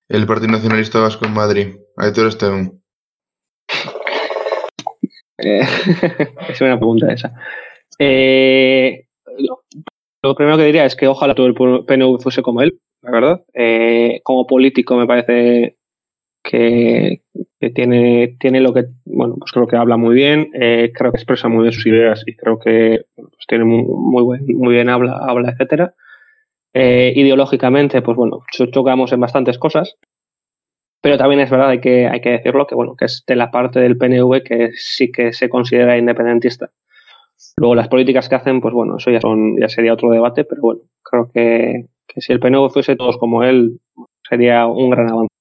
el 0.08 0.26
Partido 0.26 0.52
Nacionalista 0.52 1.00
Vasco 1.00 1.26
en 1.26 1.34
Madrid, 1.34 1.76
Aitor 1.96 2.28
Esteban? 2.28 2.82
Eh, 5.38 5.60
es 6.48 6.60
una 6.60 6.76
pregunta 6.76 7.12
esa. 7.12 7.34
Eh, 7.98 9.06
lo 10.22 10.34
primero 10.34 10.56
que 10.56 10.64
diría 10.64 10.84
es 10.84 10.94
que 10.94 11.08
ojalá 11.08 11.34
todo 11.34 11.46
el 11.46 11.54
PNV 11.54 12.20
fuese 12.20 12.42
como 12.42 12.62
él, 12.62 12.78
la 13.02 13.10
verdad. 13.10 13.44
Eh, 13.54 14.20
como 14.22 14.46
político 14.46 14.96
me 14.96 15.06
parece 15.06 15.78
que, 16.42 17.22
tiene, 17.74 18.36
tiene 18.40 18.60
lo 18.60 18.74
que, 18.74 18.86
bueno, 19.04 19.36
pues 19.38 19.52
creo 19.52 19.66
que 19.66 19.76
habla 19.76 19.96
muy 19.96 20.14
bien, 20.14 20.50
eh, 20.54 20.92
creo 20.94 21.12
que 21.12 21.18
expresa 21.18 21.48
muy 21.48 21.62
bien 21.62 21.72
sus 21.72 21.86
ideas 21.86 22.22
y 22.26 22.34
creo 22.34 22.58
que 22.58 23.06
pues 23.16 23.46
tiene 23.46 23.64
muy, 23.64 23.84
muy, 23.84 24.22
buen, 24.22 24.46
muy 24.56 24.74
bien 24.74 24.88
habla, 24.88 25.18
habla 25.18 25.50
etcétera. 25.50 25.94
Eh, 26.74 27.12
ideológicamente, 27.16 28.02
pues 28.02 28.16
bueno, 28.16 28.42
chocamos 28.50 29.12
en 29.12 29.20
bastantes 29.20 29.58
cosas, 29.58 29.96
pero 31.02 31.18
también 31.18 31.40
es 31.40 31.50
verdad, 31.50 31.70
hay 31.70 31.80
que, 31.80 32.06
hay 32.06 32.20
que 32.20 32.30
decirlo, 32.30 32.66
que 32.66 32.74
bueno, 32.74 32.94
que 32.96 33.06
es 33.06 33.24
de 33.26 33.36
la 33.36 33.50
parte 33.50 33.80
del 33.80 33.98
PNV 33.98 34.42
que 34.42 34.70
sí 34.74 35.10
que 35.10 35.32
se 35.32 35.48
considera 35.48 35.98
independentista. 35.98 36.70
Luego 37.56 37.74
las 37.74 37.88
políticas 37.88 38.28
que 38.28 38.36
hacen, 38.36 38.60
pues 38.60 38.72
bueno, 38.72 38.96
eso 38.96 39.10
ya 39.10 39.20
son, 39.20 39.58
ya 39.60 39.68
sería 39.68 39.92
otro 39.92 40.10
debate, 40.10 40.44
pero 40.44 40.62
bueno, 40.62 40.80
creo 41.02 41.30
que, 41.32 41.86
si 42.16 42.32
el 42.32 42.40
PNV 42.40 42.70
fuese 42.70 42.96
todos 42.96 43.18
como 43.18 43.42
él, 43.42 43.80
sería 44.28 44.66
un 44.66 44.90
gran 44.90 45.10
avance. 45.10 45.34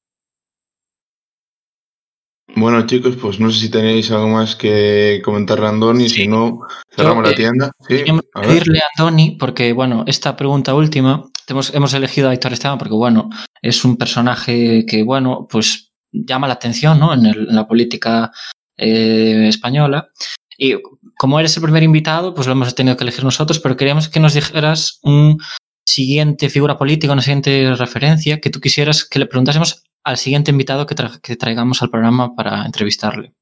Bueno 2.56 2.86
chicos, 2.86 3.16
pues 3.16 3.39
no 3.39 3.49
sé 3.49 3.60
si 3.60 3.70
tenéis 3.70 4.12
algo 4.12 4.28
más 4.28 4.56
que 4.56 5.22
comentar 5.24 5.64
a 5.64 5.70
Andoni, 5.70 6.10
si 6.10 6.28
no, 6.28 6.60
cerramos 6.95 7.24
la 7.24 7.32
eh, 7.32 7.36
tienda. 7.36 7.72
Sí, 7.88 8.04
a 8.34 8.41
pedirle 8.41 8.80
a 8.80 8.88
Andoni, 8.95 9.38
porque 9.39 9.74
bueno, 9.74 10.04
esta 10.08 10.36
pregunta 10.36 10.76
última, 10.76 11.24
hemos, 11.47 11.74
hemos 11.74 11.93
elegido 11.93 12.30
a 12.30 12.34
Héctor 12.34 12.54
Esteban 12.54 12.78
porque 12.78 12.93
bueno, 12.93 13.30
es 13.62 13.84
un 13.86 13.97
personaje 13.97 14.86
que 14.86 15.04
bueno, 15.04 15.47
pues 15.49 15.91
llama 16.12 16.47
la 16.47 16.54
atención 16.56 16.99
¿no? 16.99 17.14
en, 17.14 17.26
en 17.26 17.56
la 17.56 17.68
política 17.68 18.32
eh, 18.78 19.47
española. 19.47 20.10
Y 20.58 20.76
como 21.18 21.39
eres 21.39 21.56
el 21.56 21.64
primer 21.64 21.84
invitado, 21.84 22.34
pues 22.34 22.47
lo 22.47 22.54
hemos 22.54 22.74
tenido 22.76 22.97
que 22.97 23.04
elegir 23.04 23.24
nosotros, 23.24 23.60
pero 23.60 23.78
queríamos 23.78 24.10
que 24.10 24.20
nos 24.20 24.34
dijeras 24.34 24.99
un 25.04 25.39
siguiente 25.86 26.49
figura 26.49 26.78
política, 26.78 27.14
una 27.14 27.22
siguiente 27.22 27.76
referencia 27.76 28.39
que 28.39 28.49
tú 28.49 28.60
quisieras 28.60 29.06
que 29.06 29.20
le 29.20 29.26
preguntásemos 29.26 29.84
al 30.04 30.18
siguiente 30.18 30.52
invitado 30.52 30.86
que, 30.86 30.95
traigamos 31.36 31.82
al 31.82 31.89
programa 31.89 32.36
para 32.36 32.66
entrevistarle. 32.66 33.34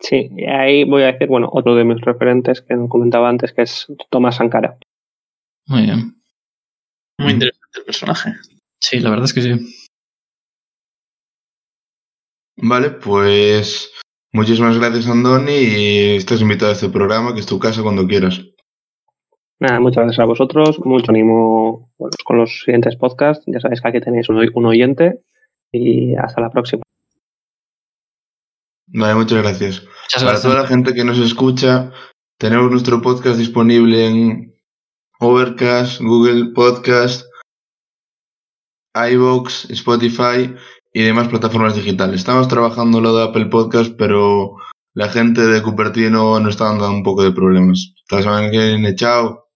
Sí, 0.00 0.30
y 0.36 0.44
ahí 0.46 0.84
voy 0.84 1.04
a 1.04 1.12
decir, 1.12 1.28
bueno, 1.28 1.48
otro 1.52 1.76
de 1.76 1.84
mis 1.84 2.00
referentes 2.00 2.60
que 2.60 2.74
comentaba 2.88 3.28
antes, 3.28 3.52
que 3.52 3.62
es 3.62 3.86
Tomás 4.10 4.36
Sankara. 4.36 4.76
Muy 5.66 5.82
bien. 5.82 6.20
Muy 7.18 7.32
interesante 7.32 7.78
el 7.78 7.84
personaje. 7.84 8.32
Sí, 8.80 8.98
la 8.98 9.10
verdad 9.10 9.26
es 9.26 9.32
que 9.32 9.42
sí. 9.42 9.50
Vale, 12.56 12.90
pues 12.90 13.92
Muchísimas 14.34 14.78
gracias, 14.78 15.06
Andoni, 15.08 15.52
y 15.52 16.16
estás 16.16 16.40
invitado 16.40 16.70
a 16.70 16.74
este 16.74 16.88
programa, 16.88 17.34
que 17.34 17.40
es 17.40 17.46
tu 17.46 17.58
casa 17.58 17.82
cuando 17.82 18.06
quieras. 18.06 18.40
Nada, 19.62 19.78
muchas 19.78 20.02
gracias 20.02 20.18
a 20.18 20.24
vosotros, 20.24 20.80
mucho 20.84 21.12
ánimo 21.12 21.88
con 22.24 22.36
los 22.36 22.62
siguientes 22.64 22.96
podcasts. 22.96 23.44
Ya 23.46 23.60
sabéis 23.60 23.80
que 23.80 23.88
aquí 23.88 24.00
tenéis 24.00 24.28
un 24.28 24.66
oyente 24.66 25.20
y 25.70 26.16
hasta 26.16 26.40
la 26.40 26.50
próxima. 26.50 26.82
Vale, 28.88 29.14
muchas 29.14 29.40
gracias. 29.40 29.82
Muchas 29.82 30.24
Para 30.24 30.32
gracias. 30.32 30.42
toda 30.42 30.62
la 30.62 30.66
gente 30.66 30.94
que 30.94 31.04
nos 31.04 31.20
escucha, 31.20 31.92
tenemos 32.38 32.72
nuestro 32.72 33.00
podcast 33.00 33.38
disponible 33.38 34.04
en 34.04 34.52
Overcast, 35.20 36.00
Google 36.00 36.46
Podcast, 36.56 37.24
iVoox, 38.96 39.70
Spotify 39.70 40.52
y 40.92 41.02
demás 41.04 41.28
plataformas 41.28 41.76
digitales. 41.76 42.16
Estamos 42.16 42.48
trabajando 42.48 43.00
lo 43.00 43.14
de 43.14 43.22
Apple 43.26 43.46
Podcast, 43.46 43.94
pero 43.96 44.56
la 44.94 45.08
gente 45.08 45.46
de 45.46 45.62
Cupertino 45.62 46.40
nos 46.40 46.50
está 46.50 46.64
dando 46.64 46.90
un 46.90 47.04
poco 47.04 47.22
de 47.22 47.30
problemas. 47.30 47.94
Hasta 48.02 48.16
la 48.16 48.22
semana 48.22 48.50
que 48.50 48.58
viene, 48.58 48.96
chao. 48.96 49.41